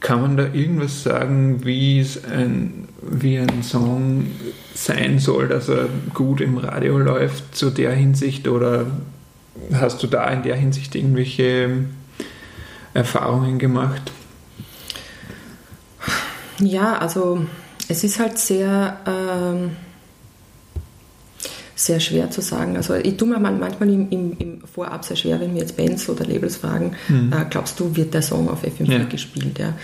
kann 0.00 0.20
man 0.20 0.36
da 0.36 0.44
irgendwas 0.52 1.02
sagen, 1.02 1.64
wie, 1.64 1.98
es 1.98 2.24
ein, 2.24 2.88
wie 3.02 3.38
ein 3.38 3.62
Song 3.62 4.26
sein 4.74 5.18
soll, 5.18 5.48
dass 5.48 5.68
er 5.68 5.88
gut 6.12 6.40
im 6.40 6.58
Radio 6.58 6.98
läuft, 6.98 7.56
zu 7.56 7.70
der 7.70 7.92
Hinsicht? 7.92 8.46
Oder 8.46 8.86
hast 9.72 10.02
du 10.02 10.06
da 10.06 10.28
in 10.28 10.42
der 10.42 10.56
Hinsicht 10.56 10.94
irgendwelche 10.94 11.70
Erfahrungen 12.92 13.58
gemacht? 13.58 14.12
Ja, 16.58 16.98
also 16.98 17.46
es 17.88 18.04
ist 18.04 18.18
halt 18.18 18.38
sehr. 18.38 18.98
Ähm 19.06 19.70
sehr 21.76 22.00
schwer 22.00 22.30
zu 22.30 22.40
sagen. 22.40 22.76
Also 22.76 22.94
ich 22.94 23.16
tue 23.16 23.28
mir 23.28 23.38
manchmal 23.38 23.90
im, 23.90 24.08
im, 24.10 24.32
im 24.38 24.60
Vorab 24.62 25.04
sehr 25.04 25.16
schwer, 25.16 25.40
wenn 25.40 25.52
mir 25.52 25.60
jetzt 25.60 25.76
Bands 25.76 26.08
oder 26.08 26.24
Labels 26.24 26.56
fragen, 26.56 26.92
mhm. 27.08 27.32
äh, 27.32 27.44
glaubst 27.50 27.78
du, 27.80 27.96
wird 27.96 28.14
der 28.14 28.22
Song 28.22 28.48
auf 28.48 28.62
FM4 28.62 28.92
ja. 28.92 29.04
gespielt? 29.04 29.58
Ja. 29.58 29.74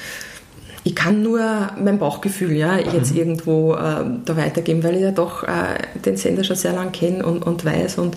Ich 0.84 0.94
kann 0.94 1.22
nur 1.22 1.40
mein 1.82 1.98
Bauchgefühl 1.98 2.52
ja, 2.52 2.78
jetzt 2.78 3.12
mhm. 3.12 3.18
irgendwo 3.18 3.74
äh, 3.74 4.04
da 4.24 4.36
weitergeben, 4.36 4.82
weil 4.82 4.96
ich 4.96 5.02
ja 5.02 5.10
doch 5.10 5.42
äh, 5.42 5.98
den 6.04 6.16
Sender 6.16 6.44
schon 6.44 6.56
sehr 6.56 6.72
lange 6.72 6.92
kenne 6.92 7.24
und, 7.24 7.42
und 7.42 7.64
weiß 7.64 7.98
und 7.98 8.16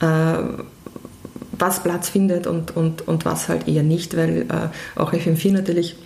äh, 0.00 0.36
was 1.58 1.82
Platz 1.82 2.08
findet 2.08 2.46
und, 2.46 2.76
und, 2.76 3.06
und 3.06 3.24
was 3.24 3.48
halt 3.48 3.68
eher 3.68 3.82
nicht, 3.82 4.16
weil 4.16 4.42
äh, 4.42 5.00
auch 5.00 5.12
FM4 5.12 5.52
natürlich 5.52 5.96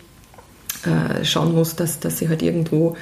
äh, 0.84 1.24
schauen 1.24 1.54
muss, 1.54 1.76
dass, 1.76 2.00
dass 2.00 2.18
sie 2.18 2.28
halt 2.28 2.42
irgendwo 2.42 2.96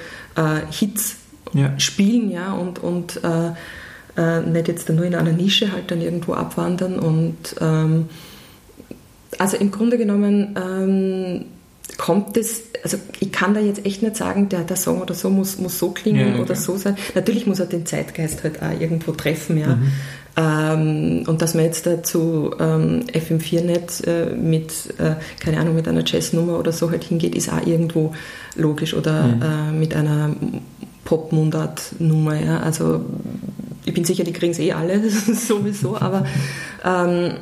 Hits 0.70 1.16
ja. 1.54 1.78
spielen 1.78 2.30
ja, 2.30 2.52
und, 2.52 2.78
und 2.78 3.20
äh, 3.24 4.40
nicht 4.40 4.68
jetzt 4.68 4.88
nur 4.90 5.04
in 5.04 5.14
einer 5.14 5.32
Nische 5.32 5.72
halt 5.72 5.90
dann 5.90 6.00
irgendwo 6.00 6.34
abwandern. 6.34 6.98
Und 6.98 7.56
ähm, 7.60 8.08
also 9.38 9.56
im 9.56 9.70
Grunde 9.70 9.98
genommen 9.98 10.54
ähm, 10.56 11.44
kommt 11.98 12.36
es, 12.36 12.62
also 12.82 12.98
ich 13.20 13.32
kann 13.32 13.54
da 13.54 13.60
jetzt 13.60 13.84
echt 13.86 14.02
nicht 14.02 14.16
sagen, 14.16 14.48
der, 14.48 14.62
der 14.62 14.76
Song 14.76 15.00
oder 15.00 15.14
so 15.14 15.30
muss, 15.30 15.58
muss 15.58 15.78
so 15.78 15.90
klingen 15.90 16.36
ja, 16.36 16.42
oder 16.42 16.56
so 16.56 16.76
sein. 16.76 16.96
Natürlich 17.14 17.46
muss 17.46 17.60
er 17.60 17.66
den 17.66 17.86
Zeitgeist 17.86 18.42
halt 18.42 18.62
auch 18.62 18.78
irgendwo 18.78 19.12
treffen, 19.12 19.58
ja. 19.58 19.76
Mhm. 19.76 19.92
Ähm, 20.38 21.24
und 21.26 21.40
dass 21.40 21.54
man 21.54 21.64
jetzt 21.64 21.86
dazu 21.86 22.50
ähm, 22.60 23.04
FM4 23.12 23.62
nicht 23.62 24.06
äh, 24.06 24.34
mit, 24.34 24.94
äh, 24.98 25.14
keine 25.40 25.58
Ahnung, 25.58 25.74
mit 25.74 25.88
einer 25.88 26.04
Jazznummer 26.04 26.58
oder 26.58 26.72
so 26.72 26.90
halt 26.90 27.04
hingeht, 27.04 27.34
ist 27.34 27.50
auch 27.50 27.66
irgendwo 27.66 28.12
logisch 28.54 28.92
oder 28.92 29.22
mhm. 29.22 29.42
äh, 29.42 29.72
mit 29.72 29.94
einer 29.94 30.36
Pop-Mundart-Nummer, 31.04 32.38
ja. 32.38 32.60
Also 32.60 33.06
ich 33.86 33.94
bin 33.94 34.04
sicher, 34.04 34.24
die 34.24 34.32
kriegen 34.32 34.52
es 34.52 34.58
eh 34.58 34.72
alle 34.72 35.08
sowieso, 35.10 35.96
aber 35.96 36.26
ähm, 36.84 37.34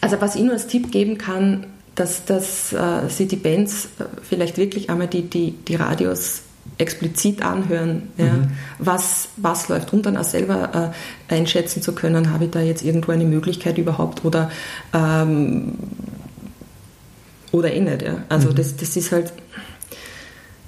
also 0.00 0.20
was 0.20 0.34
ich 0.34 0.42
nur 0.42 0.54
als 0.54 0.66
Tipp 0.66 0.90
geben 0.90 1.18
kann, 1.18 1.66
dass, 1.94 2.24
dass 2.24 2.72
äh, 2.72 3.08
sie 3.08 3.26
die 3.26 3.36
Bands 3.36 3.88
äh, 3.98 4.04
vielleicht 4.22 4.58
wirklich 4.58 4.90
einmal 4.90 5.06
die, 5.06 5.22
die, 5.22 5.52
die 5.52 5.76
Radios 5.76 6.42
explizit 6.78 7.42
anhören, 7.42 8.08
ja, 8.18 8.32
mhm. 8.32 8.48
was, 8.78 9.28
was 9.36 9.68
läuft 9.68 9.92
und 9.92 10.04
dann 10.04 10.16
auch 10.16 10.24
selber 10.24 10.92
äh, 11.30 11.34
einschätzen 11.34 11.80
zu 11.80 11.94
können, 11.94 12.30
habe 12.32 12.44
ich 12.44 12.50
da 12.50 12.60
jetzt 12.60 12.82
irgendwo 12.82 13.12
eine 13.12 13.24
Möglichkeit 13.24 13.78
überhaupt 13.78 14.24
oder, 14.24 14.50
ähm, 14.92 15.72
oder 17.52 17.72
eh 17.72 17.80
nicht. 17.80 18.02
Ja. 18.02 18.24
Also 18.28 18.50
mhm. 18.50 18.56
das, 18.56 18.76
das 18.76 18.96
ist 18.96 19.10
halt, 19.10 19.32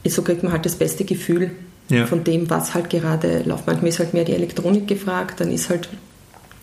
so 0.06 0.22
kriegt 0.22 0.42
man 0.42 0.52
halt 0.52 0.64
das 0.64 0.76
beste 0.76 1.04
Gefühl 1.04 1.50
ja. 1.90 2.06
von 2.06 2.24
dem, 2.24 2.48
was 2.48 2.74
halt 2.74 2.88
gerade 2.88 3.42
läuft. 3.44 3.66
Manchmal 3.66 3.88
ist 3.88 3.98
halt 3.98 4.14
mehr 4.14 4.24
die 4.24 4.32
Elektronik 4.32 4.86
gefragt, 4.86 5.40
dann 5.40 5.50
ist 5.50 5.68
halt 5.68 5.90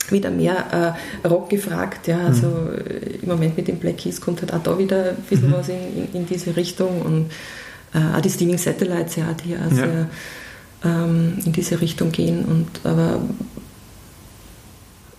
wieder 0.09 0.29
mehr 0.29 0.95
äh, 1.23 1.27
Rock 1.27 1.49
gefragt. 1.49 2.07
Ja, 2.07 2.19
also 2.19 2.47
mhm. 2.47 3.21
im 3.21 3.29
Moment 3.29 3.57
mit 3.57 3.67
den 3.67 3.77
Black 3.77 3.97
Keys 3.97 4.21
kommt 4.21 4.41
halt 4.41 4.53
auch 4.53 4.63
da 4.63 4.77
wieder 4.77 5.11
ein 5.11 5.23
bisschen 5.29 5.49
mhm. 5.49 5.53
was 5.53 5.69
in, 5.69 5.75
in, 5.75 6.07
in, 6.13 6.25
diese 6.25 6.55
Richtung 6.55 7.01
und 7.01 7.31
äh, 7.95 8.21
die 8.21 8.29
Steaming 8.29 8.57
Satellites, 8.57 9.15
ja, 9.15 9.33
die 9.33 9.51
ja, 9.51 9.57
ja. 9.57 9.69
sehr 9.69 10.09
ähm, 10.83 11.33
in 11.45 11.51
diese 11.51 11.81
Richtung 11.81 12.11
gehen. 12.11 12.45
Und 12.45 12.67
aber 12.83 13.21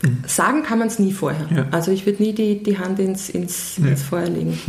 mhm. 0.02 0.18
sagen 0.26 0.62
kann 0.62 0.78
man 0.78 0.88
es 0.88 0.98
nie 0.98 1.12
vorher. 1.12 1.46
Ja. 1.54 1.66
Also 1.70 1.90
ich 1.90 2.06
würde 2.06 2.22
nie 2.22 2.32
die, 2.32 2.62
die 2.62 2.78
Hand 2.78 2.98
ins, 2.98 3.28
ins, 3.28 3.78
ins 3.78 4.02
Feuer 4.02 4.28
legen. 4.28 4.58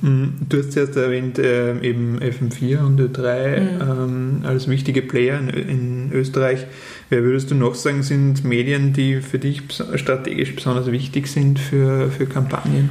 Mm, 0.00 0.28
du 0.48 0.58
hast 0.58 0.72
zuerst 0.72 0.96
erwähnt, 0.96 1.38
äh, 1.38 1.78
eben 1.80 2.18
FM4 2.18 2.78
und 2.78 2.98
Ö3 2.98 3.60
mhm. 3.60 3.80
ähm, 3.82 4.40
als 4.44 4.66
wichtige 4.66 5.02
Player 5.02 5.38
in, 5.38 5.48
in, 5.50 6.12
Österreich. 6.12 6.66
Wer 7.10 7.22
würdest 7.22 7.50
du 7.50 7.54
noch 7.54 7.74
sagen, 7.74 8.02
sind 8.02 8.44
Medien, 8.44 8.94
die 8.94 9.20
für 9.20 9.38
dich 9.38 9.62
strategisch 9.96 10.54
besonders 10.54 10.90
wichtig 10.90 11.26
sind 11.26 11.58
für, 11.58 12.10
für 12.10 12.24
Kampagnen? 12.24 12.88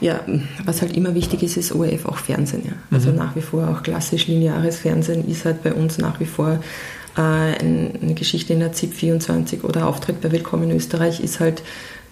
Ja, 0.00 0.20
was 0.64 0.82
halt 0.82 0.96
immer 0.96 1.14
wichtig 1.14 1.42
ist, 1.42 1.56
ist 1.56 1.72
ORF 1.72 2.06
auch 2.06 2.18
Fernsehen. 2.18 2.62
Ja. 2.64 2.72
Also 2.90 3.10
mhm. 3.10 3.16
nach 3.16 3.36
wie 3.36 3.40
vor 3.40 3.68
auch 3.68 3.82
klassisch 3.82 4.26
lineares 4.26 4.78
Fernsehen 4.78 5.28
ist 5.28 5.44
halt 5.44 5.62
bei 5.62 5.72
uns 5.72 5.98
nach 5.98 6.20
wie 6.20 6.26
vor 6.26 6.60
äh, 7.16 7.20
eine 7.20 8.14
Geschichte 8.14 8.52
in 8.52 8.60
der 8.60 8.72
ZIP 8.72 8.94
24 8.94 9.64
oder 9.64 9.86
Auftritt 9.86 10.20
bei 10.20 10.32
Willkommen 10.32 10.70
in 10.70 10.76
Österreich 10.76 11.20
ist 11.20 11.40
halt 11.40 11.62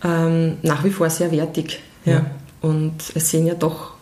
ähm, 0.05 0.59
nach 0.63 0.85
wie 0.85 0.91
vor 0.91 1.11
sehr 1.11 1.31
wertig. 1.33 1.81
Ja. 2.05 2.13
ja. 2.13 2.27
Und 2.61 2.95
es 3.15 3.31
sehen 3.31 3.47
ja 3.47 3.55
doch 3.55 3.95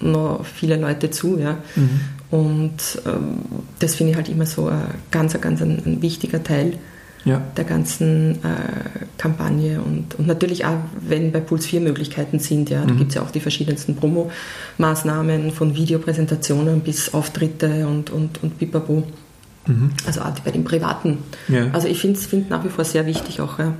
noch 0.00 0.44
viele 0.44 0.76
Leute 0.76 1.10
zu. 1.10 1.38
Ja. 1.38 1.58
Mhm. 1.76 2.00
Und 2.30 3.02
ähm, 3.06 3.38
das 3.78 3.94
finde 3.94 4.12
ich 4.12 4.16
halt 4.16 4.28
immer 4.28 4.46
so 4.46 4.68
ein 4.68 4.86
ganz, 5.10 5.38
ganz 5.40 5.62
ein, 5.62 5.82
ein 5.84 6.02
wichtiger 6.02 6.42
Teil 6.42 6.74
ja. 7.24 7.42
der 7.56 7.64
ganzen 7.64 8.36
äh, 8.44 9.06
Kampagne. 9.18 9.80
Und, 9.80 10.14
und 10.18 10.26
natürlich 10.26 10.64
auch, 10.64 10.78
wenn 11.00 11.32
bei 11.32 11.40
Puls 11.40 11.66
4 11.66 11.80
Möglichkeiten 11.80 12.38
sind, 12.38 12.70
ja, 12.70 12.82
mhm. 12.82 12.88
da 12.88 12.94
gibt 12.94 13.08
es 13.10 13.14
ja 13.14 13.22
auch 13.22 13.30
die 13.30 13.40
verschiedensten 13.40 13.96
Promo-Maßnahmen 13.96 15.50
von 15.52 15.74
Videopräsentationen 15.74 16.80
bis 16.80 17.12
Auftritte 17.14 17.86
und, 17.86 18.10
und, 18.10 18.42
und 18.42 18.58
Pipapo. 18.58 19.04
Mhm. 19.66 19.90
Also 20.06 20.20
auch 20.20 20.38
bei 20.40 20.50
den 20.50 20.64
Privaten. 20.64 21.18
Ja. 21.48 21.70
Also 21.72 21.88
ich 21.88 21.98
finde 21.98 22.18
es 22.18 22.26
find 22.26 22.50
nach 22.50 22.64
wie 22.64 22.68
vor 22.68 22.84
sehr 22.84 23.06
wichtig 23.06 23.40
auch. 23.40 23.58
Ja. 23.58 23.74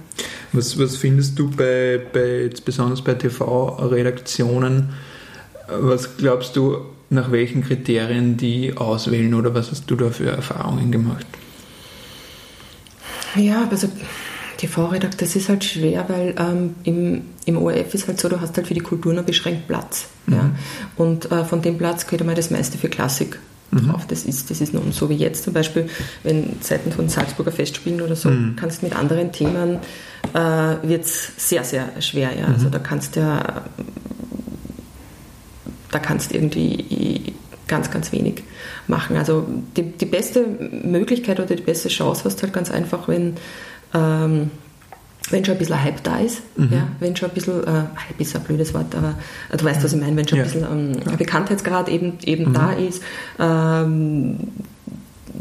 Was, 0.53 0.79
was 0.79 0.97
findest 0.97 1.39
du 1.39 1.51
bei, 1.51 2.01
bei 2.13 2.51
besonders 2.65 3.03
bei 3.03 3.15
TV-Redaktionen, 3.15 4.91
was 5.69 6.17
glaubst 6.17 6.57
du, 6.57 6.79
nach 7.11 7.31
welchen 7.31 7.63
Kriterien 7.63 8.37
die 8.37 8.77
auswählen 8.77 9.35
oder 9.35 9.55
was 9.55 9.71
hast 9.71 9.91
du 9.91 9.97
da 9.97 10.11
für 10.11 10.31
Erfahrungen 10.31 10.91
gemacht? 10.91 11.27
Ja, 13.37 13.69
also 13.71 13.89
TV-Redakteur, 14.57 15.27
das 15.27 15.37
ist 15.37 15.49
halt 15.49 15.65
schwer, 15.65 16.05
weil 16.09 16.35
ähm, 16.39 16.75
im, 16.85 17.23
im 17.45 17.59
ORF 17.59 17.95
ist 17.95 18.09
halt 18.09 18.21
so, 18.21 18.29
du 18.29 18.41
hast 18.41 18.57
halt 18.57 18.67
für 18.67 18.75
die 18.75 18.81
Kultur 18.81 19.13
nur 19.13 19.23
beschränkt 19.23 19.67
Platz. 19.67 20.07
Mhm. 20.27 20.35
Ja? 20.35 20.51
Und 20.97 21.31
äh, 21.31 21.45
von 21.45 21.63
dem 21.63 21.79
Platz 21.79 22.07
geht 22.07 22.21
einmal 22.21 22.37
das 22.37 22.51
meiste 22.51 22.79
für 22.79 22.89
Klassik 22.89 23.39
mhm. 23.71 23.89
drauf. 23.89 24.07
Das 24.07 24.25
ist, 24.25 24.51
das 24.51 24.61
ist 24.61 24.73
nun 24.73 24.93
so 24.93 25.09
wie 25.11 25.17
jetzt 25.17 25.45
zum 25.45 25.53
Beispiel, 25.53 25.89
wenn 26.23 26.61
Zeiten 26.61 26.93
von 26.93 27.09
Salzburger 27.09 27.53
Festspielen 27.53 28.01
oder 28.01 28.17
so, 28.17 28.31
mhm. 28.31 28.57
kannst 28.57 28.83
mit 28.83 28.97
anderen 28.97 29.33
Themen, 29.33 29.79
äh, 30.33 30.89
wird 30.89 31.05
es 31.05 31.33
sehr, 31.37 31.65
sehr 31.65 32.01
schwer. 32.01 32.37
Ja? 32.39 32.47
Also 32.47 32.67
mhm. 32.67 32.73
da 32.73 32.79
kannst 32.79 33.17
du 33.17 33.21
ja, 33.21 33.65
da 35.91 35.99
kannst 35.99 36.33
irgendwie 36.33 37.34
ganz, 37.75 37.91
ganz 37.91 38.13
wenig 38.13 38.45
machen. 38.87 39.17
Also 39.17 39.45
die, 39.77 39.83
die 39.83 40.07
beste 40.07 40.47
Möglichkeit 40.85 41.41
oder 41.41 41.57
die 41.57 41.63
beste 41.63 41.89
Chance 41.89 42.23
hast 42.25 42.37
du 42.37 42.43
halt 42.43 42.53
ganz 42.53 42.71
einfach, 42.71 43.09
wenn 43.09 43.35
ähm, 43.93 44.51
wenn 45.31 45.45
schon 45.45 45.55
ein 45.55 45.59
bisschen 45.59 45.83
Hype 45.83 46.03
da 46.05 46.19
ist, 46.19 46.43
mhm. 46.57 46.69
ja, 46.71 46.87
wenn 47.01 47.17
schon 47.17 47.31
ein 47.31 47.35
bisschen, 47.35 47.65
äh, 47.65 47.71
Hype 47.71 48.21
ist 48.21 48.37
ein 48.37 48.43
blödes 48.43 48.75
Wort, 48.75 48.95
aber 48.95 49.15
äh, 49.51 49.57
du 49.57 49.65
weißt, 49.65 49.83
was 49.83 49.93
ich 49.93 50.01
meine, 50.01 50.17
wenn 50.17 50.29
schon 50.29 50.39
ja. 50.39 50.45
ein 50.45 50.51
bisschen 50.51 51.03
ähm. 51.07 51.17
Bekanntheitsgrad 51.17 51.89
eben, 51.89 52.19
eben 52.25 52.51
mhm. 52.51 52.55
da 52.55 52.73
ist, 52.73 53.03
ähm, 53.41 54.37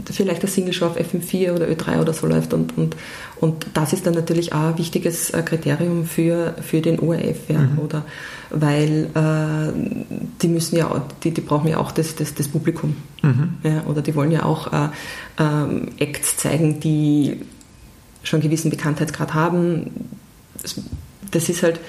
vielleicht 0.09 0.41
der 0.41 0.49
Single 0.49 0.73
schon 0.73 0.89
auf 0.89 0.97
FM4 0.97 1.51
oder 1.53 1.67
Ö3 1.67 1.99
oder 1.99 2.13
so 2.13 2.25
läuft 2.27 2.53
und, 2.53 2.77
und, 2.77 2.95
und 3.43 3.65
das 3.73 3.91
ist 3.91 4.07
dann 4.07 4.13
natürlich 4.13 4.53
auch 4.53 4.69
ein 4.69 4.77
wichtiges 4.77 5.31
äh, 5.31 5.41
Kriterium 5.41 6.05
für, 6.05 6.55
für 6.61 6.79
den 6.79 6.97
ORF, 6.97 7.49
ja, 7.49 7.59
mhm. 7.59 7.79
oder 7.79 8.05
weil 8.51 9.09
äh, 9.13 9.73
die 10.41 10.47
müssen 10.47 10.77
ja, 10.77 11.05
die, 11.25 11.31
die 11.31 11.41
brauchen 11.41 11.67
ja 11.67 11.77
auch 11.77 11.91
das, 11.91 12.15
das, 12.15 12.33
das 12.33 12.47
Publikum, 12.47 12.95
mhm. 13.21 13.55
ja, 13.63 13.83
oder 13.85 14.01
die 14.01 14.15
wollen 14.15 14.31
ja 14.31 14.43
auch 14.43 14.71
äh, 14.71 14.87
ähm, 15.39 15.89
Acts 15.99 16.37
zeigen, 16.37 16.79
die 16.79 17.41
schon 18.23 18.39
einen 18.39 18.49
gewissen 18.49 18.71
Bekanntheitsgrad 18.71 19.33
haben. 19.33 19.91
Das, 20.61 20.79
das 21.31 21.49
ist 21.49 21.63
halt, 21.63 21.81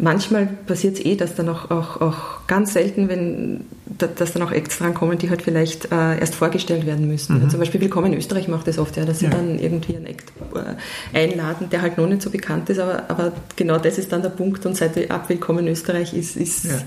manchmal 0.00 0.46
passiert 0.46 0.98
es 0.98 1.04
eh, 1.04 1.16
dass 1.16 1.34
dann 1.34 1.48
auch, 1.48 1.70
auch, 1.70 2.00
auch 2.00 2.46
ganz 2.46 2.72
selten, 2.72 3.08
wenn 3.08 3.64
dass 3.98 4.32
dann 4.32 4.42
auch 4.42 4.50
Acts 4.50 4.78
drankommen, 4.78 5.18
die 5.18 5.28
halt 5.28 5.42
vielleicht 5.42 5.92
äh, 5.92 6.18
erst 6.18 6.34
vorgestellt 6.34 6.86
werden 6.86 7.06
müssen. 7.06 7.36
Mhm. 7.36 7.42
Ja, 7.42 7.48
zum 7.50 7.60
Beispiel 7.60 7.80
Willkommen 7.80 8.12
in 8.12 8.18
Österreich 8.18 8.48
macht 8.48 8.66
das 8.66 8.78
oft, 8.78 8.96
ja, 8.96 9.04
dass 9.04 9.18
sie 9.18 9.26
ja. 9.26 9.30
dann 9.30 9.58
irgendwie 9.58 9.96
einen 9.96 10.06
Act 10.06 10.32
äh, 10.54 11.18
einladen, 11.18 11.68
der 11.70 11.82
halt 11.82 11.98
noch 11.98 12.06
nicht 12.06 12.22
so 12.22 12.30
bekannt 12.30 12.70
ist, 12.70 12.78
aber, 12.78 13.10
aber 13.10 13.32
genau 13.56 13.78
das 13.78 13.98
ist 13.98 14.10
dann 14.10 14.22
der 14.22 14.30
Punkt 14.30 14.64
und 14.64 14.76
seit 14.76 15.10
ab 15.10 15.28
Willkommen 15.28 15.66
in 15.66 15.72
Österreich 15.72 16.14
ist, 16.14 16.36
ist 16.36 16.64
ja. 16.64 16.78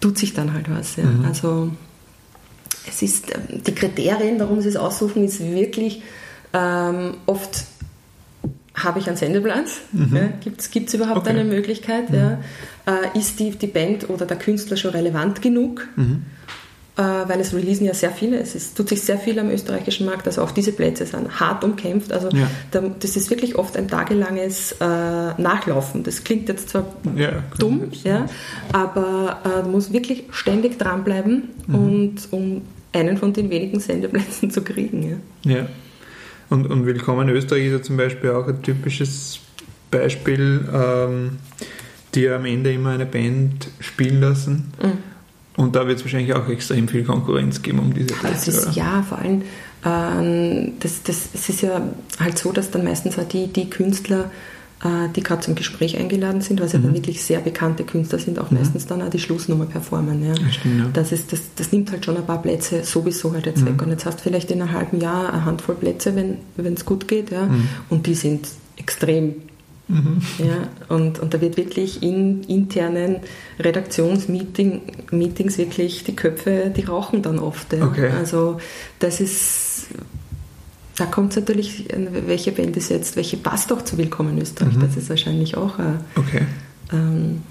tut 0.00 0.18
sich 0.18 0.34
dann 0.34 0.52
halt 0.52 0.70
was. 0.70 0.96
Mhm. 0.98 1.24
Also 1.26 1.70
es 2.88 3.02
ist, 3.02 3.34
ähm, 3.34 3.62
die 3.66 3.74
Kriterien, 3.74 4.38
warum 4.38 4.60
sie 4.60 4.68
es 4.68 4.76
aussuchen, 4.76 5.24
ist 5.24 5.40
wirklich 5.40 6.02
ähm, 6.52 7.14
oft 7.26 7.64
habe 8.76 8.98
ich 8.98 9.08
einen 9.08 9.16
Sendeplatz? 9.16 9.80
Mhm. 9.92 10.16
Ja, 10.16 10.28
Gibt 10.40 10.88
es 10.88 10.94
überhaupt 10.94 11.18
okay. 11.18 11.30
eine 11.30 11.44
Möglichkeit? 11.44 12.10
Mhm. 12.10 12.16
Ja? 12.16 12.38
Äh, 12.86 13.18
ist 13.18 13.40
die, 13.40 13.50
die 13.50 13.66
Band 13.66 14.08
oder 14.10 14.26
der 14.26 14.36
Künstler 14.36 14.76
schon 14.76 14.92
relevant 14.92 15.42
genug? 15.42 15.88
Mhm. 15.96 16.24
Äh, 16.98 17.02
weil 17.02 17.40
es 17.40 17.52
releasen 17.52 17.84
ja 17.84 17.92
sehr 17.92 18.10
viele, 18.10 18.38
es 18.38 18.54
ist, 18.54 18.74
tut 18.74 18.88
sich 18.88 19.02
sehr 19.02 19.18
viel 19.18 19.38
am 19.38 19.50
österreichischen 19.50 20.06
Markt, 20.06 20.26
also 20.26 20.40
auch 20.40 20.50
diese 20.50 20.72
Plätze 20.72 21.04
sind 21.04 21.40
hart 21.40 21.62
umkämpft. 21.62 22.10
Also 22.10 22.30
ja. 22.30 22.48
da, 22.70 22.80
das 22.80 23.16
ist 23.16 23.28
wirklich 23.28 23.56
oft 23.56 23.76
ein 23.76 23.86
tagelanges 23.88 24.72
äh, 24.72 24.84
Nachlaufen. 24.84 26.04
Das 26.04 26.24
klingt 26.24 26.48
jetzt 26.48 26.70
zwar 26.70 26.86
dumm, 27.58 27.90
ja, 28.02 28.26
aber 28.72 29.40
äh, 29.44 29.62
du 29.62 29.68
musst 29.68 29.92
wirklich 29.92 30.24
ständig 30.30 30.78
dranbleiben 30.78 31.50
mhm. 31.66 31.74
und 31.74 32.14
um 32.30 32.62
einen 32.94 33.18
von 33.18 33.34
den 33.34 33.50
wenigen 33.50 33.78
Sendeplätzen 33.78 34.50
zu 34.50 34.62
kriegen. 34.62 35.20
Ja. 35.44 35.66
Ja. 36.50 36.56
Und, 36.56 36.70
und 36.70 36.86
Willkommen 36.86 37.28
Österreich 37.28 37.66
ist 37.66 37.72
ja 37.72 37.82
zum 37.82 37.96
Beispiel 37.96 38.30
auch 38.30 38.46
ein 38.46 38.62
typisches 38.62 39.40
Beispiel, 39.90 40.66
ähm, 40.72 41.38
die 42.14 42.28
am 42.28 42.44
Ende 42.44 42.72
immer 42.72 42.90
eine 42.90 43.06
Band 43.06 43.68
spielen 43.80 44.20
lassen. 44.20 44.72
Mhm. 44.82 44.98
Und 45.56 45.74
da 45.74 45.86
wird 45.86 45.98
es 45.98 46.04
wahrscheinlich 46.04 46.34
auch 46.34 46.48
extrem 46.48 46.86
viel 46.86 47.04
Konkurrenz 47.04 47.62
geben 47.62 47.78
um 47.78 47.94
diese 47.94 48.14
Plätze. 48.14 48.50
Das 48.50 48.66
ist, 48.66 48.76
ja, 48.76 49.02
vor 49.02 49.18
allem, 49.18 49.42
ähm, 49.84 50.72
das, 50.80 51.02
das, 51.02 51.30
es 51.32 51.48
ist 51.48 51.62
ja 51.62 51.80
halt 52.20 52.38
so, 52.38 52.52
dass 52.52 52.70
dann 52.70 52.84
meistens 52.84 53.18
auch 53.18 53.26
die, 53.26 53.46
die 53.46 53.70
Künstler 53.70 54.30
die 54.84 55.22
gerade 55.22 55.40
zum 55.40 55.54
Gespräch 55.54 55.96
eingeladen 55.96 56.42
sind, 56.42 56.60
weil 56.60 56.68
sie 56.68 56.76
mhm. 56.76 56.82
dann 56.84 56.94
wirklich 56.94 57.22
sehr 57.22 57.40
bekannte 57.40 57.84
Künstler 57.84 58.18
sind, 58.18 58.38
auch 58.38 58.50
mhm. 58.50 58.58
meistens 58.58 58.86
dann 58.86 59.00
auch 59.00 59.08
die 59.08 59.18
Schlussnummer 59.18 59.64
performen. 59.64 60.22
Ja. 60.22 60.34
Das, 60.34 60.54
stimmt, 60.54 60.78
ja. 60.78 60.90
Das, 60.92 61.12
ist, 61.12 61.32
das, 61.32 61.40
das 61.56 61.72
nimmt 61.72 61.90
halt 61.90 62.04
schon 62.04 62.16
ein 62.16 62.26
paar 62.26 62.42
Plätze 62.42 62.84
sowieso 62.84 63.32
halt 63.32 63.46
jetzt 63.46 63.62
mhm. 63.62 63.68
weg. 63.68 63.82
Und 63.82 63.90
jetzt 63.90 64.04
hast 64.04 64.18
du 64.18 64.24
vielleicht 64.24 64.50
in 64.50 64.60
einem 64.60 64.72
halben 64.72 65.00
Jahr 65.00 65.32
eine 65.32 65.44
Handvoll 65.46 65.76
Plätze, 65.76 66.14
wenn 66.14 66.74
es 66.74 66.84
gut 66.84 67.08
geht, 67.08 67.30
ja. 67.30 67.46
Mhm. 67.46 67.68
Und 67.88 68.06
die 68.06 68.14
sind 68.14 68.48
extrem 68.76 69.36
Mhm. 69.88 70.20
Ja, 70.38 70.68
und, 70.88 71.20
und 71.20 71.32
da 71.32 71.40
wird 71.40 71.56
wirklich 71.56 72.02
in 72.02 72.42
internen 72.44 73.18
Redaktionsmeetings 73.60 75.58
wirklich 75.58 76.02
die 76.02 76.16
Köpfe, 76.16 76.72
die 76.76 76.82
rauchen 76.82 77.22
dann 77.22 77.38
oft. 77.38 77.72
Ja. 77.72 77.86
Okay. 77.86 78.08
Also 78.10 78.58
das 78.98 79.20
ist 79.20 79.86
da 80.96 81.06
kommt 81.06 81.30
es 81.30 81.36
natürlich, 81.36 81.84
welche 82.26 82.52
Band 82.52 82.76
ist 82.76 82.88
jetzt, 82.88 83.16
welche 83.16 83.36
passt 83.36 83.72
auch 83.72 83.82
zu 83.82 83.98
Willkommen 83.98 84.38
Österreich. 84.38 84.76
Mhm. 84.76 84.80
Das 84.80 84.96
ist 84.96 85.10
wahrscheinlich 85.10 85.56
auch. 85.56 85.78
Äh, 85.78 85.98
okay. 86.16 86.42
Ähm, 86.92 87.42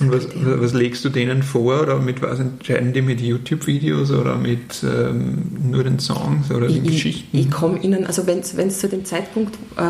und 0.00 0.12
was, 0.12 0.26
was, 0.34 0.72
legst 0.72 1.04
du 1.04 1.08
denen 1.08 1.44
vor 1.44 1.82
oder 1.82 2.00
mit 2.00 2.20
was 2.20 2.40
entscheiden 2.40 2.92
die 2.92 3.00
mit 3.00 3.20
YouTube-Videos 3.20 4.10
oder 4.10 4.36
mit 4.36 4.82
ähm, 4.82 5.52
nur 5.62 5.84
den 5.84 6.00
Songs 6.00 6.50
oder 6.50 6.66
den 6.66 6.84
ich, 6.84 6.92
Geschichten? 6.92 7.36
Ich, 7.36 7.46
ich 7.46 7.50
komme 7.52 7.78
ihnen, 7.78 8.04
also 8.04 8.26
wenn 8.26 8.40
es 8.40 8.78
zu 8.80 8.88
dem 8.88 9.04
Zeitpunkt, 9.04 9.54
äh, 9.76 9.82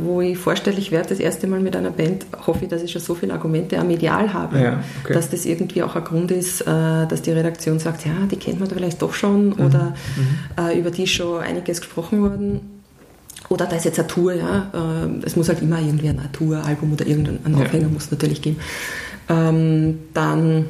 wo 0.00 0.20
ich 0.20 0.38
vorstellig 0.38 0.92
werde, 0.92 1.08
das 1.08 1.18
erste 1.18 1.48
Mal 1.48 1.58
mit 1.58 1.74
einer 1.74 1.90
Band, 1.90 2.26
hoffe 2.46 2.64
ich, 2.64 2.70
dass 2.70 2.82
ich 2.82 2.92
schon 2.92 3.02
so 3.02 3.16
viele 3.16 3.32
Argumente 3.32 3.78
am 3.78 3.88
Medial 3.88 4.32
habe, 4.32 4.60
ja, 4.60 4.84
okay. 5.02 5.14
dass 5.14 5.28
das 5.28 5.44
irgendwie 5.44 5.82
auch 5.82 5.96
ein 5.96 6.04
Grund 6.04 6.30
ist, 6.30 6.60
äh, 6.60 6.64
dass 6.64 7.22
die 7.22 7.32
Redaktion 7.32 7.80
sagt, 7.80 8.06
ja, 8.06 8.12
die 8.30 8.36
kennt 8.36 8.60
man 8.60 8.68
da 8.68 8.76
vielleicht 8.76 9.02
doch 9.02 9.14
schon 9.14 9.46
mhm. 9.46 9.52
oder 9.54 9.94
mhm. 10.16 10.68
Äh, 10.68 10.78
über 10.78 10.90
die 10.90 11.06
schon 11.06 11.42
einiges 11.42 11.80
gesprochen 11.80 12.22
worden. 12.22 12.60
Oder 13.48 13.66
da 13.66 13.76
ist 13.76 13.84
jetzt 13.84 13.98
eine 13.98 14.08
Tour, 14.08 14.34
ja. 14.34 14.70
Äh, 14.74 15.24
es 15.24 15.34
muss 15.34 15.48
halt 15.48 15.62
immer 15.62 15.80
irgendwie 15.80 16.08
ein 16.08 16.20
Tour-Album 16.32 16.92
oder 16.92 17.06
irgendein 17.06 17.40
ja. 17.52 17.64
Aufhänger 17.64 17.88
muss 17.88 18.10
natürlich 18.10 18.42
geben 18.42 18.58
ähm, 19.28 19.98
dann, 20.14 20.66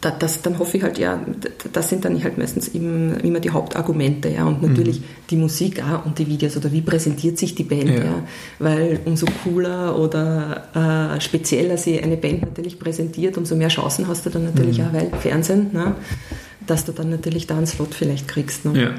da, 0.00 0.10
das, 0.10 0.42
dann 0.42 0.58
hoffe 0.58 0.76
ich 0.76 0.82
halt, 0.82 0.98
ja, 0.98 1.20
das 1.72 1.88
sind 1.88 2.04
dann 2.04 2.22
halt 2.22 2.38
meistens 2.38 2.68
eben, 2.68 3.14
immer 3.20 3.40
die 3.40 3.50
Hauptargumente, 3.50 4.28
ja, 4.28 4.44
und 4.44 4.62
natürlich 4.62 5.00
mhm. 5.00 5.04
die 5.30 5.36
Musik 5.36 5.82
auch 5.82 6.06
und 6.06 6.18
die 6.18 6.26
Videos 6.26 6.56
oder 6.56 6.72
wie 6.72 6.82
präsentiert 6.82 7.38
sich 7.38 7.54
die 7.54 7.64
Band, 7.64 7.90
ja, 7.90 8.04
ja 8.04 8.22
weil 8.58 9.00
umso 9.04 9.26
cooler 9.44 9.98
oder 9.98 11.14
äh, 11.16 11.20
spezieller 11.20 11.76
sie 11.76 12.00
eine 12.02 12.16
Band 12.16 12.42
natürlich 12.42 12.78
präsentiert, 12.78 13.36
umso 13.36 13.56
mehr 13.56 13.68
Chancen 13.68 14.08
hast 14.08 14.26
du 14.26 14.30
dann 14.30 14.44
natürlich 14.44 14.78
mhm. 14.78 14.86
auch, 14.86 14.92
weil 14.92 15.10
Fernsehen, 15.20 15.70
ne, 15.72 15.94
dass 16.66 16.84
du 16.84 16.92
dann 16.92 17.10
natürlich 17.10 17.46
da 17.46 17.56
einen 17.56 17.66
Slot 17.66 17.94
vielleicht 17.94 18.28
kriegst. 18.28 18.64
Ne? 18.64 18.80
Ja. 18.80 18.90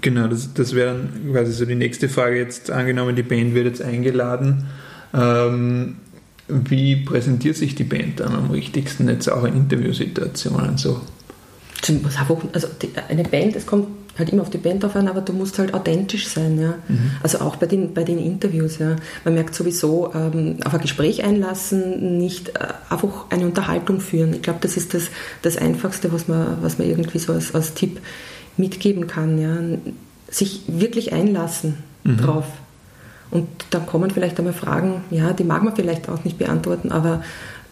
Genau, 0.00 0.28
das, 0.28 0.54
das 0.54 0.74
wäre 0.74 0.94
dann 0.94 1.32
quasi 1.32 1.52
so 1.52 1.66
die 1.66 1.74
nächste 1.74 2.08
Frage. 2.08 2.38
Jetzt 2.38 2.70
angenommen, 2.70 3.16
die 3.16 3.22
Band 3.22 3.54
wird 3.54 3.66
jetzt 3.66 3.82
eingeladen. 3.82 4.68
Ähm, 5.12 5.96
wie 6.68 6.96
präsentiert 6.96 7.56
sich 7.56 7.74
die 7.74 7.84
Band 7.84 8.20
dann 8.20 8.34
am 8.34 8.50
richtigsten 8.50 9.08
jetzt 9.08 9.28
auch 9.28 9.44
in 9.44 9.54
Interviewsituationen 9.54 10.76
so? 10.78 11.00
Also 12.52 12.68
eine 13.08 13.22
Band, 13.22 13.56
es 13.56 13.66
kommt 13.66 13.86
halt 14.18 14.30
immer 14.30 14.42
auf 14.42 14.50
die 14.50 14.58
Band 14.58 14.82
drauf 14.82 14.96
an, 14.96 15.08
aber 15.08 15.20
du 15.22 15.32
musst 15.32 15.58
halt 15.58 15.72
authentisch 15.72 16.28
sein, 16.28 16.60
ja. 16.60 16.74
Mhm. 16.88 17.12
Also 17.22 17.40
auch 17.40 17.56
bei 17.56 17.66
den, 17.66 17.94
bei 17.94 18.04
den 18.04 18.18
Interviews, 18.18 18.78
ja. 18.78 18.96
Man 19.24 19.34
merkt 19.34 19.54
sowieso, 19.54 20.12
ähm, 20.14 20.56
auf 20.64 20.74
ein 20.74 20.80
Gespräch 20.80 21.24
einlassen, 21.24 22.18
nicht 22.18 22.50
äh, 22.50 22.68
einfach 22.90 23.30
eine 23.30 23.46
Unterhaltung 23.46 24.00
führen. 24.00 24.34
Ich 24.34 24.42
glaube, 24.42 24.58
das 24.60 24.76
ist 24.76 24.94
das, 24.94 25.04
das 25.42 25.56
Einfachste, 25.56 26.12
was 26.12 26.28
man, 26.28 26.58
was 26.60 26.78
man 26.78 26.88
irgendwie 26.88 27.18
so 27.18 27.32
als, 27.32 27.54
als 27.54 27.74
Tipp 27.74 28.00
mitgeben 28.56 29.06
kann, 29.06 29.38
ja. 29.38 29.56
Sich 30.28 30.62
wirklich 30.68 31.12
einlassen 31.12 31.76
mhm. 32.04 32.18
drauf. 32.18 32.46
Und 33.30 33.48
dann 33.70 33.86
kommen 33.86 34.10
vielleicht 34.10 34.38
einmal 34.38 34.54
Fragen, 34.54 35.04
ja, 35.10 35.32
die 35.32 35.44
mag 35.44 35.62
man 35.62 35.76
vielleicht 35.76 36.08
auch 36.08 36.24
nicht 36.24 36.38
beantworten, 36.38 36.90
aber 36.90 37.22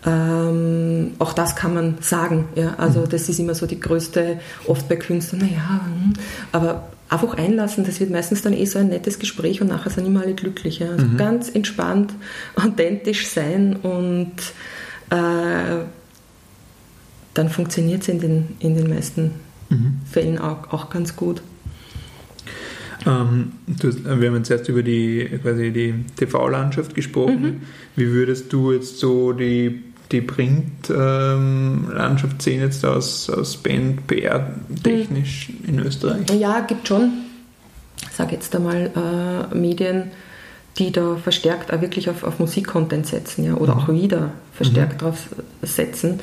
ähm, 0.06 1.12
auch 1.18 1.32
das 1.32 1.56
kann 1.56 1.74
man 1.74 1.96
sagen. 2.00 2.48
Ja? 2.54 2.74
Also 2.78 3.00
mhm. 3.00 3.08
das 3.08 3.28
ist 3.28 3.38
immer 3.38 3.54
so 3.54 3.66
die 3.66 3.80
größte, 3.80 4.38
oft 4.66 4.88
bei 4.88 4.96
Künstlern, 4.96 5.40
naja, 5.42 5.80
hm, 5.84 6.12
aber 6.52 6.88
einfach 7.08 7.34
einlassen, 7.34 7.84
das 7.84 8.00
wird 8.00 8.10
meistens 8.10 8.42
dann 8.42 8.52
eh 8.52 8.64
so 8.66 8.78
ein 8.78 8.88
nettes 8.88 9.18
Gespräch 9.18 9.60
und 9.60 9.68
nachher 9.68 9.90
sind 9.90 10.06
immer 10.06 10.22
alle 10.22 10.34
glücklich. 10.34 10.78
Ja? 10.78 10.90
Also 10.90 11.06
mhm. 11.06 11.16
ganz 11.16 11.48
entspannt, 11.48 12.14
authentisch 12.54 13.26
sein 13.28 13.76
und 13.76 14.32
äh, 15.10 15.84
dann 17.34 17.48
funktioniert 17.48 18.02
es 18.02 18.08
in 18.08 18.20
den, 18.20 18.56
in 18.60 18.76
den 18.76 18.88
meisten 18.88 19.32
mhm. 19.70 20.00
Fällen 20.10 20.38
auch, 20.38 20.72
auch 20.72 20.90
ganz 20.90 21.16
gut. 21.16 21.42
Ähm, 23.06 23.52
du, 23.66 23.92
wir 24.04 24.28
haben 24.28 24.36
jetzt 24.36 24.50
erst 24.50 24.68
über 24.68 24.82
die, 24.82 25.28
quasi 25.42 25.70
die 25.70 25.94
TV-Landschaft 26.16 26.94
gesprochen. 26.94 27.42
Mhm. 27.42 27.60
Wie 27.96 28.12
würdest 28.12 28.52
du 28.52 28.72
jetzt 28.72 28.98
so 28.98 29.32
die 29.32 29.82
die 30.10 30.22
Print-Landschaft 30.22 32.40
sehen 32.40 32.60
jetzt 32.60 32.82
aus, 32.84 33.28
aus 33.30 33.56
Band, 33.58 34.06
PR-technisch 34.06 35.50
mhm. 35.50 35.68
in 35.68 35.80
Österreich? 35.80 36.30
Ja, 36.38 36.60
gibt 36.60 36.86
schon, 36.88 37.10
sage 38.12 38.36
jetzt 38.36 38.56
einmal, 38.56 38.90
äh, 38.94 39.54
Medien, 39.54 40.04
die 40.78 40.90
da 40.92 41.16
verstärkt 41.16 41.70
auch 41.72 41.80
wirklich 41.80 42.08
auf, 42.08 42.22
auf 42.22 42.38
Musikcontent 42.38 43.04
setzen 43.06 43.44
ja, 43.44 43.54
oder 43.54 43.74
mhm. 43.74 43.80
auch 43.80 43.88
wieder 43.88 44.30
verstärkt 44.52 44.92
mhm. 44.94 44.98
darauf 44.98 45.28
setzen. 45.62 46.20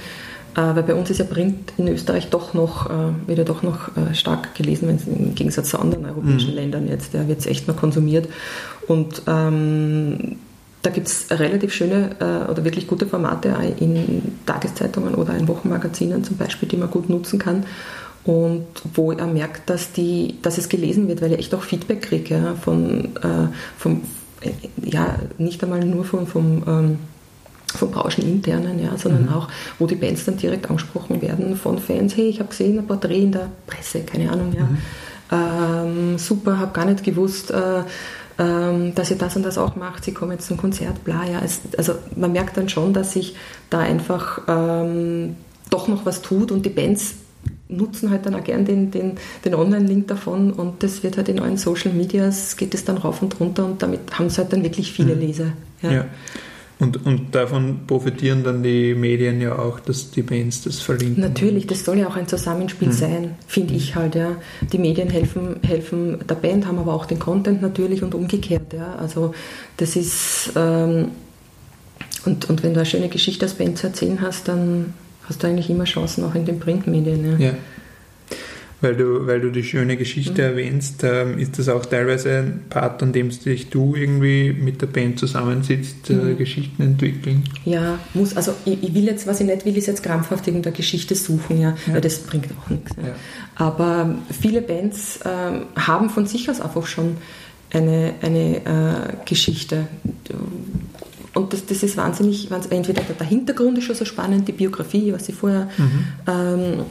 Äh, 0.56 0.76
weil 0.76 0.84
bei 0.84 0.96
uns 0.96 1.10
ist 1.10 1.18
ja 1.18 1.26
Print 1.26 1.74
in 1.78 1.88
Österreich 1.90 2.30
doch 2.30 2.54
noch, 2.54 2.90
äh, 2.90 3.28
wird 3.28 3.40
ja 3.40 3.44
doch 3.44 3.62
noch 3.62 3.90
äh, 3.98 4.16
stark 4.16 4.56
gelesen, 4.56 4.88
wenn 4.88 4.96
es 4.96 5.06
im 5.06 5.36
Gegensatz 5.36 5.70
zu 5.70 5.80
anderen 5.80 6.06
europäischen 6.06 6.52
mhm. 6.52 6.56
Ländern 6.56 6.88
jetzt, 6.88 7.14
da 7.14 7.28
wird 7.28 7.40
es 7.40 7.46
echt 7.46 7.68
noch 7.68 7.76
konsumiert. 7.76 8.30
Und 8.88 9.24
ähm, 9.28 10.38
da 10.82 10.92
gibt 10.92 11.08
es 11.08 11.28
relativ 11.32 11.74
schöne 11.74 12.12
äh, 12.20 12.50
oder 12.50 12.64
wirklich 12.64 12.88
gute 12.88 13.06
Formate 13.06 13.54
in 13.80 14.22
Tageszeitungen 14.46 15.16
oder 15.16 15.36
in 15.36 15.48
Wochenmagazinen 15.48 16.24
zum 16.24 16.38
Beispiel, 16.38 16.70
die 16.70 16.78
man 16.78 16.90
gut 16.90 17.10
nutzen 17.10 17.40
kann. 17.40 17.66
Und 18.24 18.66
wo 18.94 19.12
er 19.12 19.28
merkt, 19.28 19.70
dass, 19.70 19.92
die, 19.92 20.36
dass 20.42 20.58
es 20.58 20.70
gelesen 20.70 21.08
wird, 21.08 21.22
weil 21.22 21.34
ich 21.34 21.40
echt 21.40 21.54
auch 21.54 21.62
Feedback 21.62 22.02
kriege 22.02 22.36
ja, 22.36 22.56
von, 22.56 23.16
äh, 23.18 23.48
vom, 23.78 24.02
ja, 24.84 25.16
nicht 25.38 25.64
einmal 25.64 25.84
nur 25.86 26.06
vom, 26.06 26.26
vom 26.26 26.64
ähm, 26.66 27.00
von 27.76 27.92
brancheninternen, 27.92 28.80
ja, 28.84 28.98
sondern 28.98 29.24
mhm. 29.24 29.34
auch, 29.34 29.48
wo 29.80 29.88
die 29.88 29.96
Bands 29.96 30.26
dann 30.26 30.38
direkt 30.38 30.70
angesprochen 30.70 31.22
werden 31.22 31.56
von 31.56 31.80
Fans, 31.80 32.16
hey, 32.16 32.28
ich 32.28 32.40
habe 32.40 32.50
gesehen, 32.50 32.80
ein 32.80 32.88
Porträt 32.88 33.24
in 33.24 33.32
der 33.32 33.50
Presse, 33.68 34.02
keine 34.02 34.32
Ahnung, 34.32 34.54
ja. 34.54 34.64
Mhm. 34.64 34.78
Ähm, 35.32 36.18
super, 36.20 36.60
habe 36.60 36.72
gar 36.72 36.86
nicht 36.86 37.04
gewusst, 37.04 37.50
äh, 37.52 37.82
ähm, 38.38 38.94
dass 38.94 39.10
ihr 39.12 39.18
das 39.18 39.36
und 39.36 39.44
das 39.44 39.58
auch 39.58 39.76
macht, 39.76 40.04
sie 40.04 40.14
kommen 40.14 40.34
jetzt 40.34 40.48
zum 40.48 40.58
Konzert, 40.58 41.04
bla, 41.04 41.26
ja. 41.26 41.42
Es, 41.44 41.62
also 41.78 41.94
man 42.16 42.32
merkt 42.32 42.58
dann 42.58 42.70
schon, 42.70 42.94
dass 42.94 43.14
sich 43.14 43.36
da 43.70 43.80
einfach 43.80 44.42
ähm, 44.48 45.36
doch 45.70 45.88
noch 45.88 46.06
was 46.06 46.22
tut 46.22 46.52
und 46.52 46.66
die 46.66 46.70
Bands 46.70 47.16
nutzen 47.68 48.12
halt 48.12 48.26
dann 48.26 48.36
auch 48.36 48.44
gern 48.44 48.66
den, 48.66 48.92
den, 48.92 49.14
den 49.44 49.56
Online-Link 49.56 50.08
davon 50.08 50.52
und 50.52 50.84
das 50.84 51.04
wird 51.04 51.18
halt 51.18 51.30
in 51.30 51.40
allen 51.40 51.58
Social 51.58 51.92
Medias, 51.94 52.58
geht 52.58 52.74
es 52.74 52.86
dann 52.86 52.98
rauf 52.98 53.22
und 53.22 53.40
runter 53.40 53.66
und 53.66 53.82
damit 53.82 54.18
haben 54.18 54.30
sie 54.30 54.38
halt 54.38 54.54
dann 54.54 54.64
wirklich 54.64 54.92
viele 54.92 55.16
mhm. 55.16 55.22
Leser. 55.22 55.54
Ja. 55.82 55.92
ja. 55.92 56.06
Und, 56.78 57.06
und 57.06 57.34
davon 57.34 57.88
profitieren 57.88 58.44
dann 58.44 58.62
die 58.62 58.96
Medien 58.96 59.40
ja 59.40 59.58
auch, 59.58 59.80
dass 59.80 60.12
die 60.12 60.24
Bands 60.24 60.64
das 60.64 60.80
verlinken. 60.80 61.22
Natürlich, 61.22 61.68
das 61.68 61.86
soll 61.86 62.00
ja 62.00 62.08
auch 62.08 62.18
ein 62.18 62.28
Zusammenspiel 62.28 62.90
hm. 62.90 62.94
sein, 62.94 63.36
finde 63.48 63.76
ich 63.76 63.96
halt. 63.96 64.16
Ja. 64.16 64.36
Die 64.74 64.78
Medien 64.78 65.10
helfen, 65.10 65.58
helfen 65.64 66.20
der 66.28 66.36
Band, 66.36 66.68
haben 66.68 66.78
aber 66.78 66.94
auch 66.94 67.06
den 67.06 67.20
Content 67.20 67.62
natürlich 67.62 68.04
und 68.04 68.14
umgekehrt. 68.14 68.74
Ja. 68.74 68.96
Also 68.96 69.34
das 69.78 69.96
ist, 69.96 70.52
ähm, 70.58 71.12
und, 72.26 72.50
und 72.50 72.62
wenn 72.62 72.74
du 72.74 72.82
eine 72.82 72.86
schöne 72.86 73.08
Geschichte 73.08 73.46
als 73.46 73.54
Band 73.54 73.78
zu 73.78 73.88
erzählen 73.88 74.20
hast, 74.20 74.50
dann 74.50 74.94
hast 75.30 75.44
du 75.44 75.48
eigentlich 75.48 75.70
immer 75.70 75.86
Chancen 75.86 76.26
auch 76.26 76.36
in 76.36 76.46
den 76.46 76.60
Printmedien. 76.60 77.40
Ja. 77.40 77.48
ja 77.48 77.54
weil 78.86 78.96
du, 78.96 79.26
weil 79.26 79.42
du 79.42 79.50
die 79.50 79.64
schöne 79.64 79.98
Geschichte 79.98 80.44
mhm. 80.44 80.50
erwähnst, 80.50 81.04
ähm, 81.04 81.40
ist 81.40 81.58
das 81.58 81.70
auch 81.70 81.86
teilweise 81.86 82.38
ein 82.38 82.66
Part, 82.70 83.02
an 83.02 83.14
dem 83.14 83.32
sich 83.32 83.70
du 83.70 83.96
irgendwie 83.96 84.54
mit 84.54 84.82
der 84.82 84.88
Band 84.88 85.18
zusammensitzt, 85.18 86.10
äh, 86.12 86.14
mhm. 86.14 86.38
Geschichten 86.38 86.84
entwickeln? 86.84 87.44
Ja, 87.66 87.98
muss, 88.14 88.38
also 88.38 88.54
ich, 88.66 88.84
ich, 88.84 88.94
will 88.94 89.06
jetzt, 89.06 89.26
was 89.26 89.40
ich 89.40 89.48
nicht 89.48 89.66
will, 89.66 89.76
ist 89.76 89.88
jetzt 89.88 90.04
krampfhaft 90.04 90.46
irgendeine 90.48 90.76
Geschichte 90.76 91.16
suchen, 91.16 91.60
ja, 91.60 91.76
ja. 91.88 91.94
weil 91.94 92.02
das 92.02 92.20
bringt 92.20 92.48
auch 92.62 92.70
nichts. 92.70 92.92
Ja. 92.98 93.08
Ja. 93.08 93.16
Aber 93.56 94.16
viele 94.40 94.62
Bands 94.62 95.20
ähm, 95.26 95.66
haben 95.76 96.12
von 96.12 96.28
sich 96.28 96.48
aus 96.50 96.62
einfach 96.62 96.86
schon 96.86 97.18
eine, 97.72 98.14
eine 98.22 98.58
äh, 98.58 99.26
Geschichte. 99.26 99.88
Und 101.34 101.54
das, 101.54 101.66
das 101.66 101.82
ist 101.82 101.98
wahnsinnig, 101.98 102.50
entweder 102.70 103.02
der 103.02 103.28
Hintergrund 103.28 103.80
ist 103.80 103.86
schon 103.86 103.96
so 103.96 104.06
spannend, 104.06 104.48
die 104.48 104.54
Biografie, 104.54 105.12
was 105.12 105.26
sie 105.26 105.34
vorher 105.34 105.70
mhm. 105.78 106.06
ähm, 106.28 106.86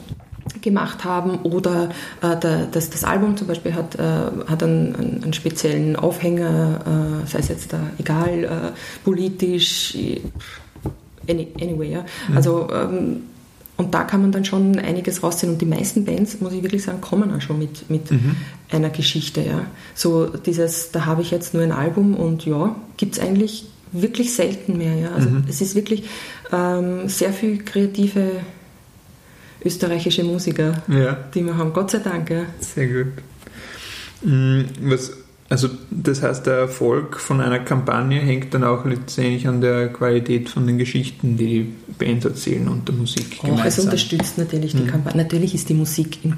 gemacht 0.61 1.03
haben 1.03 1.39
oder 1.39 1.89
äh, 2.21 2.37
der, 2.37 2.67
das, 2.67 2.89
das 2.89 3.03
Album 3.03 3.35
zum 3.37 3.47
Beispiel 3.47 3.73
hat, 3.73 3.95
äh, 3.95 4.01
hat 4.47 4.63
einen, 4.63 5.21
einen, 5.23 5.33
speziellen 5.33 5.95
Aufhänger, 5.95 7.23
äh, 7.23 7.27
sei 7.27 7.39
es 7.39 7.49
jetzt 7.49 7.73
da 7.73 7.79
egal, 7.97 8.43
äh, 8.43 8.49
politisch, 9.03 9.97
any, 11.27 11.47
anyway. 11.59 11.91
Ja. 11.91 12.05
Mhm. 12.29 12.37
Also 12.37 12.67
ähm, 12.71 13.21
und 13.77 13.93
da 13.93 14.03
kann 14.03 14.21
man 14.21 14.31
dann 14.31 14.45
schon 14.45 14.79
einiges 14.79 15.21
rausziehen. 15.21 15.51
Und 15.51 15.61
die 15.61 15.65
meisten 15.65 16.05
Bands, 16.05 16.39
muss 16.39 16.53
ich 16.53 16.63
wirklich 16.63 16.83
sagen, 16.83 17.01
kommen 17.01 17.33
auch 17.33 17.41
schon 17.41 17.59
mit, 17.59 17.89
mit 17.89 18.09
mhm. 18.09 18.37
einer 18.71 18.89
Geschichte. 18.89 19.41
Ja. 19.41 19.65
So 19.93 20.27
dieses, 20.27 20.91
da 20.91 21.05
habe 21.05 21.21
ich 21.21 21.31
jetzt 21.31 21.53
nur 21.53 21.63
ein 21.63 21.73
Album 21.73 22.15
und 22.15 22.45
ja, 22.45 22.75
gibt 22.95 23.17
es 23.17 23.21
eigentlich 23.21 23.65
wirklich 23.91 24.33
selten 24.33 24.77
mehr. 24.77 24.95
Ja. 24.95 25.11
Also 25.11 25.29
mhm. 25.29 25.43
es 25.49 25.59
ist 25.59 25.75
wirklich 25.75 26.03
ähm, 26.53 27.09
sehr 27.09 27.33
viel 27.33 27.63
kreative 27.63 28.31
österreichische 29.65 30.23
Musiker, 30.23 30.83
ja. 30.87 31.17
die 31.33 31.43
wir 31.43 31.57
haben. 31.57 31.73
Gott 31.73 31.91
sei 31.91 31.99
Dank. 31.99 32.29
Ja. 32.29 32.43
Sehr 32.59 32.87
gut. 32.87 33.13
Mm, 34.23 34.61
was, 34.81 35.11
also 35.49 35.69
das 35.91 36.21
heißt, 36.21 36.45
der 36.45 36.55
Erfolg 36.55 37.19
von 37.19 37.41
einer 37.41 37.59
Kampagne 37.59 38.19
hängt 38.19 38.53
dann 38.53 38.63
auch 38.63 38.85
letztendlich 38.85 39.47
an 39.47 39.61
der 39.61 39.89
Qualität 39.89 40.49
von 40.49 40.65
den 40.65 40.77
Geschichten, 40.77 41.37
die 41.37 41.45
die 41.47 41.73
Bands 41.97 42.25
erzählen 42.25 42.67
und 42.67 42.87
der 42.87 42.95
Musik. 42.95 43.39
Auch 43.43 43.63
es 43.63 43.79
unterstützt 43.79 44.37
natürlich 44.37 44.73
die 44.73 44.83
mhm. 44.83 44.87
Kampagne. 44.87 45.21
Natürlich 45.21 45.53
ist 45.53 45.69
die 45.69 45.73
Musik 45.73 46.23
in 46.23 46.35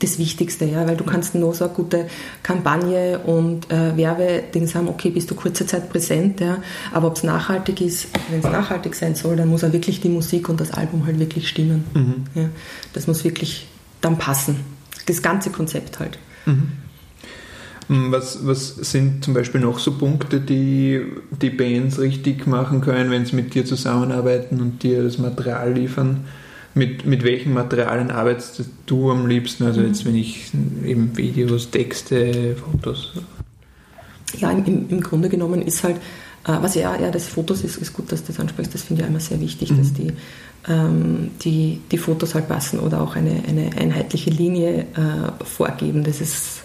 das 0.00 0.18
Wichtigste, 0.18 0.64
ja, 0.64 0.86
weil 0.86 0.96
du 0.96 1.04
kannst 1.04 1.34
nur 1.34 1.54
so 1.54 1.66
eine 1.66 1.74
gute 1.74 2.06
Kampagne 2.42 3.18
und 3.18 3.70
äh, 3.70 3.96
Werbedings 3.96 4.74
haben, 4.74 4.88
okay, 4.88 5.10
bist 5.10 5.30
du 5.30 5.34
kurze 5.34 5.66
Zeit 5.66 5.90
präsent, 5.90 6.40
ja, 6.40 6.58
aber 6.92 7.08
ob 7.08 7.16
es 7.16 7.22
nachhaltig 7.22 7.80
ist, 7.80 8.08
wenn 8.30 8.40
es 8.40 8.44
nachhaltig 8.44 8.94
sein 8.94 9.14
soll, 9.14 9.36
dann 9.36 9.48
muss 9.48 9.62
auch 9.62 9.72
wirklich 9.72 10.00
die 10.00 10.08
Musik 10.08 10.48
und 10.48 10.60
das 10.60 10.72
Album 10.72 11.06
halt 11.06 11.18
wirklich 11.18 11.48
stimmen. 11.48 11.84
Mhm. 11.94 12.24
Ja. 12.34 12.48
Das 12.92 13.06
muss 13.06 13.24
wirklich 13.24 13.68
dann 14.00 14.18
passen. 14.18 14.56
Das 15.06 15.22
ganze 15.22 15.50
Konzept 15.50 16.00
halt. 16.00 16.18
Mhm. 16.46 16.72
Was, 17.88 18.46
was 18.46 18.76
sind 18.76 19.24
zum 19.24 19.34
Beispiel 19.34 19.60
noch 19.60 19.80
so 19.80 19.98
Punkte, 19.98 20.40
die 20.40 21.04
die 21.42 21.50
Bands 21.50 21.98
richtig 21.98 22.46
machen 22.46 22.80
können, 22.82 23.10
wenn 23.10 23.26
sie 23.26 23.34
mit 23.34 23.52
dir 23.52 23.64
zusammenarbeiten 23.64 24.60
und 24.60 24.84
dir 24.84 25.02
das 25.02 25.18
Material 25.18 25.72
liefern? 25.72 26.24
Mit, 26.74 27.04
mit 27.06 27.24
welchen 27.24 27.52
Materialien 27.52 28.10
arbeitest 28.10 28.64
du 28.86 29.10
am 29.10 29.26
liebsten? 29.26 29.64
Also 29.64 29.80
jetzt, 29.80 30.04
wenn 30.04 30.14
ich 30.14 30.52
eben 30.84 31.16
Videos, 31.16 31.70
Texte, 31.70 32.56
Fotos. 32.56 33.12
Ja, 34.38 34.50
im, 34.50 34.88
im 34.88 35.00
Grunde 35.00 35.28
genommen 35.28 35.62
ist 35.62 35.82
halt, 35.82 35.96
äh, 36.44 36.56
was 36.60 36.74
ja 36.74 36.94
eher 36.94 37.10
das 37.10 37.26
Fotos 37.26 37.64
ist, 37.64 37.76
ist 37.76 37.92
gut, 37.92 38.12
dass 38.12 38.22
du 38.22 38.28
das 38.28 38.40
ansprichst, 38.40 38.72
das 38.72 38.82
finde 38.82 39.02
ich 39.02 39.08
immer 39.08 39.20
sehr 39.20 39.40
wichtig, 39.40 39.72
mhm. 39.72 39.78
dass 39.78 39.92
die, 39.92 40.12
ähm, 40.68 41.30
die, 41.42 41.80
die 41.90 41.98
Fotos 41.98 42.34
halt 42.34 42.48
passen 42.48 42.78
oder 42.78 43.02
auch 43.02 43.16
eine, 43.16 43.42
eine 43.48 43.70
einheitliche 43.76 44.30
Linie 44.30 44.86
äh, 44.94 45.44
vorgeben. 45.44 46.04
Das 46.04 46.20
ist 46.20 46.62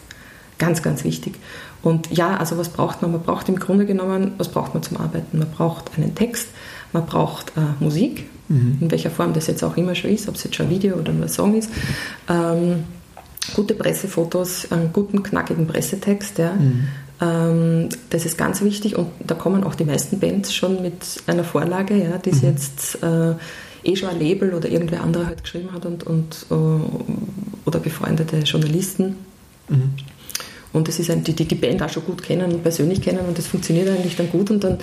ganz, 0.60 0.82
ganz 0.82 1.04
wichtig. 1.04 1.36
Und 1.82 2.12
ja, 2.16 2.38
also 2.38 2.58
was 2.58 2.70
braucht 2.70 3.02
man? 3.02 3.12
Man 3.12 3.22
braucht 3.22 3.50
im 3.50 3.58
Grunde 3.58 3.86
genommen, 3.86 4.34
was 4.38 4.50
braucht 4.50 4.74
man 4.74 4.82
zum 4.82 4.98
Arbeiten? 4.98 5.40
Man 5.40 5.50
braucht 5.52 5.92
einen 5.98 6.16
Text, 6.16 6.50
man 6.94 7.06
braucht 7.06 7.54
äh, 7.58 7.62
Musik, 7.84 8.26
mhm. 8.48 8.78
in 8.82 8.92
welcher 8.92 9.10
Form 9.10 9.34
das 9.34 9.48
jetzt 9.48 9.64
auch 9.64 9.78
immer 9.78 9.96
schon 9.96 10.12
ist, 10.12 10.28
ob 10.28 10.36
es 10.36 10.44
jetzt 10.44 10.56
schon 10.56 10.68
ein 10.68 10.72
Video 10.72 10.96
oder 10.96 11.12
nur 11.12 11.24
ein 11.24 11.30
Song 11.30 11.56
ist. 11.56 11.70
Ähm, 12.30 12.84
gute 13.56 13.74
Pressefotos, 13.76 14.72
einen 14.72 14.92
guten, 14.92 15.24
knackigen 15.24 15.68
Pressetext. 15.68 16.38
Ja. 16.38 16.54
Mhm. 16.54 16.88
Ähm, 17.22 17.90
das 18.10 18.26
ist 18.26 18.38
ganz 18.38 18.62
wichtig 18.62 18.98
und 18.98 19.08
da 19.26 19.36
kommen 19.36 19.64
auch 19.64 19.76
die 19.76 19.86
meisten 19.86 20.20
Bands 20.20 20.54
schon 20.54 20.82
mit 20.82 21.22
einer 21.28 21.44
Vorlage, 21.44 21.96
ja, 21.96 22.18
die 22.18 22.32
mhm. 22.32 22.42
jetzt 22.42 23.02
äh, 23.02 23.34
eh 23.84 23.96
schon 23.96 24.10
ein 24.10 24.20
Label 24.20 24.54
oder 24.54 24.68
irgendwer 24.70 25.02
andere 25.02 25.28
halt 25.28 25.44
geschrieben 25.44 25.72
hat 25.72 25.86
und, 25.86 26.04
und 26.04 26.46
uh, 26.50 26.82
oder 27.66 27.80
befreundete 27.80 28.38
Journalisten. 28.40 29.16
Mhm. 29.70 29.94
Und 30.76 30.88
das 30.88 31.00
ist 31.00 31.10
ein, 31.10 31.24
die, 31.24 31.34
die 31.34 31.46
die 31.46 31.56
Band 31.56 31.82
auch 31.82 31.90
schon 31.90 32.06
gut 32.06 32.22
kennen 32.22 32.52
und 32.52 32.62
persönlich 32.62 33.02
kennen 33.02 33.26
und 33.28 33.38
das 33.38 33.48
funktioniert 33.48 33.90
eigentlich 33.90 34.16
dann 34.16 34.30
gut 34.30 34.52
und 34.52 34.64
dann 34.64 34.74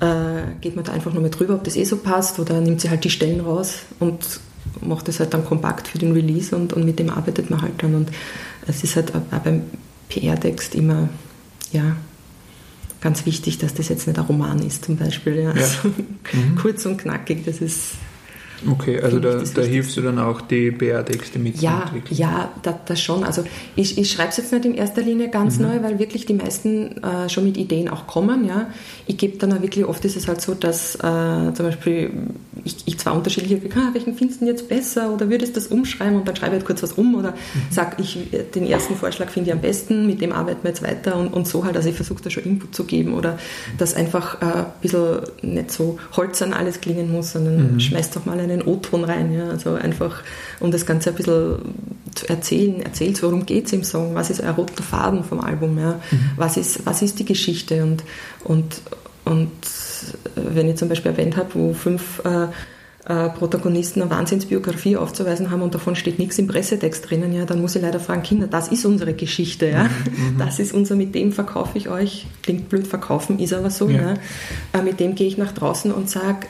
äh, 0.00 0.42
geht 0.60 0.76
man 0.76 0.84
da 0.84 0.92
einfach 0.92 1.12
nochmal 1.12 1.30
drüber, 1.30 1.54
ob 1.54 1.64
das 1.64 1.76
eh 1.76 1.84
so 1.84 1.96
passt 1.96 2.38
oder 2.38 2.60
nimmt 2.60 2.80
sie 2.80 2.90
halt 2.90 3.04
die 3.04 3.10
Stellen 3.10 3.40
raus 3.40 3.80
und 4.00 4.40
macht 4.80 5.08
das 5.08 5.20
halt 5.20 5.32
dann 5.34 5.44
kompakt 5.44 5.88
für 5.88 5.98
den 5.98 6.12
Release 6.12 6.54
und, 6.54 6.72
und 6.72 6.84
mit 6.84 6.98
dem 6.98 7.10
arbeitet 7.10 7.50
man 7.50 7.62
halt 7.62 7.72
dann. 7.78 7.94
Und 7.94 8.10
es 8.66 8.84
ist 8.84 8.96
halt 8.96 9.14
auch 9.14 9.20
beim 9.40 9.62
PR-Text 10.08 10.74
immer, 10.74 11.08
ja, 11.72 11.96
ganz 13.00 13.26
wichtig, 13.26 13.58
dass 13.58 13.74
das 13.74 13.88
jetzt 13.88 14.06
nicht 14.06 14.18
ein 14.18 14.24
Roman 14.24 14.60
ist 14.60 14.84
zum 14.84 14.96
Beispiel. 14.96 15.36
Ja. 15.36 15.42
ja. 15.42 15.50
Also, 15.52 15.88
mhm. 16.32 16.56
Kurz 16.56 16.84
und 16.86 16.98
knackig, 16.98 17.44
das 17.44 17.60
ist 17.60 17.92
Okay, 18.70 19.00
also 19.00 19.18
da, 19.18 19.42
da 19.42 19.62
hilfst 19.62 19.96
du 19.96 20.00
dann 20.00 20.18
auch, 20.18 20.40
die 20.40 20.70
BR-Texte 20.70 21.38
mitzuentwickeln? 21.38 22.18
Ja, 22.18 22.30
ja 22.30 22.52
das, 22.62 22.74
das 22.86 23.00
schon. 23.00 23.24
Also 23.24 23.44
ich, 23.76 23.98
ich 23.98 24.10
schreibe 24.10 24.30
es 24.30 24.36
jetzt 24.36 24.52
nicht 24.52 24.64
in 24.64 24.74
erster 24.74 25.02
Linie 25.02 25.28
ganz 25.28 25.58
mhm. 25.58 25.66
neu, 25.66 25.82
weil 25.82 25.98
wirklich 25.98 26.26
die 26.26 26.34
meisten 26.34 27.02
äh, 27.02 27.28
schon 27.28 27.44
mit 27.44 27.56
Ideen 27.56 27.88
auch 27.88 28.06
kommen. 28.06 28.46
Ja. 28.46 28.68
Ich 29.06 29.16
gebe 29.16 29.38
dann 29.38 29.52
auch 29.52 29.62
wirklich, 29.62 29.84
oft 29.84 30.04
ist 30.04 30.16
es 30.16 30.28
halt 30.28 30.40
so, 30.40 30.54
dass 30.54 30.94
äh, 30.96 30.98
zum 30.98 31.66
Beispiel 31.66 32.10
ich, 32.64 32.76
ich 32.86 32.98
zwar 32.98 33.14
unterschiedliche, 33.14 33.60
ah, 33.76 33.90
welchen 33.92 34.14
findest 34.14 34.40
du 34.40 34.46
jetzt 34.46 34.68
besser 34.68 35.12
oder 35.12 35.28
würdest 35.28 35.56
du 35.56 35.60
das 35.60 35.68
umschreiben 35.68 36.16
und 36.16 36.28
dann 36.28 36.36
schreibe 36.36 36.52
ich 36.52 36.60
halt 36.60 36.66
kurz 36.66 36.82
was 36.82 36.92
um 36.92 37.14
oder 37.14 37.32
mhm. 37.32 37.72
sage, 37.72 37.96
ich, 37.98 38.18
den 38.54 38.66
ersten 38.66 38.96
Vorschlag 38.96 39.28
finde 39.28 39.50
ich 39.50 39.54
am 39.54 39.60
besten, 39.60 40.06
mit 40.06 40.20
dem 40.20 40.32
arbeiten 40.32 40.62
wir 40.62 40.70
jetzt 40.70 40.82
weiter 40.82 41.16
und, 41.16 41.28
und 41.28 41.46
so 41.46 41.64
halt. 41.64 41.76
Also 41.76 41.88
ich 41.88 41.96
versuche 41.96 42.22
da 42.22 42.30
schon 42.30 42.44
Input 42.44 42.74
zu 42.74 42.84
geben 42.84 43.14
oder 43.14 43.38
dass 43.78 43.94
einfach 43.94 44.40
äh, 44.40 44.44
ein 44.44 44.66
bisschen 44.80 45.18
nicht 45.42 45.70
so 45.70 45.98
holzern 46.16 46.52
alles 46.52 46.80
klingen 46.80 47.10
muss, 47.10 47.32
sondern 47.32 47.74
mhm. 47.74 47.80
schmeißt 47.80 48.14
doch 48.16 48.24
mal 48.24 48.38
einen 48.54 48.68
O-Ton 48.68 49.04
rein. 49.04 49.32
Ja? 49.32 49.48
Also 49.48 49.74
einfach, 49.74 50.22
um 50.60 50.70
das 50.70 50.86
Ganze 50.86 51.10
ein 51.10 51.16
bisschen 51.16 51.58
zu 52.14 52.28
erzählen, 52.28 52.80
erzählt, 52.82 53.22
worum 53.22 53.46
geht 53.46 53.66
es 53.66 53.72
im 53.72 53.84
Song, 53.84 54.14
was 54.14 54.30
ist 54.30 54.40
ein 54.40 54.54
roter 54.54 54.82
Faden 54.82 55.24
vom 55.24 55.40
Album, 55.40 55.78
ja? 55.78 56.00
Mhm. 56.10 56.30
was, 56.36 56.56
ist, 56.56 56.86
was 56.86 57.02
ist 57.02 57.18
die 57.18 57.24
Geschichte 57.24 57.82
und, 57.82 58.04
und, 58.44 58.80
und 59.24 59.50
wenn 60.36 60.68
ich 60.68 60.76
zum 60.76 60.88
Beispiel 60.88 61.10
eine 61.10 61.22
Band 61.22 61.36
habe, 61.36 61.54
wo 61.54 61.74
fünf 61.74 62.22
äh, 62.24 62.46
äh, 63.06 63.28
Protagonisten 63.30 64.00
eine 64.00 64.10
Wahnsinnsbiografie 64.10 64.96
aufzuweisen 64.96 65.50
haben 65.50 65.62
und 65.62 65.74
davon 65.74 65.94
steht 65.96 66.18
nichts 66.18 66.38
im 66.38 66.46
Pressetext 66.46 67.10
drinnen, 67.10 67.34
ja, 67.34 67.44
dann 67.44 67.60
muss 67.60 67.76
ich 67.76 67.82
leider 67.82 68.00
fragen, 68.00 68.22
Kinder, 68.22 68.46
das 68.46 68.68
ist 68.68 68.86
unsere 68.86 69.12
Geschichte, 69.12 69.68
ja. 69.68 69.84
Mhm. 69.84 70.38
Das 70.38 70.58
ist 70.58 70.72
unser, 70.72 70.94
mit 70.94 71.14
dem 71.14 71.32
verkaufe 71.32 71.76
ich 71.76 71.88
euch, 71.88 72.26
klingt 72.42 72.68
blöd, 72.68 72.86
verkaufen 72.86 73.38
ist 73.38 73.52
aber 73.52 73.70
so, 73.70 73.88
ja. 73.88 74.14
ja. 74.72 74.80
Äh, 74.80 74.82
mit 74.82 75.00
dem 75.00 75.14
gehe 75.14 75.26
ich 75.26 75.36
nach 75.36 75.52
draußen 75.52 75.92
und 75.92 76.08
sage, 76.08 76.46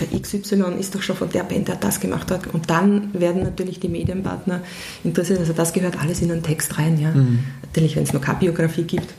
der 0.00 0.20
XY 0.20 0.78
ist 0.78 0.94
doch 0.94 1.02
schon 1.02 1.16
von 1.16 1.30
der 1.30 1.44
Band, 1.44 1.68
der 1.68 1.76
das 1.76 2.00
gemacht 2.00 2.30
hat. 2.30 2.46
Und 2.52 2.70
dann 2.70 3.12
werden 3.12 3.42
natürlich 3.42 3.80
die 3.80 3.88
Medienpartner 3.88 4.60
interessiert. 5.04 5.38
Also 5.38 5.52
das 5.52 5.72
gehört 5.72 6.00
alles 6.00 6.22
in 6.22 6.30
einen 6.30 6.42
Text 6.42 6.78
rein. 6.78 6.98
Ja. 7.00 7.10
Mhm. 7.10 7.40
Natürlich, 7.62 7.96
wenn 7.96 8.02
es 8.04 8.12
noch 8.12 8.20
keine 8.20 8.38
Biografie 8.38 8.84
gibt. 8.84 9.14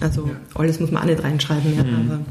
Also 0.00 0.26
ja. 0.26 0.34
alles 0.54 0.80
muss 0.80 0.90
man 0.90 1.02
auch 1.02 1.06
nicht 1.06 1.22
reinschreiben. 1.22 1.76
Ja, 1.76 1.84
mhm. 1.84 2.24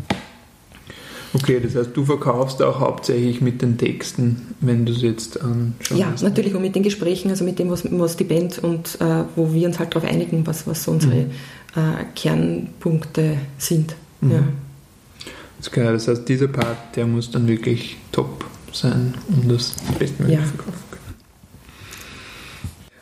Okay, 1.35 1.59
das 1.59 1.75
heißt, 1.75 1.89
du 1.95 2.05
verkaufst 2.05 2.61
auch 2.61 2.79
hauptsächlich 2.79 3.41
mit 3.41 3.61
den 3.63 3.77
Texten, 3.77 4.53
wenn 4.59 4.85
du 4.85 4.91
es 4.91 5.01
jetzt 5.01 5.41
anschaust. 5.41 5.99
Ja, 5.99 6.13
natürlich 6.21 6.53
und 6.53 6.61
mit 6.61 6.75
den 6.75 6.83
Gesprächen, 6.83 7.31
also 7.31 7.43
mit 7.43 7.57
dem, 7.57 7.71
was, 7.71 7.83
was 7.89 8.15
die 8.17 8.23
Band 8.23 8.59
und 8.59 9.01
äh, 9.01 9.23
wo 9.35 9.51
wir 9.51 9.67
uns 9.67 9.79
halt 9.79 9.95
darauf 9.95 10.07
einigen, 10.07 10.45
was, 10.45 10.67
was 10.67 10.83
so 10.83 10.91
unsere 10.91 11.15
mhm. 11.15 11.31
äh, 11.75 12.03
Kernpunkte 12.15 13.37
sind. 13.57 13.95
Mhm. 14.21 14.31
Ja. 14.31 14.43
Das, 15.63 15.71
klar, 15.71 15.93
das 15.93 16.09
heißt, 16.09 16.27
dieser 16.27 16.49
Part, 16.49 16.97
der 16.97 17.07
muss 17.07 17.31
dann 17.31 17.47
wirklich 17.47 17.95
top 18.11 18.43
sein, 18.73 19.13
um 19.29 19.47
das 19.47 19.73
bestmöglich 19.97 20.37
ja. 20.37 20.43
verkaufen 20.43 20.73
zu 20.73 20.91
können. 20.91 21.15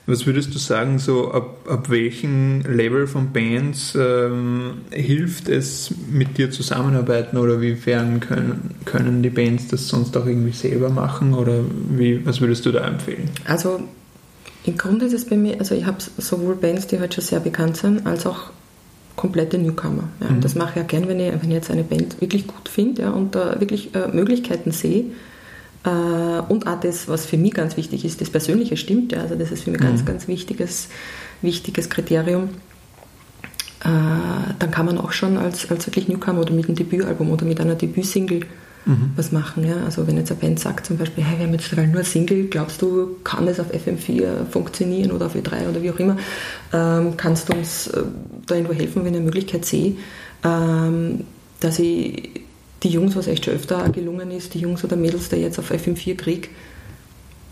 Was 0.06 0.28
würdest 0.28 0.54
du 0.54 0.60
sagen, 0.60 1.00
so 1.00 1.32
ab, 1.32 1.68
ab 1.68 1.90
welchem 1.90 2.62
Level 2.62 3.08
von 3.08 3.34
Bands 3.34 3.98
ähm, 4.00 4.82
hilft 4.92 5.50
es, 5.50 5.92
mit 6.12 6.38
dir 6.38 6.52
zusammenarbeiten 6.52 7.38
oder 7.38 7.62
wiefern 7.62 8.20
können, 8.20 8.76
können 8.86 9.24
die 9.24 9.32
Bands 9.32 9.70
das 9.70 9.88
sonst 9.88 10.16
auch 10.16 10.28
irgendwie 10.28 10.52
selber 10.52 10.90
machen 10.90 11.34
oder 11.34 11.64
wie, 11.90 12.24
was 12.28 12.42
würdest 12.42 12.64
du 12.68 12.72
da 12.72 12.86
empfehlen? 12.86 13.32
Also 13.46 13.80
im 14.66 14.78
Grunde 14.78 15.08
ist 15.08 15.14
es 15.14 15.26
bei 15.26 15.36
mir, 15.36 15.58
also 15.58 15.74
ich 15.74 15.88
habe 15.88 15.98
sowohl 16.20 16.58
Bands, 16.58 16.86
die 16.86 17.00
halt 17.00 17.16
schon 17.16 17.24
sehr 17.24 17.40
bekannt 17.40 17.78
sind, 17.78 18.06
als 18.06 18.28
auch 18.28 18.52
komplette 19.16 19.58
Newcomer. 19.58 20.04
Ja. 20.20 20.30
Mhm. 20.30 20.42
Das 20.42 20.56
mache 20.56 20.72
ich 20.72 20.76
ja 20.78 20.84
gern, 20.84 21.08
wenn 21.08 21.20
ich, 21.20 21.32
wenn 21.32 21.50
ich 21.50 21.56
jetzt 21.56 21.72
eine 21.72 21.84
Band 21.84 22.20
wirklich 22.22 22.48
gut 22.48 22.70
finde 22.70 23.04
ja, 23.04 23.12
und 23.12 23.36
da 23.36 23.60
wirklich 23.60 23.94
äh, 23.96 24.08
Möglichkeiten 24.08 24.72
sehe. 24.72 25.06
Äh, 25.84 25.90
und 26.50 26.68
auch 26.68 26.80
das, 26.80 27.08
was 27.08 27.26
für 27.26 27.38
mich 27.38 27.54
ganz 27.54 27.78
wichtig 27.78 28.06
ist, 28.06 28.22
das 28.22 28.30
Persönliche 28.30 28.78
stimmt. 28.78 29.12
Ja. 29.12 29.22
Also 29.22 29.36
das 29.36 29.52
ist 29.52 29.64
für 29.64 29.72
mich 29.72 29.82
mhm. 29.82 29.86
ganz, 29.86 30.06
ganz 30.06 30.28
wichtiges, 30.28 30.90
wichtiges 31.42 31.90
Kriterium. 31.90 32.50
Äh, 33.84 34.54
dann 34.60 34.72
kann 34.72 34.86
man 34.86 34.98
auch 34.98 35.12
schon 35.12 35.38
als, 35.38 35.70
als 35.72 35.88
wirklich 35.88 36.08
Newcomer 36.08 36.42
oder 36.42 36.54
mit 36.54 36.68
einem 36.68 36.76
Debütalbum 36.76 37.32
oder 37.32 37.46
mit 37.46 37.60
einer 37.60 37.76
Debütsingle 37.76 38.42
mhm. 38.86 39.12
was 39.16 39.32
machen. 39.32 39.66
Ja? 39.66 39.84
Also 39.86 40.08
wenn 40.08 40.18
jetzt 40.18 40.32
eine 40.32 40.40
Band 40.40 40.60
sagt 40.60 40.86
zum 40.86 40.98
Beispiel, 40.98 41.24
hey, 41.24 41.40
wir 41.40 41.46
haben 41.46 41.54
jetzt 41.54 41.76
nur 41.76 42.04
Single, 42.04 42.46
glaubst 42.46 42.82
du, 42.82 43.18
kann 43.24 43.46
das 43.46 43.60
auf 43.60 43.68
FM4 43.72 44.46
funktionieren 44.50 45.12
oder 45.12 45.28
auf 45.28 45.36
E3 45.36 45.70
oder 45.70 45.82
wie 45.82 45.92
auch 45.92 46.00
immer, 46.00 46.18
ähm, 46.74 47.16
kannst 47.18 47.50
du 47.50 47.54
uns 47.54 47.88
äh, 47.88 48.04
da 48.48 48.56
irgendwo 48.56 48.74
helfen, 48.74 49.04
wenn 49.04 49.14
ich 49.14 49.18
eine 49.18 49.26
Möglichkeit 49.26 49.66
sehe, 49.66 49.96
ähm, 50.44 51.22
dass 51.60 51.80
ich 51.80 52.42
die 52.84 52.90
Jungs, 52.90 53.16
was 53.16 53.28
echt 53.28 53.46
schon 53.46 53.54
öfter 53.54 53.90
gelungen 53.90 54.32
ist, 54.32 54.54
die 54.54 54.60
Jungs 54.60 54.84
oder 54.84 54.96
Mädels, 54.96 55.30
die 55.30 55.38
jetzt 55.38 55.60
auf 55.60 55.72
FM4 55.72 56.16
kriege, 56.16 56.50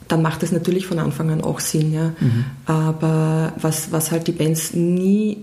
dann 0.07 0.23
macht 0.23 0.41
es 0.41 0.51
natürlich 0.51 0.87
von 0.87 0.97
Anfang 0.97 1.29
an 1.29 1.41
auch 1.41 1.59
Sinn. 1.59 1.93
Ja? 1.93 2.13
Mhm. 2.19 2.45
Aber 2.65 3.53
was, 3.61 3.91
was 3.91 4.11
halt 4.11 4.27
die 4.27 4.31
Bands 4.31 4.73
nie 4.73 5.37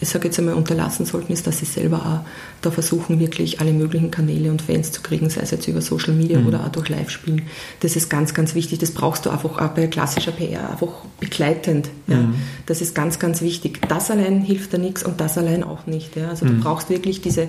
ich 0.00 0.08
sage 0.08 0.28
jetzt 0.28 0.38
einmal, 0.38 0.54
unterlassen 0.54 1.04
sollten, 1.04 1.32
ist, 1.32 1.46
dass 1.46 1.58
sie 1.58 1.66
selber 1.66 1.98
auch 1.98 2.30
da 2.62 2.70
versuchen, 2.70 3.20
wirklich 3.20 3.60
alle 3.60 3.72
möglichen 3.72 4.10
Kanäle 4.10 4.50
und 4.50 4.62
Fans 4.62 4.92
zu 4.92 5.02
kriegen, 5.02 5.28
sei 5.28 5.42
es 5.42 5.50
jetzt 5.50 5.68
über 5.68 5.82
Social 5.82 6.14
Media 6.14 6.38
mhm. 6.38 6.46
oder 6.46 6.64
auch 6.64 6.70
durch 6.70 6.88
Live-Spielen. 6.88 7.42
Das 7.80 7.96
ist 7.96 8.08
ganz, 8.08 8.32
ganz 8.32 8.54
wichtig. 8.54 8.78
Das 8.78 8.92
brauchst 8.92 9.26
du 9.26 9.30
einfach 9.30 9.58
auch 9.58 9.68
bei 9.68 9.86
klassischer 9.88 10.32
PR, 10.32 10.70
einfach 10.70 11.04
begleitend. 11.20 11.90
Ja. 12.06 12.16
Mhm. 12.16 12.34
Das 12.66 12.80
ist 12.80 12.94
ganz, 12.94 13.18
ganz 13.18 13.42
wichtig. 13.42 13.80
Das 13.88 14.10
allein 14.10 14.40
hilft 14.40 14.72
da 14.72 14.78
nichts 14.78 15.02
und 15.02 15.20
das 15.20 15.36
allein 15.36 15.62
auch 15.62 15.86
nicht. 15.86 16.16
Ja. 16.16 16.30
Also 16.30 16.46
mhm. 16.46 16.56
du 16.56 16.60
brauchst 16.62 16.88
wirklich 16.88 17.20
diese 17.20 17.48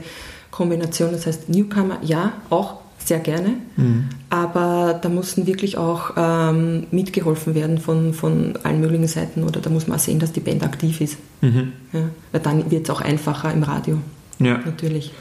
Kombination, 0.52 1.14
das 1.14 1.26
heißt 1.26 1.48
Newcomer, 1.48 2.00
ja, 2.04 2.34
auch 2.50 2.81
sehr 3.06 3.20
gerne. 3.20 3.54
Mhm. 3.78 4.10
Aber 4.30 5.00
da 5.02 5.10
mussten 5.10 5.48
wirklich 5.48 5.78
auch 5.78 6.12
ähm, 6.18 6.88
mitgeholfen 6.92 7.56
werden 7.56 7.78
von, 7.78 8.14
von 8.14 8.54
allen 8.64 8.82
möglichen 8.82 9.08
Seiten 9.08 9.44
oder 9.44 9.60
da 9.60 9.70
muss 9.70 9.88
man 9.88 9.98
auch 9.98 10.02
sehen, 10.02 10.20
dass 10.20 10.32
die 10.32 10.40
Band 10.40 10.64
aktiv 10.64 11.02
ist. 11.02 11.18
Mhm. 11.42 11.74
Ja, 11.94 12.02
weil 12.32 12.42
dann 12.42 12.72
wird 12.72 12.86
es 12.86 12.90
auch 12.90 13.02
einfacher 13.02 13.52
im 13.52 13.64
Radio. 13.64 13.98
Ja. 14.40 14.60
Natürlich. 14.66 15.12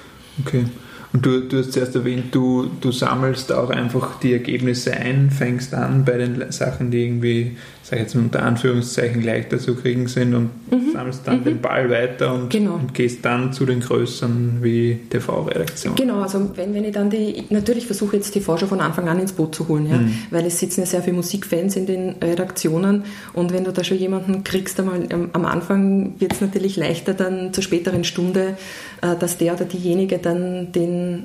Okay. 0.44 0.64
Und 1.12 1.26
du, 1.26 1.40
du 1.40 1.58
hast 1.58 1.72
zuerst 1.72 1.96
erwähnt, 1.96 2.34
du, 2.34 2.70
du 2.80 2.92
sammelst 2.92 3.52
auch 3.52 3.70
einfach 3.70 4.20
die 4.20 4.32
Ergebnisse 4.32 4.92
ein, 4.92 5.30
fängst 5.30 5.74
an 5.74 6.04
bei 6.04 6.18
den 6.18 6.52
Sachen, 6.52 6.92
die 6.92 7.04
irgendwie 7.04 7.56
sage 7.90 8.02
jetzt 8.02 8.14
unter 8.14 8.42
Anführungszeichen 8.42 9.22
leichter 9.22 9.58
zu 9.58 9.74
kriegen 9.74 10.06
sind 10.06 10.34
und 10.34 10.50
mhm. 10.70 10.92
sammelst 10.92 11.22
dann 11.26 11.40
mhm. 11.40 11.44
den 11.44 11.60
Ball 11.60 11.90
weiter 11.90 12.32
und, 12.34 12.50
genau. 12.50 12.74
und, 12.74 12.94
gehst 12.94 13.24
dann 13.24 13.52
zu 13.52 13.66
den 13.66 13.80
größeren 13.80 14.58
wie 14.62 15.00
TV-Redaktionen. 15.10 15.96
Genau, 15.96 16.20
also 16.20 16.50
wenn, 16.54 16.72
wenn 16.72 16.84
ich 16.84 16.92
dann 16.92 17.10
die, 17.10 17.44
natürlich 17.50 17.86
versuche 17.86 18.16
jetzt 18.16 18.30
TV 18.30 18.56
schon 18.56 18.68
von 18.68 18.80
Anfang 18.80 19.08
an 19.08 19.18
ins 19.18 19.32
Boot 19.32 19.54
zu 19.54 19.66
holen, 19.68 19.88
ja, 19.88 19.96
mhm. 19.96 20.14
weil 20.30 20.46
es 20.46 20.58
sitzen 20.60 20.80
ja 20.80 20.86
sehr 20.86 21.02
viele 21.02 21.16
Musikfans 21.16 21.74
in 21.76 21.86
den 21.86 22.10
Redaktionen 22.22 23.04
und 23.32 23.52
wenn 23.52 23.64
du 23.64 23.72
da 23.72 23.82
schon 23.82 23.98
jemanden 23.98 24.44
kriegst, 24.44 24.78
einmal 24.78 25.00
am 25.32 25.44
Anfang 25.44 26.14
wird 26.20 26.32
es 26.32 26.40
natürlich 26.40 26.76
leichter 26.76 27.14
dann 27.14 27.52
zur 27.52 27.64
späteren 27.64 28.04
Stunde, 28.04 28.56
äh, 29.02 29.16
dass 29.18 29.36
der 29.36 29.54
oder 29.54 29.64
diejenige 29.64 30.18
dann 30.18 30.72
den 30.72 31.24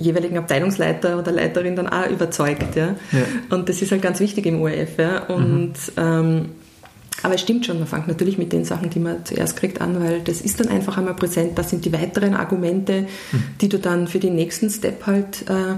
jeweiligen 0.00 0.38
Abteilungsleiter 0.38 1.18
oder 1.18 1.32
Leiterin 1.32 1.76
dann 1.76 1.88
auch 1.88 2.08
überzeugt. 2.08 2.74
Ja? 2.74 2.96
ja. 3.12 3.22
Und 3.50 3.68
das 3.68 3.82
ist 3.82 3.92
halt 3.92 4.02
ganz 4.02 4.20
wichtig 4.20 4.46
im 4.46 4.60
ORF. 4.60 4.98
Ja? 4.98 5.24
Und, 5.24 5.72
mhm. 5.72 5.74
ähm, 5.96 6.48
aber 7.22 7.34
es 7.34 7.42
stimmt 7.42 7.66
schon, 7.66 7.78
man 7.78 7.86
fängt 7.86 8.08
natürlich 8.08 8.38
mit 8.38 8.52
den 8.52 8.64
Sachen, 8.64 8.88
die 8.88 8.98
man 8.98 9.24
zuerst 9.26 9.56
kriegt, 9.56 9.80
an, 9.80 10.02
weil 10.02 10.20
das 10.20 10.40
ist 10.40 10.58
dann 10.58 10.68
einfach 10.68 10.96
einmal 10.96 11.14
präsent. 11.14 11.58
Das 11.58 11.70
sind 11.70 11.84
die 11.84 11.92
weiteren 11.92 12.34
Argumente, 12.34 13.02
mhm. 13.32 13.42
die 13.60 13.68
du 13.68 13.78
dann 13.78 14.08
für 14.08 14.18
den 14.18 14.34
nächsten 14.34 14.70
Step 14.70 15.06
halt 15.06 15.48
äh, 15.48 15.76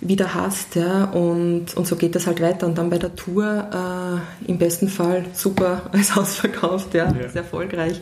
wieder 0.00 0.34
hast. 0.34 0.76
Ja? 0.76 1.04
Und, 1.04 1.76
und 1.76 1.86
so 1.86 1.96
geht 1.96 2.14
das 2.14 2.26
halt 2.26 2.40
weiter. 2.40 2.66
Und 2.66 2.78
dann 2.78 2.90
bei 2.90 2.98
der 2.98 3.16
Tour 3.16 4.22
äh, 4.46 4.50
im 4.50 4.58
besten 4.58 4.88
Fall 4.88 5.24
super 5.32 5.82
als 5.92 6.16
ausverkauft, 6.16 6.94
ja, 6.94 7.06
ja. 7.06 7.28
sehr 7.28 7.42
erfolgreich. 7.42 8.00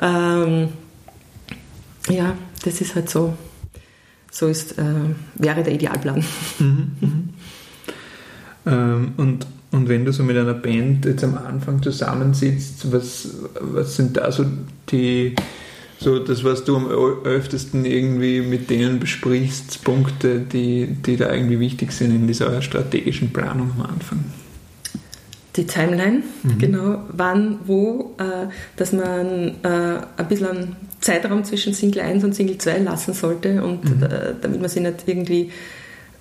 Ähm, 0.00 0.68
ja, 2.08 2.36
das 2.64 2.80
ist 2.80 2.94
halt 2.94 3.10
so 3.10 3.34
so 4.34 4.48
ist, 4.48 4.76
äh, 4.78 4.82
wäre 5.36 5.62
der 5.62 5.74
Idealplan. 5.74 6.24
Mhm, 6.58 6.90
mhm. 7.00 7.28
Ähm, 8.66 9.12
und, 9.16 9.46
und 9.70 9.88
wenn 9.88 10.04
du 10.04 10.12
so 10.12 10.24
mit 10.24 10.36
einer 10.36 10.54
Band 10.54 11.04
jetzt 11.04 11.22
am 11.22 11.38
Anfang 11.38 11.80
zusammensitzt, 11.80 12.90
was, 12.92 13.28
was 13.60 13.94
sind 13.94 14.16
da 14.16 14.32
so 14.32 14.44
die, 14.90 15.36
so 16.00 16.18
das, 16.18 16.42
was 16.42 16.64
du 16.64 16.76
am 16.76 16.88
öftesten 16.88 17.84
irgendwie 17.84 18.40
mit 18.40 18.70
denen 18.70 18.98
besprichst, 18.98 19.84
Punkte, 19.84 20.40
die, 20.40 20.86
die 20.86 21.16
da 21.16 21.32
irgendwie 21.32 21.60
wichtig 21.60 21.92
sind 21.92 22.12
in 22.12 22.26
dieser 22.26 22.60
strategischen 22.60 23.32
Planung 23.32 23.70
am 23.76 23.82
Anfang? 23.82 24.24
die 25.56 25.66
Timeline, 25.66 26.24
mhm. 26.42 26.58
genau 26.58 27.04
wann, 27.10 27.60
wo, 27.64 28.16
äh, 28.18 28.48
dass 28.74 28.92
man 28.92 29.54
äh, 29.62 30.00
ein 30.16 30.28
bisschen 30.28 30.74
Zeitraum 31.04 31.44
zwischen 31.44 31.74
Single 31.74 32.02
1 32.02 32.24
und 32.24 32.34
Single 32.34 32.58
2 32.58 32.78
lassen 32.78 33.12
sollte 33.12 33.62
und 33.62 33.84
mhm. 33.84 34.02
äh, 34.02 34.34
damit 34.40 34.60
man 34.60 34.70
sich 34.70 34.82
nicht 34.82 35.04
irgendwie 35.06 35.52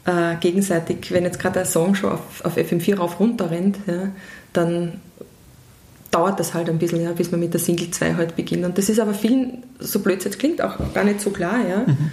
äh, 0.06 0.36
gegenseitig, 0.40 1.12
wenn 1.12 1.24
jetzt 1.24 1.40
gerade 1.40 1.62
ein 1.62 1.66
Song 1.66 1.96
schon 1.96 2.12
auf, 2.12 2.44
auf 2.44 2.58
FM4 2.58 2.98
rauf 2.98 3.20
runter 3.20 3.50
rennt, 3.50 3.78
ja, 3.88 4.10
dann 4.52 5.00
dauert 6.12 6.40
das 6.40 6.54
halt 6.54 6.70
ein 6.70 6.78
bisschen, 6.78 7.02
ja, 7.02 7.14
bis 7.14 7.32
man 7.32 7.40
mit 7.40 7.54
der 7.54 7.62
Single 7.62 7.90
2 7.90 8.16
halt 8.16 8.36
beginnt. 8.36 8.66
Und 8.66 8.78
das 8.78 8.90
ist 8.90 9.00
aber 9.00 9.14
vielen, 9.14 9.64
so 9.80 10.00
blöd 10.00 10.20
es 10.20 10.26
jetzt 10.26 10.40
klingt, 10.40 10.62
auch 10.62 10.78
gar 10.94 11.06
nicht 11.06 11.22
so 11.22 11.30
klar. 11.30 11.60
Ja. 11.68 11.86
Mhm. 11.88 12.12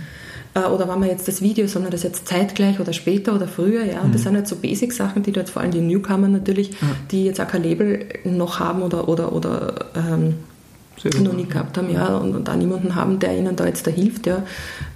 Äh, 0.54 0.68
oder 0.68 0.86
wann 0.86 1.00
wir 1.00 1.08
jetzt 1.08 1.26
das 1.26 1.42
Video, 1.42 1.66
wir 1.66 1.90
das 1.90 2.04
jetzt 2.04 2.28
zeitgleich 2.28 2.78
oder 2.78 2.92
später 2.92 3.34
oder 3.34 3.48
früher? 3.48 3.84
Ja, 3.84 4.04
mhm. 4.04 4.12
das 4.12 4.22
sind 4.22 4.36
halt 4.36 4.46
so 4.46 4.56
Basic-Sachen, 4.56 5.24
die 5.24 5.32
dort 5.32 5.48
vor 5.48 5.62
allem 5.62 5.72
die 5.72 5.80
Newcomer 5.80 6.28
natürlich, 6.28 6.70
die 7.10 7.24
jetzt 7.24 7.40
auch 7.40 7.48
kein 7.48 7.64
Label 7.64 8.06
noch 8.24 8.60
haben 8.60 8.82
oder, 8.82 9.08
oder, 9.08 9.32
oder 9.32 9.90
ähm, 9.96 10.34
noch 11.04 11.32
nie 11.32 11.46
gehabt 11.46 11.78
haben, 11.78 11.90
ja, 11.90 12.16
und, 12.16 12.34
und 12.34 12.48
auch 12.48 12.56
niemanden 12.56 12.94
haben, 12.94 13.18
der 13.18 13.36
ihnen 13.36 13.56
da 13.56 13.66
jetzt 13.66 13.86
da 13.86 13.90
hilft, 13.90 14.26
ja, 14.26 14.44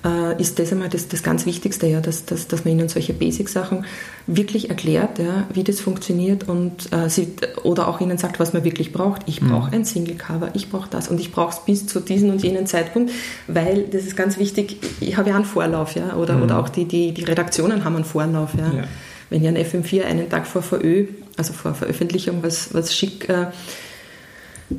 äh, 0.05 0.41
ist 0.41 0.59
das 0.59 0.73
einmal 0.73 0.89
das, 0.89 1.09
das 1.09 1.23
ganz 1.23 1.47
Wichtigste, 1.47 1.87
ja, 1.87 2.01
dass, 2.01 2.25
dass, 2.27 2.47
dass 2.47 2.65
man 2.65 2.75
ihnen 2.75 2.89
solche 2.89 3.15
Basic-Sachen 3.15 3.85
wirklich 4.27 4.71
erklärt, 4.71 5.19
ja, 5.19 5.47
wie 5.53 5.65
das 5.65 5.81
funktioniert 5.81 6.49
und 6.49 6.93
äh, 6.93 7.09
sie, 7.09 7.33
oder 7.63 7.89
auch 7.89 8.01
ihnen 8.01 8.19
sagt, 8.19 8.41
was 8.41 8.53
man 8.53 8.65
wirklich 8.65 8.93
braucht. 8.93 9.23
Ich 9.27 9.41
brauche 9.41 9.69
mhm. 9.69 9.75
ein 9.75 9.85
Single-Cover, 9.85 10.51
ich 10.55 10.71
brauche 10.71 10.89
das 10.91 11.09
und 11.09 11.21
ich 11.21 11.33
brauche 11.33 11.53
es 11.53 11.65
bis 11.65 11.87
zu 11.87 12.01
diesem 12.01 12.31
und 12.31 12.43
jenen 12.43 12.67
Zeitpunkt, 12.67 13.11
weil 13.47 13.85
das 13.85 14.03
ist 14.03 14.17
ganz 14.17 14.39
wichtig, 14.39 14.79
ich 15.01 15.17
habe 15.17 15.31
ja 15.31 15.37
einen 15.37 15.45
Vorlauf, 15.45 15.95
ja, 15.95 16.17
oder, 16.17 16.35
mhm. 16.35 16.43
oder 16.43 16.59
auch 16.59 16.69
die, 16.69 16.85
die, 16.85 17.13
die 17.13 17.25
Redaktionen 17.25 17.85
haben 17.85 17.97
einen 17.97 18.05
Vorlauf, 18.05 18.51
ja. 18.55 18.73
ja. 18.73 18.85
Wenn 19.31 19.43
ja 19.43 19.51
ein 19.51 19.57
FM4 19.57 20.05
einen 20.05 20.29
Tag 20.29 20.47
vor 20.47 20.63
VÖ, 20.63 21.07
also 21.37 21.55
vor 21.55 21.75
Veröffentlichung, 21.75 22.43
was, 22.43 22.75
was 22.75 22.95
schick 22.95 23.29
äh, 23.29 23.47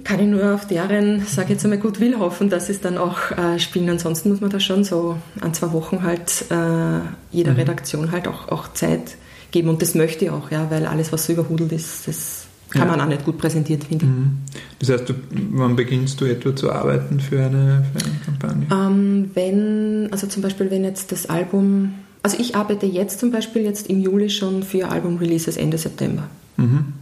kann 0.04 0.20
ich 0.20 0.28
nur 0.28 0.54
auf 0.54 0.68
deren, 0.68 1.26
sage 1.26 1.46
ich 1.46 1.50
jetzt 1.52 1.64
einmal, 1.64 1.80
gut 1.80 2.00
will 2.00 2.18
hoffen, 2.18 2.50
dass 2.50 2.68
sie 2.68 2.74
es 2.74 2.82
dann 2.82 2.98
auch 2.98 3.32
äh, 3.32 3.60
spielen. 3.60 3.90
Ansonsten 3.90 4.30
muss 4.30 4.42
man 4.42 4.50
da 4.50 4.60
schon 4.60 4.84
so 4.84 5.18
an 5.42 5.54
zwei 5.54 5.72
Wochen 5.74 6.04
halt 6.04 6.46
äh, 6.50 7.00
jeder 7.32 7.52
mhm. 7.52 7.58
Redaktion 7.58 8.12
halt 8.12 8.28
auch, 8.28 8.50
auch 8.50 8.74
Zeit 8.74 9.16
geben. 9.52 9.70
Und 9.70 9.82
das 9.82 9.96
möchte 9.96 10.26
ich 10.26 10.32
auch, 10.32 10.52
ja, 10.52 10.70
weil 10.72 10.86
alles, 10.86 11.12
was 11.12 11.26
so 11.26 11.34
überhudelt 11.34 11.72
ist, 11.72 12.08
das 12.08 12.48
kann 12.72 12.88
ja. 12.88 12.96
man 12.96 13.02
auch 13.02 13.08
nicht 13.08 13.26
gut 13.26 13.38
präsentieren, 13.38 13.82
finde 13.82 14.06
ich. 14.06 14.12
Mhm. 14.12 14.38
Das 14.80 14.90
heißt, 14.90 15.10
du, 15.10 15.14
wann 15.52 15.76
beginnst 15.76 16.20
du 16.20 16.26
etwa 16.26 16.56
zu 16.56 16.72
arbeiten 16.72 17.20
für 17.20 17.46
eine, 17.46 17.86
für 17.94 18.06
eine 18.06 18.20
Kampagne? 18.26 18.68
Ähm, 18.72 19.32
wenn, 19.34 20.10
also 20.12 20.28
zum 20.28 20.42
Beispiel, 20.42 20.72
wenn 20.72 20.84
jetzt 20.84 21.12
das 21.12 21.28
Album, 21.28 21.94
also 22.24 22.38
ich 22.40 22.56
arbeite 22.56 22.88
jetzt 22.88 23.20
zum 23.20 23.32
Beispiel 23.32 23.62
jetzt 23.62 23.88
im 23.88 24.02
Juli 24.02 24.32
schon 24.32 24.64
für 24.64 24.90
Album-Releases 24.90 25.58
Ende 25.58 25.78
September. 25.78 26.28
Mhm. 26.58 26.94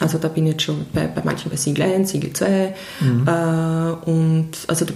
Also 0.00 0.18
da 0.18 0.28
bin 0.28 0.46
ich 0.46 0.52
jetzt 0.52 0.62
schon 0.62 0.86
bei, 0.92 1.06
bei 1.06 1.22
manchen 1.24 1.50
bei 1.50 1.56
Single 1.56 1.84
1, 1.84 2.10
Single 2.10 2.32
2. 2.32 2.74
Mhm. 3.00 3.26
Äh, 3.26 4.10
und 4.10 4.50
also 4.68 4.86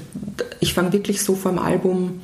ich 0.61 0.75
fange 0.75 0.93
wirklich 0.93 1.23
so 1.23 1.35
vor 1.35 1.53
dem 1.53 1.59
Album 1.59 2.21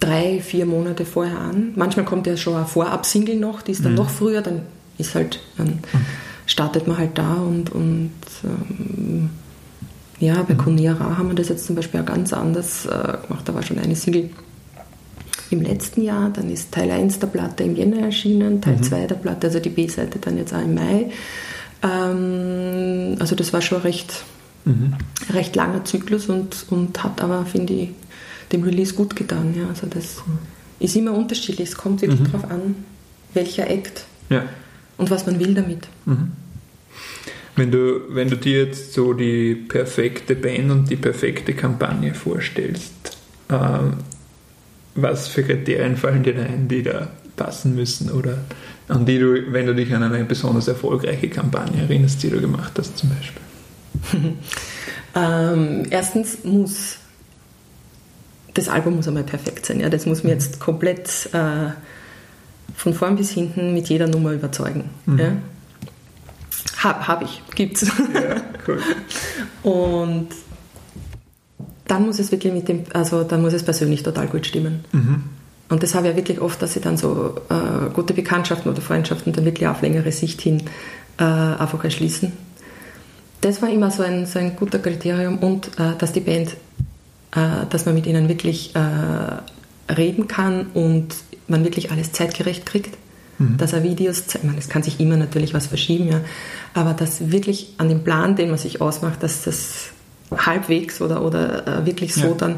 drei, 0.00 0.40
vier 0.40 0.66
Monate 0.66 1.04
vorher 1.04 1.38
an. 1.38 1.72
Manchmal 1.76 2.04
kommt 2.04 2.26
ja 2.26 2.36
schon 2.36 2.56
ein 2.56 2.66
Vorab-Single 2.66 3.36
noch, 3.36 3.62
die 3.62 3.72
ist 3.72 3.84
dann 3.84 3.92
mhm. 3.92 3.98
noch 3.98 4.10
früher, 4.10 4.42
dann 4.42 4.62
ist 4.98 5.14
halt, 5.14 5.40
dann 5.56 5.68
mhm. 5.68 5.80
startet 6.46 6.86
man 6.86 6.98
halt 6.98 7.18
da 7.18 7.34
und, 7.34 7.72
und 7.72 8.12
ähm, 8.44 9.30
ja, 10.20 10.42
bei 10.42 10.54
mhm. 10.54 10.98
haben 11.00 11.28
wir 11.28 11.34
das 11.34 11.48
jetzt 11.48 11.66
zum 11.66 11.74
Beispiel 11.74 12.00
auch 12.00 12.06
ganz 12.06 12.32
anders 12.32 12.86
äh, 12.86 13.16
gemacht. 13.26 13.46
Da 13.46 13.54
war 13.54 13.62
schon 13.62 13.78
eine 13.78 13.96
Single 13.96 14.30
im 15.50 15.62
letzten 15.62 16.02
Jahr, 16.02 16.30
dann 16.30 16.50
ist 16.50 16.72
Teil 16.72 16.90
1 16.90 17.18
der 17.18 17.26
Platte 17.28 17.64
im 17.64 17.76
Jänner 17.76 18.00
erschienen, 18.00 18.60
Teil 18.60 18.76
mhm. 18.76 18.82
2 18.82 19.06
der 19.06 19.14
Platte, 19.16 19.46
also 19.46 19.60
die 19.60 19.70
B-Seite 19.70 20.18
dann 20.18 20.38
jetzt 20.38 20.54
auch 20.54 20.62
im 20.62 20.74
Mai. 20.74 21.10
Ähm, 21.82 23.16
also 23.18 23.34
das 23.36 23.52
war 23.52 23.60
schon 23.60 23.82
recht, 23.82 24.24
mhm. 24.64 24.94
recht 25.30 25.54
langer 25.54 25.84
Zyklus 25.84 26.26
und, 26.26 26.66
und 26.70 27.02
hat 27.04 27.22
aber, 27.22 27.44
finde 27.46 27.72
ich, 27.74 27.88
dem 28.52 28.62
Release 28.62 28.94
gut 28.94 29.16
getan. 29.16 29.54
Ja. 29.56 29.68
Also 29.68 29.86
das 29.86 30.22
cool. 30.26 30.38
ist 30.80 30.96
immer 30.96 31.12
unterschiedlich. 31.12 31.70
Es 31.70 31.76
kommt 31.76 32.00
wirklich 32.02 32.20
mhm. 32.20 32.32
darauf 32.32 32.50
an, 32.50 32.76
welcher 33.34 33.68
Act 33.68 34.04
ja. 34.30 34.44
und 34.96 35.10
was 35.10 35.26
man 35.26 35.38
will 35.38 35.54
damit. 35.54 35.88
Mhm. 36.06 36.32
Wenn 37.56 37.70
du, 37.70 38.00
wenn 38.08 38.28
du 38.28 38.36
dir 38.36 38.64
jetzt 38.64 38.94
so 38.94 39.12
die 39.12 39.54
perfekte 39.54 40.34
Band 40.34 40.72
und 40.72 40.90
die 40.90 40.96
perfekte 40.96 41.54
Kampagne 41.54 42.12
vorstellst, 42.12 43.16
äh, 43.48 43.78
was 44.94 45.28
für 45.28 45.42
Kriterien 45.42 45.96
fallen 45.96 46.22
dir 46.22 46.36
ein, 46.36 46.68
die 46.68 46.82
da 46.82 47.08
passen 47.36 47.74
müssen 47.74 48.10
oder 48.10 48.38
an 48.88 49.06
die 49.06 49.18
du, 49.18 49.52
wenn 49.52 49.66
du 49.66 49.74
dich 49.74 49.92
an 49.94 50.02
eine 50.02 50.24
besonders 50.24 50.68
erfolgreiche 50.68 51.28
Kampagne 51.28 51.82
erinnerst, 51.82 52.22
die 52.22 52.30
du 52.30 52.40
gemacht 52.40 52.72
hast 52.78 52.96
zum 52.96 53.10
Beispiel? 53.10 53.42
ähm, 55.14 55.86
erstens 55.90 56.44
muss 56.44 56.98
das 58.54 58.68
Album 58.68 58.96
muss 58.96 59.08
einmal 59.08 59.24
perfekt 59.24 59.66
sein. 59.66 59.80
Ja? 59.80 59.90
Das 59.90 60.06
muss 60.06 60.22
mir 60.22 60.30
mhm. 60.30 60.40
jetzt 60.40 60.60
komplett 60.60 61.28
äh, 61.32 61.70
von 62.74 62.94
vorn 62.94 63.16
bis 63.16 63.30
hinten 63.30 63.74
mit 63.74 63.88
jeder 63.88 64.06
Nummer 64.06 64.32
überzeugen. 64.32 64.90
Mhm. 65.06 65.18
Ja? 65.18 65.32
Habe 66.78 67.08
hab 67.08 67.22
ich, 67.22 67.42
gibt's. 67.54 67.82
Ja, 67.82 68.42
cool. 68.66 68.80
Und 69.62 70.28
dann 71.86 72.06
muss 72.06 72.18
es 72.18 72.32
wirklich 72.32 72.52
mit 72.52 72.68
dem, 72.68 72.84
also 72.92 73.24
dann 73.24 73.42
muss 73.42 73.52
es 73.52 73.62
persönlich 73.62 74.02
total 74.02 74.26
gut 74.26 74.46
stimmen. 74.46 74.84
Mhm. 74.92 75.24
Und 75.68 75.82
das 75.82 75.94
habe 75.94 76.06
ich 76.06 76.12
ja 76.12 76.16
wirklich 76.16 76.40
oft, 76.40 76.60
dass 76.62 76.76
ich 76.76 76.82
dann 76.82 76.96
so 76.96 77.36
äh, 77.48 77.90
gute 77.92 78.14
Bekanntschaften 78.14 78.70
oder 78.70 78.80
Freundschaften 78.80 79.32
dann 79.32 79.44
wirklich 79.44 79.68
auf 79.68 79.82
längere 79.82 80.12
Sicht 80.12 80.40
hin 80.40 80.62
äh, 81.18 81.24
einfach 81.24 81.82
erschließen. 81.82 82.32
Das 83.40 83.60
war 83.60 83.70
immer 83.70 83.90
so 83.90 84.02
ein, 84.02 84.26
so 84.26 84.38
ein 84.38 84.56
guter 84.56 84.78
Kriterium 84.78 85.38
und 85.38 85.68
äh, 85.78 85.96
dass 85.98 86.12
die 86.12 86.20
Band, 86.20 86.50
äh, 87.34 87.66
dass 87.68 87.86
man 87.86 87.94
mit 87.94 88.06
ihnen 88.06 88.28
wirklich 88.28 88.74
äh, 88.74 89.92
reden 89.92 90.28
kann 90.28 90.66
und 90.74 91.14
man 91.48 91.64
wirklich 91.64 91.90
alles 91.90 92.12
zeitgerecht 92.12 92.66
kriegt. 92.66 92.96
Mhm. 93.38 93.56
Dass 93.56 93.72
er 93.72 93.82
Videos, 93.82 94.22
ich 94.34 94.42
meine, 94.44 94.58
es 94.58 94.68
kann 94.68 94.82
sich 94.82 95.00
immer 95.00 95.16
natürlich 95.16 95.54
was 95.54 95.66
verschieben, 95.66 96.08
ja, 96.08 96.20
aber 96.72 96.92
dass 96.92 97.32
wirklich 97.32 97.74
an 97.78 97.88
dem 97.88 98.04
Plan, 98.04 98.36
den 98.36 98.48
man 98.48 98.58
sich 98.58 98.80
ausmacht, 98.80 99.22
dass 99.22 99.42
das 99.42 99.93
halbwegs 100.30 101.00
oder, 101.00 101.24
oder 101.24 101.66
äh, 101.66 101.86
wirklich 101.86 102.14
so 102.14 102.28
ja. 102.28 102.34
dann 102.34 102.56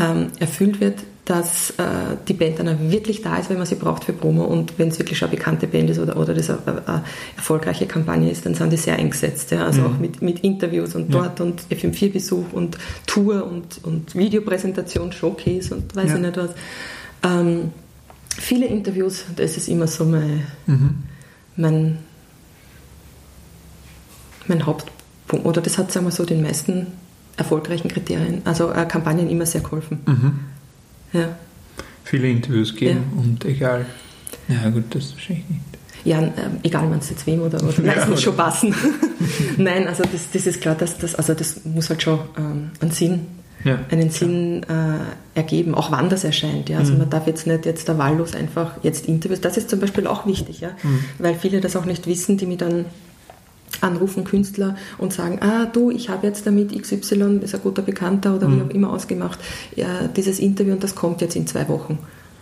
ähm, 0.00 0.28
erfüllt 0.38 0.80
wird, 0.80 1.00
dass 1.30 1.70
äh, 1.70 2.16
die 2.26 2.32
Band 2.32 2.58
dann 2.58 2.90
wirklich 2.90 3.22
da 3.22 3.36
ist, 3.36 3.50
wenn 3.50 3.58
man 3.58 3.66
sie 3.66 3.76
braucht 3.76 4.02
für 4.04 4.12
Promo 4.12 4.44
und 4.44 4.78
wenn 4.78 4.88
es 4.88 4.98
wirklich 4.98 5.22
eine 5.22 5.30
bekannte 5.30 5.68
Band 5.68 5.88
ist 5.90 6.00
oder, 6.00 6.16
oder 6.16 6.34
das 6.34 6.50
eine, 6.50 6.58
eine 6.86 7.04
erfolgreiche 7.36 7.86
Kampagne 7.86 8.30
ist, 8.30 8.46
dann 8.46 8.54
sind 8.54 8.72
die 8.72 8.76
sehr 8.76 8.96
eingesetzt. 8.96 9.52
Ja? 9.52 9.64
Also 9.64 9.82
mhm. 9.82 9.86
auch 9.86 9.98
mit, 9.98 10.22
mit 10.22 10.40
Interviews 10.40 10.96
und 10.96 11.14
dort 11.14 11.38
ja. 11.38 11.44
und 11.44 11.62
FM4-Besuch 11.70 12.52
und 12.52 12.78
Tour 13.06 13.46
und, 13.46 13.84
und 13.84 14.14
Videopräsentation, 14.16 15.12
Showcase 15.12 15.72
und 15.72 15.94
weiß 15.94 16.08
ja. 16.08 16.16
ich 16.16 16.20
nicht 16.20 16.36
was. 16.36 16.50
Ähm, 17.22 17.72
viele 18.36 18.66
Interviews, 18.66 19.24
das 19.36 19.56
ist 19.56 19.68
immer 19.68 19.86
so 19.86 20.04
mein, 20.06 20.46
mhm. 20.66 21.02
mein, 21.54 21.98
mein 24.48 24.66
Hauptpunkt. 24.66 25.46
Oder 25.46 25.60
das 25.60 25.78
hat, 25.78 25.92
sagen 25.92 26.06
wir 26.06 26.10
so, 26.10 26.24
den 26.24 26.42
meisten 26.42 26.88
erfolgreichen 27.40 27.88
Kriterien, 27.88 28.42
also 28.44 28.70
äh, 28.70 28.84
Kampagnen 28.84 29.28
immer 29.28 29.46
sehr 29.46 29.62
geholfen. 29.62 30.00
Mhm. 30.06 30.38
Ja. 31.12 31.36
Viele 32.04 32.28
Interviews 32.28 32.76
geben 32.76 33.04
ja. 33.14 33.22
und 33.22 33.44
egal. 33.44 33.86
Ja, 34.48 34.70
gut, 34.70 34.94
das 34.94 35.12
wahrscheinlich 35.14 35.48
nicht. 35.48 35.62
Ja, 36.04 36.20
äh, 36.20 36.30
egal, 36.62 36.88
man 36.88 36.98
es 36.98 37.10
jetzt 37.10 37.26
wem 37.26 37.40
oder, 37.40 37.62
oder 37.62 37.74
nein, 37.82 37.98
es 37.98 38.08
muss 38.08 38.22
schon 38.22 38.36
passen. 38.36 38.74
nein, 39.56 39.88
also 39.88 40.02
das, 40.04 40.30
das 40.32 40.46
ist 40.46 40.60
klar, 40.60 40.74
dass 40.74 40.98
das, 40.98 41.14
also 41.14 41.34
das 41.34 41.64
muss 41.64 41.88
halt 41.88 42.02
schon 42.02 42.20
ähm, 42.38 42.70
einen 42.80 42.90
Sinn, 42.90 43.26
ja, 43.64 43.78
einen 43.90 44.10
Sinn 44.10 44.62
äh, 44.64 45.38
ergeben, 45.38 45.74
auch 45.74 45.90
wann 45.90 46.08
das 46.08 46.24
erscheint. 46.24 46.68
Ja? 46.68 46.78
Also 46.78 46.92
mhm. 46.92 47.00
man 47.00 47.10
darf 47.10 47.26
jetzt 47.26 47.46
nicht 47.46 47.66
jetzt 47.66 47.88
da 47.88 47.98
wahllos 47.98 48.34
einfach 48.34 48.72
jetzt 48.82 49.06
Interviews, 49.06 49.40
das 49.40 49.56
ist 49.56 49.68
zum 49.68 49.80
Beispiel 49.80 50.06
auch 50.06 50.26
wichtig, 50.26 50.60
ja? 50.60 50.70
Mhm. 50.82 51.04
weil 51.18 51.34
viele 51.34 51.60
das 51.60 51.76
auch 51.76 51.84
nicht 51.84 52.06
wissen, 52.06 52.38
die 52.38 52.46
mir 52.46 52.56
dann 52.58 52.86
anrufen 53.80 54.24
Künstler 54.24 54.76
und 54.98 55.12
sagen, 55.12 55.38
ah 55.40 55.66
du, 55.66 55.90
ich 55.90 56.08
habe 56.08 56.26
jetzt 56.26 56.46
damit 56.46 56.70
XY, 56.80 57.40
ist 57.42 57.54
ein 57.54 57.62
guter 57.62 57.82
Bekannter 57.82 58.34
oder 58.34 58.48
mhm. 58.48 58.56
wie 58.56 58.62
auch 58.62 58.74
immer 58.74 58.92
ausgemacht, 58.92 59.38
ja, 59.76 60.08
dieses 60.08 60.38
Interview 60.38 60.72
und 60.72 60.82
das 60.82 60.94
kommt 60.94 61.20
jetzt 61.20 61.36
in 61.36 61.46
zwei 61.46 61.68
Wochen. 61.68 61.98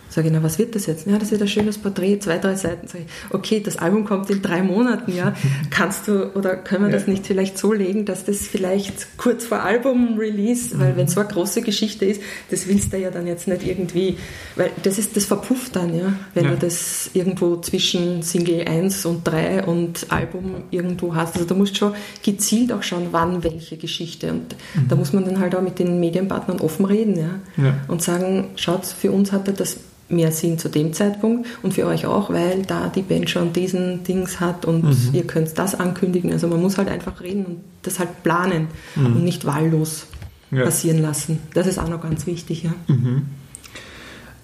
Sage 0.09 0.27
ich, 0.27 0.33
na, 0.33 0.41
was 0.41 0.57
wird 0.57 0.75
das 0.75 0.87
jetzt? 0.87 1.05
Ja, 1.05 1.17
das 1.17 1.29
wird 1.31 1.41
ein 1.41 1.47
schönes 1.47 1.77
Porträt, 1.77 2.19
zwei, 2.19 2.39
drei 2.39 2.55
Seiten. 2.55 2.87
Sag 2.87 3.01
ich, 3.01 3.07
okay, 3.29 3.61
das 3.63 3.77
Album 3.77 4.05
kommt 4.05 4.29
in 4.29 4.41
drei 4.41 4.63
Monaten, 4.63 5.15
ja. 5.15 5.33
Kannst 5.69 6.07
du 6.07 6.33
oder 6.33 6.55
können 6.55 6.85
wir 6.85 6.89
ja. 6.89 6.97
das 6.97 7.07
nicht 7.07 7.27
vielleicht 7.27 7.57
so 7.57 7.73
legen, 7.73 8.05
dass 8.05 8.25
das 8.25 8.47
vielleicht 8.47 9.17
kurz 9.17 9.45
vor 9.45 9.61
Album-Release, 9.61 10.79
weil 10.79 10.93
mhm. 10.93 10.97
wenn 10.97 11.07
so 11.07 11.19
eine 11.19 11.29
große 11.29 11.61
Geschichte 11.61 12.05
ist, 12.05 12.21
das 12.49 12.67
willst 12.67 12.91
du 12.91 12.97
ja 12.97 13.11
dann 13.11 13.27
jetzt 13.27 13.47
nicht 13.47 13.65
irgendwie, 13.65 14.17
weil 14.55 14.71
das 14.83 14.97
ist, 14.97 15.15
das 15.15 15.25
verpufft 15.25 15.75
dann, 15.75 15.95
ja, 15.95 16.13
wenn 16.33 16.45
ja. 16.45 16.51
du 16.51 16.57
das 16.57 17.11
irgendwo 17.13 17.57
zwischen 17.57 18.23
Single 18.23 18.67
1 18.67 19.05
und 19.05 19.27
3 19.27 19.65
und 19.65 20.07
Album 20.09 20.63
irgendwo 20.71 21.13
hast. 21.13 21.35
Also 21.35 21.47
da 21.47 21.53
musst 21.53 21.73
du 21.73 21.77
schon 21.77 21.93
gezielt 22.23 22.71
auch 22.73 22.81
schauen, 22.83 23.09
wann 23.11 23.43
welche 23.43 23.77
Geschichte. 23.77 24.31
Und 24.31 24.55
mhm. 24.73 24.87
da 24.87 24.95
muss 24.95 25.13
man 25.13 25.25
dann 25.25 25.39
halt 25.39 25.55
auch 25.55 25.61
mit 25.61 25.77
den 25.77 25.99
Medienpartnern 25.99 26.59
offen 26.61 26.85
reden, 26.85 27.15
ja. 27.15 27.63
ja. 27.63 27.75
Und 27.87 28.01
sagen, 28.01 28.49
schaut, 28.55 28.85
für 28.85 29.11
uns 29.11 29.31
hat 29.31 29.47
er 29.47 29.53
das 29.53 29.77
mehr 30.09 30.31
Sinn 30.31 30.57
zu 30.57 30.69
dem 30.69 30.93
Zeitpunkt 30.93 31.47
und 31.61 31.73
für 31.73 31.85
euch 31.85 32.05
auch, 32.05 32.29
weil 32.31 32.63
da 32.63 32.89
die 32.89 33.01
Band 33.01 33.29
schon 33.29 33.53
diesen 33.53 34.03
Dings 34.03 34.39
hat 34.39 34.65
und 34.65 34.83
mhm. 34.83 35.09
ihr 35.13 35.25
könnt 35.25 35.57
das 35.57 35.75
ankündigen. 35.75 36.31
Also 36.31 36.47
man 36.47 36.61
muss 36.61 36.77
halt 36.77 36.89
einfach 36.89 37.21
reden 37.21 37.45
und 37.45 37.57
das 37.83 37.99
halt 37.99 38.23
planen 38.23 38.67
mhm. 38.95 39.05
und 39.05 39.23
nicht 39.23 39.45
wahllos 39.45 40.07
ja. 40.51 40.63
passieren 40.63 41.01
lassen. 41.01 41.39
Das 41.53 41.67
ist 41.67 41.77
auch 41.77 41.89
noch 41.89 42.01
ganz 42.01 42.25
wichtig, 42.25 42.63
ja. 42.63 42.73
Mhm. 42.87 43.27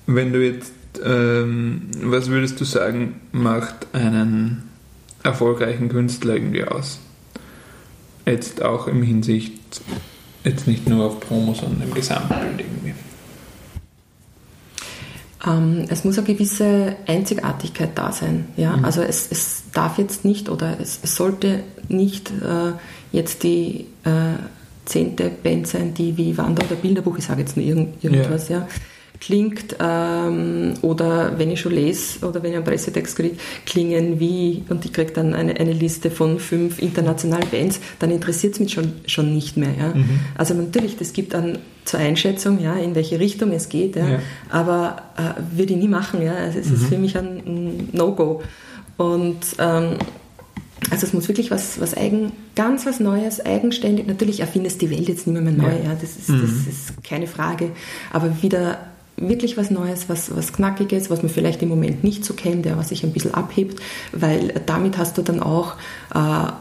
Wenn 0.07 0.33
du 0.33 0.45
jetzt, 0.45 0.73
ähm, 1.03 1.89
was 2.03 2.29
würdest 2.29 2.59
du 2.61 2.63
sagen, 2.63 3.21
macht 3.31 3.87
einen 3.93 4.69
erfolgreichen 5.23 5.89
Künstler 5.89 6.35
irgendwie 6.35 6.63
aus? 6.63 6.99
Jetzt 8.27 8.61
auch 8.61 8.87
im 8.87 9.01
Hinsicht, 9.01 9.81
jetzt 10.43 10.67
nicht 10.67 10.87
nur 10.87 11.05
auf 11.05 11.19
Promo, 11.19 11.55
sondern 11.55 11.87
im 11.87 11.93
Gesamtbild 11.93 12.59
irgendwie. 12.59 12.93
Ähm, 15.45 15.85
es 15.89 16.03
muss 16.03 16.17
eine 16.17 16.27
gewisse 16.27 16.95
Einzigartigkeit 17.05 17.91
da 17.95 18.11
sein. 18.11 18.47
Ja? 18.57 18.77
Mhm. 18.77 18.85
Also 18.85 19.01
es, 19.01 19.27
es 19.31 19.63
darf 19.73 19.97
jetzt 19.97 20.25
nicht 20.25 20.49
oder 20.49 20.77
es, 20.81 20.99
es 21.03 21.15
sollte 21.15 21.63
nicht 21.87 22.31
äh, 22.31 22.73
jetzt 23.11 23.43
die 23.43 23.85
äh, 24.03 24.37
zehnte 24.85 25.29
Band 25.29 25.67
sein, 25.67 25.93
die 25.93 26.17
wie 26.17 26.37
Wander 26.37 26.63
oder 26.65 26.75
Bilderbuch, 26.75 27.17
ich 27.17 27.25
sage 27.25 27.41
jetzt 27.41 27.57
nur 27.57 27.65
irgend, 27.65 28.03
irgendwas, 28.03 28.49
ja. 28.49 28.59
ja 28.59 28.67
klingt 29.19 29.75
ähm, 29.79 30.73
oder 30.81 31.37
wenn 31.37 31.51
ich 31.51 31.61
schon 31.61 31.73
lese 31.73 32.25
oder 32.25 32.43
wenn 32.43 32.51
ich 32.51 32.57
einen 32.57 32.65
Pressetext 32.65 33.15
kriege, 33.15 33.37
klingen 33.65 34.19
wie 34.19 34.63
und 34.69 34.85
ich 34.85 34.93
kriege 34.93 35.11
dann 35.11 35.33
eine, 35.33 35.55
eine 35.59 35.73
Liste 35.73 36.11
von 36.11 36.39
fünf 36.39 36.79
internationalen 36.79 37.49
Bands, 37.49 37.79
dann 37.99 38.11
interessiert 38.11 38.53
es 38.53 38.59
mich 38.59 38.73
schon, 38.73 38.93
schon 39.05 39.33
nicht 39.33 39.57
mehr. 39.57 39.73
Ja? 39.77 39.87
Mhm. 39.95 40.19
Also 40.35 40.53
natürlich, 40.53 40.97
das 40.97 41.13
gibt 41.13 41.33
dann 41.33 41.59
zur 41.85 41.99
Einschätzung, 41.99 42.59
ja, 42.59 42.75
in 42.75 42.95
welche 42.95 43.19
Richtung 43.19 43.51
es 43.51 43.69
geht, 43.69 43.95
ja? 43.95 44.07
ja. 44.07 44.19
aber 44.49 45.03
äh, 45.17 45.57
würde 45.57 45.73
ich 45.73 45.79
nie 45.79 45.87
machen. 45.87 46.21
Ja? 46.21 46.33
Also 46.33 46.59
es 46.59 46.67
mhm. 46.67 46.75
ist 46.75 46.85
für 46.85 46.97
mich 46.97 47.17
ein, 47.17 47.89
No-Go. 47.93 48.41
Und 48.97 49.39
ähm, 49.59 49.97
also 50.89 51.05
es 51.05 51.13
muss 51.13 51.27
wirklich 51.27 51.51
was, 51.51 51.79
was 51.79 51.95
eigen, 51.95 52.31
ganz 52.55 52.85
was 52.85 52.99
Neues, 52.99 53.43
eigenständig. 53.45 54.07
Natürlich 54.07 54.39
erfindest 54.39 54.81
die 54.81 54.89
Welt 54.89 55.07
jetzt 55.07 55.27
nicht 55.27 55.33
mehr, 55.33 55.41
mehr 55.41 55.53
neu, 55.53 55.77
ja. 55.77 55.91
ja 55.91 55.97
das, 55.99 56.17
ist, 56.17 56.29
mhm. 56.29 56.41
das 56.41 56.73
ist 56.73 57.03
keine 57.03 57.27
Frage. 57.27 57.71
Aber 58.11 58.41
wieder 58.41 58.79
wirklich 59.17 59.55
was 59.55 59.71
Neues, 59.71 60.09
was, 60.09 60.35
was 60.35 60.53
Knackiges, 60.53 61.09
was 61.09 61.21
man 61.21 61.29
vielleicht 61.29 61.61
im 61.61 61.69
Moment 61.69 62.03
nicht 62.03 62.25
so 62.25 62.33
kennt, 62.33 62.65
ja, 62.65 62.77
was 62.77 62.89
sich 62.89 63.03
ein 63.03 63.13
bisschen 63.13 63.33
abhebt, 63.33 63.79
weil 64.11 64.61
damit 64.65 64.97
hast 64.97 65.17
du 65.17 65.21
dann 65.21 65.39
auch, 65.39 65.75
äh, 66.13 66.51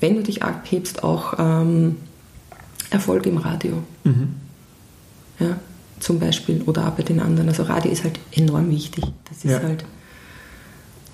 wenn 0.00 0.16
du 0.16 0.22
dich 0.22 0.42
abhebst, 0.42 1.02
auch 1.04 1.34
ähm, 1.38 1.96
Erfolg 2.90 3.26
im 3.26 3.38
Radio. 3.38 3.82
Mhm. 4.04 4.34
Ja, 5.38 5.58
zum 6.00 6.18
Beispiel 6.18 6.62
oder 6.62 6.88
auch 6.88 6.92
bei 6.92 7.02
den 7.02 7.20
anderen. 7.20 7.48
Also 7.48 7.64
Radio 7.64 7.90
ist 7.90 8.04
halt 8.04 8.18
enorm 8.32 8.70
wichtig. 8.70 9.04
Das 9.28 9.44
ist 9.44 9.50
ja. 9.50 9.62
halt 9.62 9.84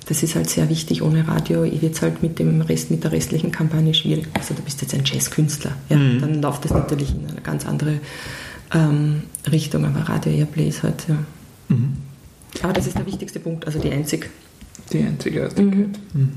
das 0.06 0.22
ist 0.22 0.34
halt 0.34 0.50
sehr 0.50 0.68
wichtig. 0.68 1.02
Ohne 1.02 1.26
Radio 1.26 1.62
wird 1.64 1.94
es 1.94 2.02
halt 2.02 2.22
mit 2.22 2.38
dem 2.38 2.60
Rest, 2.60 2.90
mit 2.90 3.04
der 3.04 3.12
restlichen 3.12 3.52
Kampagne 3.52 3.94
schwierig. 3.94 4.26
Also 4.34 4.54
du 4.54 4.62
bist 4.62 4.82
jetzt 4.82 4.94
ein 4.94 5.04
Jazzkünstler. 5.04 5.72
Ja, 5.88 5.96
mhm. 5.96 6.20
Dann 6.20 6.42
läuft 6.42 6.64
das 6.64 6.72
natürlich 6.72 7.14
in 7.14 7.28
eine 7.28 7.40
ganz 7.40 7.66
andere 7.66 8.00
ähm, 8.74 9.22
Richtung, 9.50 9.84
aber 9.84 10.00
Radio 10.08 10.32
Airplay 10.32 10.68
ist 10.68 10.82
halt, 10.82 11.04
ja. 11.08 11.16
Mhm. 11.68 11.96
Aber 12.62 12.72
das 12.72 12.86
ist 12.86 12.98
der 12.98 13.06
wichtigste 13.06 13.40
Punkt, 13.40 13.66
also 13.66 13.78
die 13.78 13.90
einzig. 13.90 14.28
Die 14.92 14.98
Einzigartigkeit. 14.98 15.66
Mhm. 15.68 16.20
Mhm. 16.20 16.32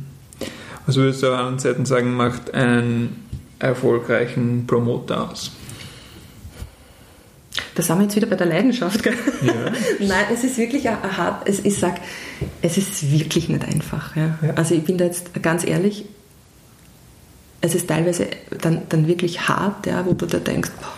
Was 0.85 0.95
würdest 0.95 1.23
du 1.23 1.27
auf 1.27 1.37
anderen 1.37 1.59
Seiten 1.59 1.85
sagen, 1.85 2.13
macht 2.13 2.53
einen 2.53 3.25
erfolgreichen 3.59 4.67
Promoter 4.67 5.31
aus? 5.31 5.51
Da 7.75 7.83
sind 7.83 7.97
wir 7.97 8.03
jetzt 8.03 8.15
wieder 8.15 8.27
bei 8.27 8.37
der 8.37 8.47
Leidenschaft. 8.47 9.03
Gell? 9.03 9.13
Ja. 9.41 9.53
Nein, 9.99 10.25
es 10.33 10.43
ist 10.43 10.57
wirklich 10.57 10.87
ein, 10.87 10.97
ein 11.03 11.17
hart, 11.17 11.47
es, 11.47 11.59
ich 11.59 11.77
sage, 11.77 11.99
es 12.61 12.77
ist 12.77 13.11
wirklich 13.11 13.49
nicht 13.49 13.65
einfach. 13.65 14.15
Ja. 14.15 14.39
ja. 14.41 14.53
Also 14.55 14.75
ich 14.75 14.83
bin 14.83 14.97
da 14.97 15.05
jetzt 15.05 15.41
ganz 15.43 15.65
ehrlich, 15.65 16.05
es 17.61 17.75
ist 17.75 17.87
teilweise 17.87 18.27
dann, 18.61 18.83
dann 18.89 19.07
wirklich 19.07 19.47
hart, 19.47 19.85
ja, 19.87 20.05
wo 20.05 20.13
du 20.13 20.25
da 20.25 20.39
denkst, 20.39 20.71
boah, 20.79 20.93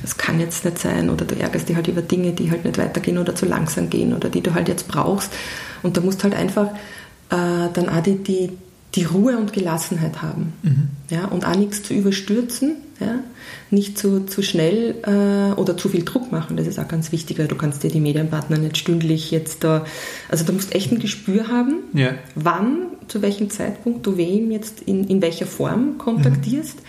das 0.00 0.16
kann 0.16 0.38
jetzt 0.38 0.64
nicht 0.64 0.78
sein 0.78 1.10
oder 1.10 1.24
du 1.24 1.34
ärgerst 1.34 1.68
dich 1.68 1.74
halt 1.74 1.88
über 1.88 2.02
Dinge, 2.02 2.32
die 2.32 2.50
halt 2.50 2.64
nicht 2.64 2.78
weitergehen 2.78 3.18
oder 3.18 3.34
zu 3.34 3.46
langsam 3.46 3.90
gehen 3.90 4.14
oder 4.14 4.28
die 4.28 4.40
du 4.40 4.54
halt 4.54 4.68
jetzt 4.68 4.86
brauchst. 4.86 5.32
Und 5.82 5.96
da 5.96 6.00
musst 6.00 6.22
halt 6.22 6.34
einfach 6.34 6.68
äh, 7.30 7.68
dann 7.72 7.88
auch 7.88 8.02
die, 8.02 8.16
die, 8.16 8.50
die 8.94 9.04
Ruhe 9.04 9.38
und 9.38 9.52
Gelassenheit 9.52 10.20
haben. 10.20 10.52
Mhm. 10.62 10.88
Ja, 11.10 11.26
und 11.26 11.46
auch 11.46 11.54
nichts 11.54 11.82
zu 11.82 11.94
überstürzen, 11.94 12.76
ja, 12.98 13.20
nicht 13.70 13.96
zu, 13.96 14.26
zu 14.26 14.42
schnell 14.42 14.96
äh, 15.04 15.58
oder 15.58 15.76
zu 15.76 15.88
viel 15.88 16.04
Druck 16.04 16.32
machen. 16.32 16.56
Das 16.56 16.66
ist 16.66 16.78
auch 16.78 16.88
ganz 16.88 17.12
wichtig, 17.12 17.38
weil 17.38 17.48
du 17.48 17.56
kannst 17.56 17.82
dir 17.84 17.90
die 17.90 18.00
Medienpartner 18.00 18.58
nicht 18.58 18.78
stündlich 18.78 19.30
jetzt 19.30 19.62
da, 19.62 19.84
also 20.28 20.44
du 20.44 20.52
musst 20.52 20.74
echt 20.74 20.90
ein 20.90 20.98
Gespür 20.98 21.48
haben, 21.48 21.78
ja. 21.92 22.14
wann, 22.34 22.86
zu 23.08 23.22
welchem 23.22 23.50
Zeitpunkt 23.50 24.06
du 24.06 24.16
wem 24.16 24.50
jetzt 24.50 24.82
in, 24.82 25.06
in 25.06 25.22
welcher 25.22 25.46
Form 25.46 25.98
kontaktierst. 25.98 26.76
Mhm 26.76 26.84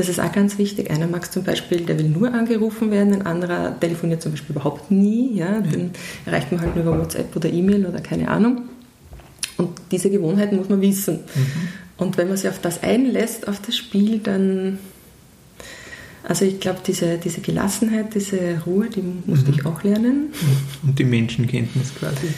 das 0.00 0.08
ist 0.08 0.18
auch 0.18 0.32
ganz 0.32 0.56
wichtig. 0.56 0.90
Einer 0.90 1.06
mag 1.06 1.30
zum 1.30 1.44
Beispiel, 1.44 1.80
der 1.80 1.98
will 1.98 2.08
nur 2.08 2.32
angerufen 2.32 2.90
werden, 2.90 3.12
ein 3.12 3.26
anderer 3.26 3.78
telefoniert 3.78 4.22
zum 4.22 4.32
Beispiel 4.32 4.56
überhaupt 4.56 4.90
nie. 4.90 5.36
Ja? 5.36 5.60
Den 5.60 5.90
erreicht 6.24 6.50
man 6.50 6.60
halt 6.62 6.74
nur 6.74 6.84
über 6.84 6.98
WhatsApp 6.98 7.34
oder 7.36 7.50
E-Mail 7.50 7.86
oder 7.86 8.00
keine 8.00 8.28
Ahnung. 8.28 8.62
Und 9.60 9.80
diese 9.90 10.10
Gewohnheiten 10.10 10.56
muss 10.56 10.68
man 10.68 10.80
wissen. 10.80 11.16
Mhm. 11.16 11.68
Und 11.96 12.16
wenn 12.16 12.28
man 12.28 12.36
sich 12.36 12.48
auf 12.48 12.60
das 12.60 12.82
einlässt, 12.82 13.46
auf 13.46 13.60
das 13.60 13.76
Spiel, 13.76 14.18
dann 14.18 14.78
also 16.22 16.44
ich 16.44 16.60
glaube, 16.60 16.80
diese, 16.86 17.16
diese 17.18 17.40
Gelassenheit, 17.40 18.14
diese 18.14 18.62
Ruhe, 18.66 18.88
die 18.88 19.02
musste 19.26 19.50
mhm. 19.50 19.56
ich 19.58 19.66
auch 19.66 19.82
lernen. 19.82 20.32
Und 20.82 20.98
die 20.98 21.04
Menschenkenntnis 21.04 21.94
quasi. 21.98 22.28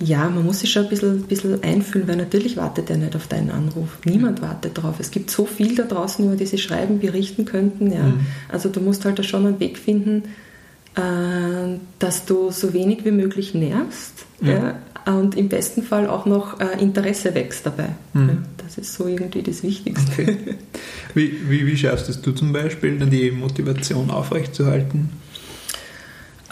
Ja, 0.00 0.28
man 0.28 0.44
muss 0.44 0.60
sich 0.60 0.72
schon 0.72 0.84
ein 0.84 0.88
bisschen, 0.88 1.22
bisschen 1.22 1.62
einfühlen, 1.62 2.08
weil 2.08 2.16
natürlich 2.16 2.56
wartet 2.56 2.90
er 2.90 2.96
nicht 2.96 3.14
auf 3.14 3.28
deinen 3.28 3.50
Anruf. 3.50 3.98
Niemand 4.04 4.40
ja. 4.40 4.48
wartet 4.48 4.76
darauf. 4.76 4.98
Es 4.98 5.10
gibt 5.10 5.30
so 5.30 5.46
viel 5.46 5.76
da 5.76 5.84
draußen, 5.84 6.24
über 6.24 6.36
die 6.36 6.46
sie 6.46 6.58
schreiben, 6.58 6.98
berichten 6.98 7.44
könnten. 7.44 7.92
Ja. 7.92 8.02
Mhm. 8.02 8.26
Also 8.48 8.68
du 8.68 8.80
musst 8.80 9.04
halt 9.04 9.18
da 9.18 9.22
schon 9.22 9.46
einen 9.46 9.60
Weg 9.60 9.78
finden, 9.78 10.24
dass 11.98 12.24
du 12.24 12.50
so 12.50 12.72
wenig 12.72 13.04
wie 13.04 13.10
möglich 13.10 13.54
nervst. 13.54 14.26
Ja. 14.40 14.52
ja 14.52 14.74
und 15.08 15.36
im 15.36 15.48
besten 15.48 15.82
Fall 15.82 16.06
auch 16.06 16.26
noch 16.26 16.60
äh, 16.60 16.80
Interesse 16.80 17.34
wächst 17.34 17.64
dabei. 17.64 17.90
Mhm. 18.12 18.28
Ja, 18.28 18.36
das 18.58 18.78
ist 18.78 18.94
so 18.94 19.06
irgendwie 19.06 19.42
das 19.42 19.62
Wichtigste. 19.62 20.22
Okay. 20.22 20.36
Wie, 21.14 21.32
wie, 21.48 21.66
wie 21.66 21.76
schaffst 21.76 22.10
es 22.10 22.20
du 22.20 22.32
zum 22.32 22.52
Beispiel, 22.52 22.98
dann 22.98 23.08
die 23.08 23.30
Motivation 23.30 24.10
aufrechtzuerhalten? 24.10 25.08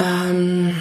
Ähm, 0.02 0.72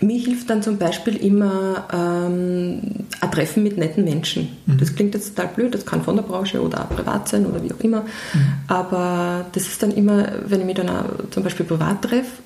mir 0.00 0.20
hilft 0.20 0.50
dann 0.50 0.62
zum 0.62 0.76
Beispiel 0.76 1.16
immer 1.16 1.88
ähm, 1.90 2.80
ein 3.20 3.30
Treffen 3.32 3.62
mit 3.62 3.78
netten 3.78 4.04
Menschen. 4.04 4.50
Mhm. 4.66 4.78
Das 4.78 4.94
klingt 4.94 5.14
jetzt 5.14 5.34
total 5.34 5.52
blöd, 5.54 5.74
das 5.74 5.86
kann 5.86 6.02
von 6.04 6.16
der 6.16 6.22
Branche 6.22 6.60
oder 6.60 6.84
auch 6.84 6.90
privat 6.90 7.28
sein 7.28 7.46
oder 7.46 7.64
wie 7.64 7.72
auch 7.72 7.80
immer. 7.80 8.02
Mhm. 8.02 8.40
Aber 8.68 9.46
das 9.52 9.66
ist 9.66 9.82
dann 9.82 9.92
immer, 9.92 10.30
wenn 10.46 10.60
ich 10.60 10.66
mich 10.66 10.76
dann 10.76 10.90
auch 10.90 11.30
zum 11.30 11.42
Beispiel 11.42 11.64
privat 11.64 12.02
treffe 12.02 12.42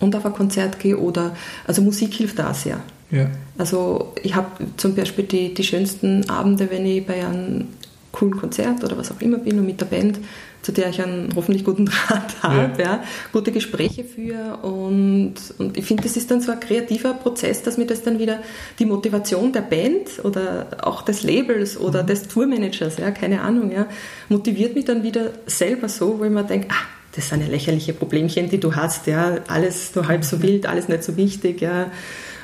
und 0.00 0.14
auf 0.14 0.26
ein 0.26 0.32
Konzert 0.32 0.78
gehe 0.78 0.98
oder, 0.98 1.34
also 1.66 1.82
Musik 1.82 2.14
hilft 2.14 2.38
da 2.38 2.52
sehr. 2.54 2.80
Ja. 3.10 3.28
Also 3.56 4.12
ich 4.22 4.34
habe 4.34 4.48
zum 4.76 4.94
Beispiel 4.94 5.24
die, 5.24 5.54
die 5.54 5.64
schönsten 5.64 6.28
Abende, 6.28 6.70
wenn 6.70 6.84
ich 6.84 7.06
bei 7.06 7.24
einem 7.24 7.68
coolen 8.12 8.36
Konzert 8.36 8.82
oder 8.82 8.96
was 8.96 9.12
auch 9.12 9.20
immer 9.20 9.38
bin 9.38 9.58
und 9.58 9.66
mit 9.66 9.80
der 9.80 9.86
Band, 9.86 10.18
zu 10.62 10.72
der 10.72 10.88
ich 10.88 11.00
einen 11.00 11.32
hoffentlich 11.36 11.64
guten 11.64 11.84
Draht 12.08 12.42
habe, 12.42 12.82
ja. 12.82 12.96
ja 12.96 13.04
gute 13.32 13.52
Gespräche 13.52 14.04
führe 14.04 14.56
und, 14.62 15.34
und 15.58 15.76
ich 15.76 15.84
finde, 15.84 16.02
das 16.02 16.16
ist 16.16 16.30
dann 16.30 16.40
so 16.40 16.50
ein 16.50 16.58
kreativer 16.58 17.14
Prozess, 17.14 17.62
dass 17.62 17.78
mir 17.78 17.86
das 17.86 18.02
dann 18.02 18.18
wieder 18.18 18.40
die 18.78 18.86
Motivation 18.86 19.52
der 19.52 19.60
Band 19.60 20.24
oder 20.24 20.66
auch 20.82 21.02
des 21.02 21.22
Labels 21.22 21.78
oder 21.78 22.02
mhm. 22.02 22.06
des 22.08 22.28
Tourmanagers, 22.28 22.96
ja, 22.96 23.10
keine 23.10 23.42
Ahnung, 23.42 23.70
ja, 23.70 23.86
motiviert 24.28 24.74
mich 24.74 24.86
dann 24.86 25.02
wieder 25.02 25.32
selber 25.46 25.88
so, 25.88 26.18
wo 26.18 26.24
ich 26.24 26.30
mir 26.30 26.42
denke, 26.42 26.68
ah, 26.70 26.95
das 27.16 27.28
sind 27.28 27.40
ja 27.40 27.48
lächerliche 27.48 27.92
Problemchen, 27.92 28.48
die 28.48 28.60
du 28.60 28.76
hast, 28.76 29.06
ja, 29.06 29.38
alles 29.48 29.94
nur 29.94 30.06
halb 30.06 30.24
so 30.24 30.42
wild, 30.42 30.66
alles 30.66 30.88
nicht 30.88 31.02
so 31.02 31.16
wichtig, 31.16 31.60
ja, 31.62 31.90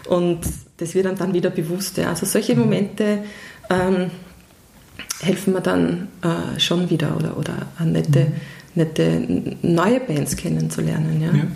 und 0.09 0.41
das 0.79 0.95
wird 0.95 1.07
einem 1.07 1.17
dann 1.17 1.33
wieder 1.33 1.51
bewusst. 1.51 1.97
Ja. 1.99 2.09
Also 2.09 2.27
solche. 2.27 2.57
Momente 2.57 3.19
ähm, 3.71 4.11
helfen 5.21 5.53
mir 5.53 5.61
dann 5.61 6.09
äh, 6.23 6.59
schon 6.59 6.91
wieder 6.91 7.17
oder, 7.17 7.37
oder 7.37 7.67
nette, 7.85 8.27
mhm. 8.27 8.33
nette 8.75 9.57
neue 9.63 10.01
Bands 10.01 10.37
kennenzulernen. 10.37 11.23
Ja. 11.23 11.33
ja. 11.33 11.47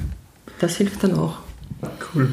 Das 0.60 0.76
hilft 0.76 1.02
dann 1.02 1.14
auch. 1.14 1.38
Cool. 2.14 2.32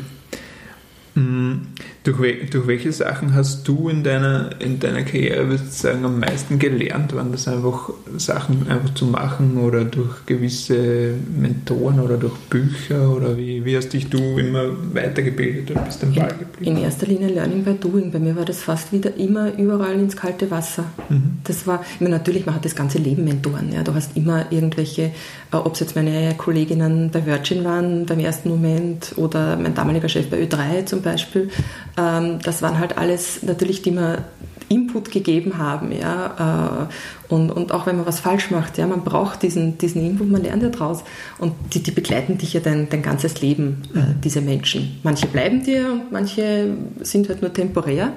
Mhm. 1.15 1.61
Durch, 2.03 2.49
durch 2.49 2.67
welche 2.67 2.91
Sachen 2.91 3.33
hast 3.33 3.67
du 3.67 3.87
in 3.87 4.03
deiner, 4.03 4.49
in 4.59 4.79
deiner 4.79 5.03
Karriere, 5.03 5.47
würdest 5.47 5.83
du 5.83 5.87
sagen, 5.87 6.03
am 6.05 6.19
meisten 6.19 6.59
gelernt? 6.59 7.15
Waren 7.15 7.31
das 7.31 7.47
einfach 7.47 7.91
Sachen 8.17 8.67
einfach 8.67 8.93
zu 8.93 9.05
machen 9.05 9.57
oder 9.57 9.85
durch 9.85 10.25
gewisse 10.25 11.13
Mentoren 11.37 11.99
oder 11.99 12.17
durch 12.17 12.33
Bücher 12.49 13.09
oder 13.15 13.37
wie, 13.37 13.63
wie 13.63 13.77
hast 13.77 13.89
dich 13.89 14.09
du 14.09 14.17
immer 14.17 14.65
weitergebildet 14.93 15.71
oder 15.71 15.81
bist 15.81 16.03
am 16.03 16.13
Ball 16.13 16.33
geblieben? 16.37 16.77
In 16.77 16.83
erster 16.83 17.05
Linie 17.05 17.29
Learning 17.29 17.63
by 17.63 17.75
Doing. 17.75 18.11
Bei 18.11 18.19
mir 18.19 18.35
war 18.35 18.45
das 18.45 18.61
fast 18.61 18.91
wieder 18.91 19.15
immer 19.15 19.55
überall 19.57 19.93
ins 19.93 20.15
kalte 20.15 20.49
Wasser. 20.49 20.85
Mhm. 21.09 21.37
Das 21.43 21.67
war, 21.67 21.85
ich 21.93 22.01
meine, 22.01 22.17
natürlich, 22.17 22.45
man 22.45 22.55
hat 22.55 22.65
das 22.65 22.75
ganze 22.75 22.97
Leben 22.97 23.23
Mentoren. 23.23 23.71
Ja. 23.71 23.83
Du 23.83 23.93
hast 23.93 24.17
immer 24.17 24.51
irgendwelche, 24.51 25.03
äh, 25.03 25.11
ob 25.55 25.73
es 25.75 25.79
jetzt 25.79 25.95
meine 25.95 26.33
Kolleginnen 26.37 27.11
bei 27.11 27.25
Virgin 27.25 27.63
waren 27.63 28.05
beim 28.05 28.19
ersten 28.19 28.49
Moment 28.49 29.13
oder 29.15 29.55
mein 29.57 29.75
damaliger 29.75 30.09
Chef 30.09 30.29
bei 30.29 30.41
Ö3 30.41 30.85
zum 30.85 31.02
Beispiel 31.03 31.49
ähm, 31.97 32.39
das 32.43 32.61
waren 32.61 32.79
halt 32.79 32.97
alles 32.97 33.43
natürlich, 33.43 33.81
die 33.81 33.91
mir 33.91 34.25
Input 34.69 35.11
gegeben 35.11 35.57
haben, 35.57 35.91
ja, 35.91 36.87
äh, 37.29 37.33
und, 37.33 37.51
und 37.51 37.71
auch 37.71 37.85
wenn 37.85 37.97
man 37.97 38.05
was 38.05 38.19
falsch 38.19 38.49
macht, 38.49 38.77
ja, 38.77 38.87
man 38.87 39.03
braucht 39.03 39.43
diesen, 39.43 39.77
diesen 39.77 40.03
Input, 40.03 40.31
man 40.31 40.41
lernt 40.41 40.63
ja 40.63 40.69
draus 40.69 41.03
und 41.37 41.53
die, 41.73 41.83
die 41.83 41.91
begleiten 41.91 42.37
dich 42.37 42.53
ja 42.53 42.59
dein, 42.59 42.89
dein 42.89 43.03
ganzes 43.03 43.41
Leben, 43.41 43.83
äh, 43.93 43.99
mhm. 43.99 44.21
diese 44.23 44.41
Menschen. 44.41 44.99
Manche 45.03 45.27
bleiben 45.27 45.63
dir 45.63 45.91
und 45.91 46.11
manche 46.11 46.75
sind 47.01 47.29
halt 47.29 47.41
nur 47.41 47.53
temporär, 47.53 48.13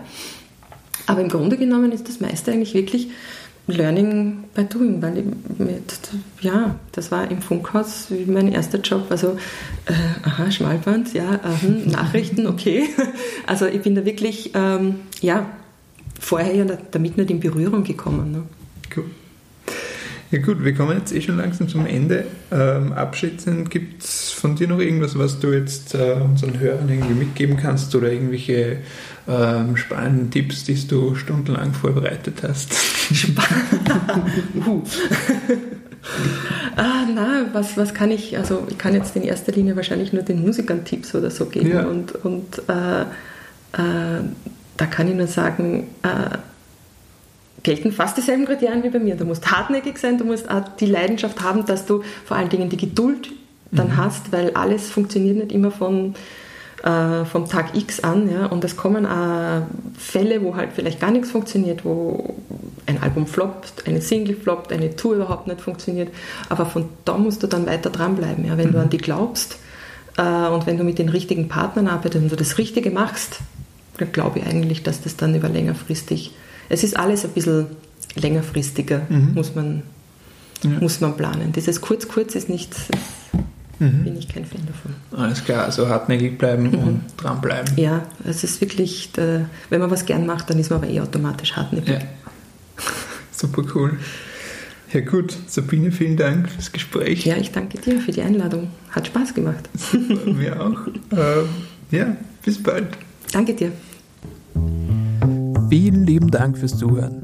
aber 1.07 1.21
im 1.21 1.29
Grunde 1.29 1.57
genommen 1.57 1.93
ist 1.93 2.09
das 2.09 2.21
meiste 2.21 2.53
eigentlich 2.53 2.75
wirklich 2.75 3.09
Learning 3.69 4.45
by 4.55 4.65
Doing, 4.65 5.03
weil 5.03 5.19
ich 5.19 5.25
mit, 5.59 5.99
ja, 6.41 6.77
das 6.93 7.11
war 7.11 7.29
im 7.31 7.43
Funkhaus 7.43 8.09
mein 8.27 8.53
erster 8.53 8.79
Job. 8.79 9.07
Also, 9.11 9.37
äh, 9.87 9.93
aha, 10.23 10.51
Schmalband, 10.51 11.13
ja, 11.15 11.35
äh, 11.35 11.89
Nachrichten, 11.91 12.47
okay. 12.47 12.85
Also 13.47 13.67
ich 13.67 13.83
bin 13.83 13.95
da 13.95 14.05
wirklich, 14.05 14.53
ähm, 14.55 14.97
ja, 15.21 15.51
vorher 16.21 16.55
ja 16.55 16.65
damit 16.91 17.17
nicht 17.17 17.31
in 17.31 17.41
Berührung 17.41 17.85
gekommen. 17.85 18.33
Ne? 18.33 18.43
Cool. 18.97 19.05
Ja 20.33 20.41
gut, 20.41 20.65
wir 20.65 20.75
kommen 20.75 20.99
jetzt 20.99 21.15
eh 21.15 21.21
schon 21.21 21.37
langsam 21.37 21.69
zum 21.69 21.87
Ende. 21.87 22.25
Ähm, 22.51 22.93
abschließend 22.93 23.71
gibt 23.71 24.03
es 24.03 24.33
von 24.33 24.57
dir 24.57 24.67
noch 24.67 24.81
irgendwas, 24.81 25.17
was 25.17 25.39
du 25.39 25.53
jetzt 25.53 25.95
äh, 25.95 26.17
unseren 26.21 26.59
Hörern 26.59 26.89
irgendwie 26.89 27.15
mitgeben 27.15 27.57
kannst 27.57 27.95
oder 27.95 28.11
irgendwelche 28.11 28.79
ähm, 29.29 29.77
spannenden 29.77 30.31
Tipps, 30.31 30.65
die 30.65 30.87
du 30.87 31.15
stundenlang 31.15 31.73
vorbereitet 31.73 32.43
hast? 32.43 32.73
uh. 34.67 34.83
ah, 36.77 37.07
na, 37.13 37.47
was, 37.53 37.77
was 37.77 37.95
kann 37.95 38.11
ich, 38.11 38.37
also 38.39 38.67
ich 38.71 38.79
kann 38.79 38.95
jetzt 38.95 39.17
in 39.17 39.23
erster 39.23 39.53
Linie 39.53 39.77
wahrscheinlich 39.77 40.13
nur 40.13 40.23
den 40.23 40.43
Musikern 40.43 40.85
Tipps 40.85 41.15
oder 41.15 41.31
so 41.31 41.47
geben 41.47 41.71
ja. 41.71 41.87
und, 41.87 42.15
und 42.25 42.63
äh, 42.69 43.03
äh, 43.03 44.23
da 44.77 44.87
kann 44.87 45.09
ich 45.09 45.15
nur 45.15 45.27
sagen, 45.27 45.89
äh, 46.03 46.39
gelten 47.63 47.91
fast 47.91 48.17
dieselben 48.17 48.45
Kriterien 48.45 48.85
wie 48.85 48.91
bei 48.91 49.01
mir. 49.01 49.17
Du 49.17 49.25
musst 49.25 49.51
hartnäckig 49.51 49.99
sein, 49.99 50.19
du 50.19 50.25
musst 50.25 50.49
auch 50.49 50.63
die 50.79 50.87
Leidenschaft 50.87 51.43
haben, 51.43 51.65
dass 51.67 51.85
du 51.85 52.03
vor 52.25 52.37
allen 52.37 52.49
Dingen 52.49 52.69
die 52.69 52.77
Geduld 52.77 53.31
dann 53.73 53.89
mhm. 53.89 53.97
hast, 53.97 54.31
weil 54.31 54.53
alles 54.55 54.89
funktioniert 54.89 55.37
nicht 55.37 55.53
immer 55.53 55.73
von, 55.73 56.15
äh, 56.87 57.25
vom 57.25 57.49
Tag 57.49 57.77
X 57.77 58.01
an. 58.01 58.31
Ja? 58.31 58.47
Und 58.47 58.65
es 58.65 58.77
kommen 58.77 59.07
auch 59.07 59.63
Fälle, 59.99 60.43
wo 60.43 60.57
halt 60.57 60.71
vielleicht 60.75 61.01
gar 61.01 61.11
nichts 61.11 61.31
funktioniert, 61.31 61.85
wo 61.85 62.35
ein 62.87 63.03
Album 63.03 63.27
floppt, 63.27 63.87
eine 63.87 64.01
Single 64.01 64.37
floppt, 64.37 64.73
eine 64.73 64.97
Tour 64.97 65.17
überhaupt 65.17 65.47
nicht 65.47 65.61
funktioniert. 65.61 66.11
Aber 66.49 66.67
von 66.67 66.89
da 67.05 67.19
musst 67.19 67.43
du 67.43 67.47
dann 67.47 67.67
weiter 67.67 67.91
dranbleiben. 67.91 68.47
Ja? 68.47 68.57
Wenn 68.57 68.69
mhm. 68.69 68.73
du 68.73 68.81
an 68.81 68.91
die 68.91 68.99
glaubst 68.99 69.59
äh, 70.17 70.23
und 70.23 70.67
wenn 70.67 70.79
du 70.79 70.85
mit 70.85 70.99
den 70.99 71.09
richtigen 71.09 71.49
Partnern 71.49 71.89
arbeitest 71.89 72.23
und 72.23 72.33
du 72.33 72.37
das 72.37 72.59
Richtige 72.59 72.91
machst, 72.91 73.41
dann 73.99 74.13
glaube 74.13 74.39
ich 74.39 74.47
eigentlich, 74.47 74.83
dass 74.83 75.03
das 75.03 75.17
dann 75.17 75.35
über 75.35 75.49
längerfristig 75.49 76.33
es 76.69 76.85
ist 76.85 76.97
alles 76.97 77.25
ein 77.25 77.31
bisschen 77.31 77.67
längerfristiger, 78.15 79.03
mhm. 79.09 79.35
muss, 79.35 79.55
man, 79.55 79.83
ja. 80.63 80.71
muss 80.81 81.01
man 81.01 81.17
planen. 81.17 81.53
Dieses 81.53 81.81
kurz-kurz 81.81 82.35
ist 82.35 82.49
nicht, 82.49 82.75
mhm. 83.79 84.05
bin 84.05 84.17
ich 84.17 84.29
kein 84.29 84.45
Fan 84.45 84.61
davon. 84.67 84.95
Alles 85.19 85.45
klar, 85.45 85.65
also 85.65 85.89
hartnäckig 85.89 86.39
bleiben 86.39 86.71
mhm. 86.71 86.79
und 86.79 87.03
dranbleiben. 87.17 87.77
Ja, 87.77 88.07
es 88.25 88.45
ist 88.45 88.61
wirklich, 88.61 89.13
der, 89.13 89.49
wenn 89.71 89.81
man 89.81 89.91
was 89.91 90.07
gern 90.07 90.27
macht, 90.27 90.51
dann 90.51 90.59
ist 90.59 90.71
man 90.71 90.83
aber 90.83 90.91
eh 90.91 91.01
automatisch 91.01 91.55
hartnäckig. 91.57 91.95
Ja. 91.95 92.01
Super 93.33 93.63
cool. 93.75 93.99
Ja 94.93 95.01
gut, 95.01 95.37
Sabine, 95.49 95.91
vielen 95.91 96.17
Dank 96.17 96.49
fürs 96.49 96.71
Gespräch. 96.71 97.27
Ja, 97.27 97.37
ich 97.37 97.51
danke 97.51 97.79
dir 97.79 98.01
für 98.01 98.13
die 98.13 98.23
Einladung. 98.23 98.69
Hat 98.91 99.09
Spaß 99.09 99.35
gemacht. 99.35 99.69
Mir 100.25 100.61
auch. 100.61 100.87
Ähm, 101.11 101.49
ja, 101.91 102.17
bis 102.45 102.63
bald. 102.63 102.87
Danke 103.33 103.55
dir. 103.55 103.73
Vielen 105.69 106.07
lieben 106.07 106.31
Dank 106.31 106.57
fürs 106.57 106.79
Zuhören. 106.79 107.21